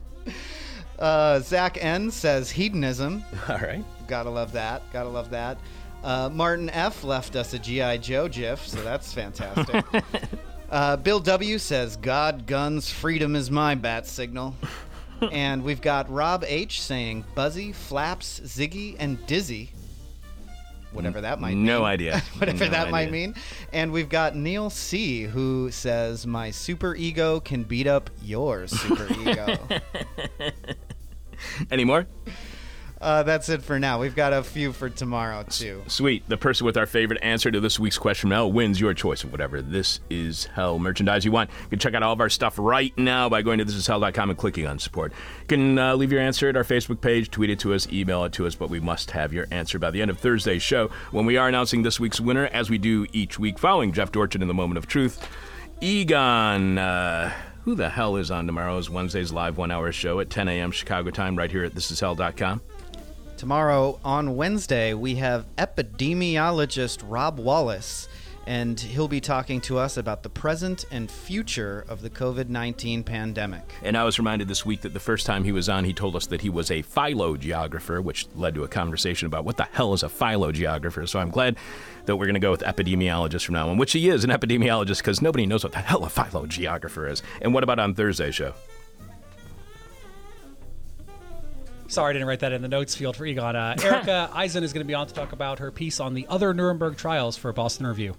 Uh, 0.99 1.41
Zach 1.41 1.83
N 1.83 2.11
says 2.11 2.51
hedonism. 2.51 3.25
All 3.49 3.57
right. 3.59 3.85
Gotta 4.07 4.29
love 4.31 4.53
that. 4.53 4.83
Gotta 4.93 5.09
love 5.09 5.31
that. 5.31 5.59
Uh, 6.03 6.29
Martin 6.31 6.68
F 6.70 7.03
left 7.05 7.35
us 7.37 7.55
a 7.55 7.59
GI 7.59 7.99
Joe 7.99 8.29
GIF, 8.29 8.66
so 8.66 8.83
that's 8.83 9.12
fantastic. 9.14 9.83
uh, 10.70 10.97
Bill 10.99 11.20
W 11.20 11.59
says 11.59 11.97
God, 11.97 12.47
guns, 12.47 12.91
freedom 12.91 13.35
is 13.35 13.51
my 13.51 13.75
bat 13.75 14.07
signal. 14.07 14.55
and 15.33 15.62
we've 15.64 15.81
got 15.81 16.11
Rob 16.11 16.45
H 16.47 16.83
saying 16.83 17.25
Buzzy, 17.35 17.72
Flaps, 17.72 18.41
Ziggy, 18.41 18.97
and 18.99 19.25
Dizzy. 19.27 19.70
Whatever 20.95 21.20
that 21.22 21.40
might 21.40 21.55
mean. 21.55 21.64
No 21.64 21.84
idea. 21.84 22.20
Whatever 22.38 22.64
No 22.64 22.70
that 22.70 22.90
might 22.90 23.11
mean. 23.11 23.34
And 23.72 23.92
we've 23.92 24.09
got 24.09 24.36
Neil 24.36 24.70
C 24.70 25.22
who 25.22 25.70
says 25.70 26.26
my 26.26 26.51
super 26.51 26.95
ego 26.95 27.40
can 27.40 27.64
beat 27.64 27.86
up 27.86 28.11
your 28.22 28.66
super 28.68 29.09
ego. 29.20 29.59
Any 31.70 31.84
more? 31.84 32.07
Uh, 33.05 33.22
that's 33.22 33.50
it 33.50 33.62
for 33.62 33.78
now. 33.78 34.00
We've 34.00 34.16
got 34.16 34.32
a 34.32 34.42
few 34.42 34.72
for 34.72 34.88
tomorrow 34.88 35.42
too. 35.42 35.82
Sweet. 35.88 36.26
The 36.26 36.38
person 36.38 36.64
with 36.64 36.78
our 36.78 36.86
favorite 36.86 37.18
answer 37.22 37.50
to 37.50 37.61
this 37.61 37.78
week's 37.78 37.98
question 37.98 38.30
now 38.30 38.46
wins 38.46 38.80
your 38.80 38.94
choice 38.94 39.22
of 39.24 39.30
whatever 39.30 39.61
This 39.61 40.00
Is 40.09 40.46
Hell 40.46 40.78
merchandise 40.78 41.22
you 41.22 41.30
want. 41.30 41.50
You 41.64 41.68
can 41.68 41.78
check 41.78 41.92
out 41.92 42.02
all 42.02 42.14
of 42.14 42.20
our 42.22 42.30
stuff 42.30 42.55
right 42.59 42.96
now 42.96 43.28
by 43.28 43.42
going 43.42 43.59
to 43.59 43.66
thisishell.com 43.66 44.30
and 44.30 44.38
clicking 44.38 44.66
on 44.66 44.78
support. 44.78 45.12
You 45.42 45.46
can 45.48 45.78
uh, 45.78 45.94
leave 45.96 46.12
your 46.12 46.22
answer 46.22 46.48
at 46.48 46.57
our 46.57 46.64
Facebook 46.64 47.02
page, 47.02 47.30
tweet 47.30 47.50
it 47.50 47.59
to 47.59 47.74
us, 47.74 47.86
email 47.92 48.24
it 48.24 48.32
to 48.32 48.46
us, 48.46 48.55
but 48.55 48.70
we 48.70 48.80
must 48.80 49.11
have 49.11 49.34
your 49.34 49.46
answer 49.50 49.78
by 49.78 49.90
the 49.90 50.00
end 50.00 50.11
of 50.11 50.18
Thursday's 50.18 50.62
show 50.62 50.88
when 51.11 51.26
we 51.26 51.36
are 51.36 51.46
announcing 51.46 51.82
this 51.82 52.00
week's 52.00 52.22
winner, 52.22 52.46
as 52.46 52.70
we 52.70 52.78
do 52.78 53.07
each 53.12 53.38
week 53.38 53.59
following 53.59 53.92
Jeff 53.92 54.12
Dorchin 54.12 54.40
in 54.40 54.48
the 54.48 54.55
Moment 54.55 54.78
of 54.78 54.86
Truth. 54.86 55.28
Egon. 55.82 56.78
Uh, 56.78 57.30
who 57.64 57.74
the 57.74 57.88
hell 57.88 58.16
is 58.16 58.30
on 58.30 58.46
tomorrow's 58.46 58.90
Wednesday's 58.90 59.32
live 59.32 59.57
one 59.57 59.70
hour 59.70 59.90
show 59.90 60.20
at 60.20 60.28
10 60.28 60.48
a.m. 60.48 60.70
Chicago 60.70 61.11
time 61.11 61.36
right 61.36 61.50
here 61.50 61.64
at 61.64 61.74
thisishell.com? 61.74 62.61
Tomorrow 63.45 64.01
on 64.03 64.36
Wednesday, 64.36 64.95
we 64.95 65.16
have 65.16 65.45
epidemiologist 65.57 67.05
Rob 67.07 67.38
Wallace, 67.38 68.09
and 68.47 68.80
he'll 68.80 69.07
be 69.07 69.20
talking 69.20 69.61
to 69.61 69.76
us 69.76 69.99
about 69.99 70.22
the 70.22 70.30
present 70.30 70.86
and 70.90 71.11
future 71.11 71.84
of 71.86 72.01
the 72.01 72.09
COVID 72.09 72.49
19 72.49 73.05
pandemic. 73.05 73.70
And 73.82 73.99
I 73.99 74.05
was 74.05 74.18
reminded 74.18 74.49
this 74.49 74.64
week 74.64 74.80
that 74.80 74.95
the 74.95 74.99
first 74.99 75.26
time 75.26 75.45
he 75.45 75.53
was 75.53 75.68
on, 75.68 75.84
he 75.84 75.92
told 75.92 76.16
us 76.16 76.24
that 76.28 76.40
he 76.40 76.49
was 76.49 76.70
a 76.70 76.82
phylogeographer, 76.82 78.03
which 78.03 78.26
led 78.34 78.55
to 78.55 78.64
a 78.64 78.68
conversation 78.68 79.26
about 79.26 79.45
what 79.45 79.59
the 79.59 79.64
hell 79.64 79.92
is 79.92 80.03
a 80.03 80.09
phylogeographer. 80.09 81.07
So 81.07 81.18
I'm 81.18 81.28
glad 81.28 81.59
that 82.07 82.16
we're 82.16 82.24
going 82.24 82.36
to 82.36 82.40
go 82.40 82.51
with 82.51 82.62
epidemiologist 82.62 83.45
from 83.45 83.57
now 83.57 83.68
on, 83.68 83.76
which 83.76 83.92
he 83.92 84.09
is 84.09 84.24
an 84.24 84.30
epidemiologist 84.30 85.01
because 85.01 85.20
nobody 85.20 85.45
knows 85.45 85.64
what 85.64 85.74
the 85.74 85.80
hell 85.80 86.03
a 86.05 86.09
phylogeographer 86.09 87.11
is. 87.11 87.22
And 87.42 87.53
what 87.53 87.62
about 87.62 87.78
on 87.78 87.95
Thursday's 87.95 88.36
show? 88.36 88.55
Sorry, 91.87 92.11
I 92.11 92.12
didn't 92.14 92.28
write 92.28 92.41
that 92.41 92.53
in 92.53 92.62
the 92.62 92.68
notes 92.68 92.95
field 92.95 93.14
for 93.16 93.26
Egon. 93.26 93.55
Uh, 93.57 93.76
Erica 93.82 94.30
Eisen 94.35 94.64
is 94.64 94.72
going 94.72 94.85
to 94.85 94.89
be 94.89 94.95
on 94.95 95.07
to 95.07 95.14
talk 95.14 95.32
about 95.32 95.59
her 95.59 95.70
piece 95.70 96.01
on 96.01 96.14
the 96.14 96.26
other 96.28 96.55
Nuremberg 96.55 96.97
trials 96.97 97.37
for 97.37 97.53
Boston 97.53 97.87
Review. 97.87 98.16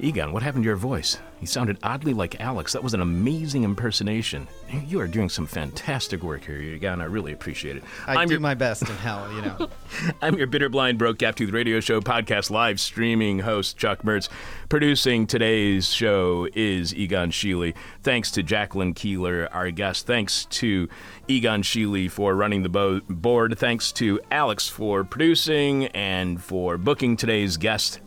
Egon, 0.00 0.32
what 0.32 0.42
happened 0.42 0.64
to 0.64 0.66
your 0.66 0.74
voice? 0.76 1.18
You 1.40 1.46
sounded 1.46 1.78
oddly 1.82 2.12
like 2.14 2.40
Alex. 2.40 2.72
That 2.72 2.82
was 2.82 2.94
an 2.94 3.00
amazing 3.00 3.62
impersonation. 3.62 4.48
You 4.88 4.98
are 5.00 5.06
doing 5.06 5.28
some 5.28 5.46
fantastic 5.46 6.22
work 6.24 6.44
here, 6.44 6.58
Egon. 6.58 7.00
I 7.00 7.04
really 7.04 7.30
appreciate 7.32 7.76
it. 7.76 7.84
I 8.06 8.16
I'm 8.16 8.26
do 8.28 8.34
your- 8.34 8.40
my 8.40 8.54
best 8.54 8.82
in 8.82 8.96
hell, 8.96 9.30
you 9.32 9.42
know. 9.42 9.68
I'm 10.22 10.36
your 10.36 10.48
bitter, 10.48 10.68
blind, 10.68 10.98
broke, 10.98 11.18
gap 11.18 11.36
tooth 11.36 11.52
radio 11.52 11.78
show 11.78 12.00
podcast 12.00 12.50
live 12.50 12.80
streaming 12.80 13.38
host, 13.40 13.76
Chuck 13.76 14.02
Mertz. 14.02 14.28
Producing 14.68 15.28
today's 15.28 15.88
show 15.88 16.48
is 16.54 16.92
Egon 16.94 17.30
Sheely. 17.30 17.74
Thanks 18.02 18.32
to 18.32 18.42
Jacqueline 18.42 18.94
Keeler, 18.94 19.48
our 19.52 19.70
guest. 19.70 20.06
Thanks 20.08 20.46
to 20.46 20.88
Egon 21.28 21.62
Sheely 21.62 22.10
for 22.10 22.34
running 22.34 22.62
the 22.62 22.68
bo- 22.68 23.00
board. 23.08 23.58
Thanks 23.58 23.92
to 23.92 24.20
Alex 24.30 24.68
for 24.68 25.04
producing 25.04 25.86
and 25.88 26.42
for 26.42 26.76
booking 26.76 27.16
today's 27.16 27.56
guest. 27.56 28.00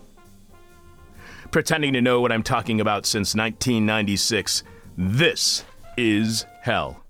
Pretending 1.52 1.94
to 1.94 2.02
know 2.02 2.22
what 2.22 2.32
I'm 2.32 2.44
talking 2.44 2.82
about 2.82 3.06
since 3.06 3.34
1996. 3.34 4.64
This 4.98 5.64
is 5.98 6.46
hell. 6.62 7.07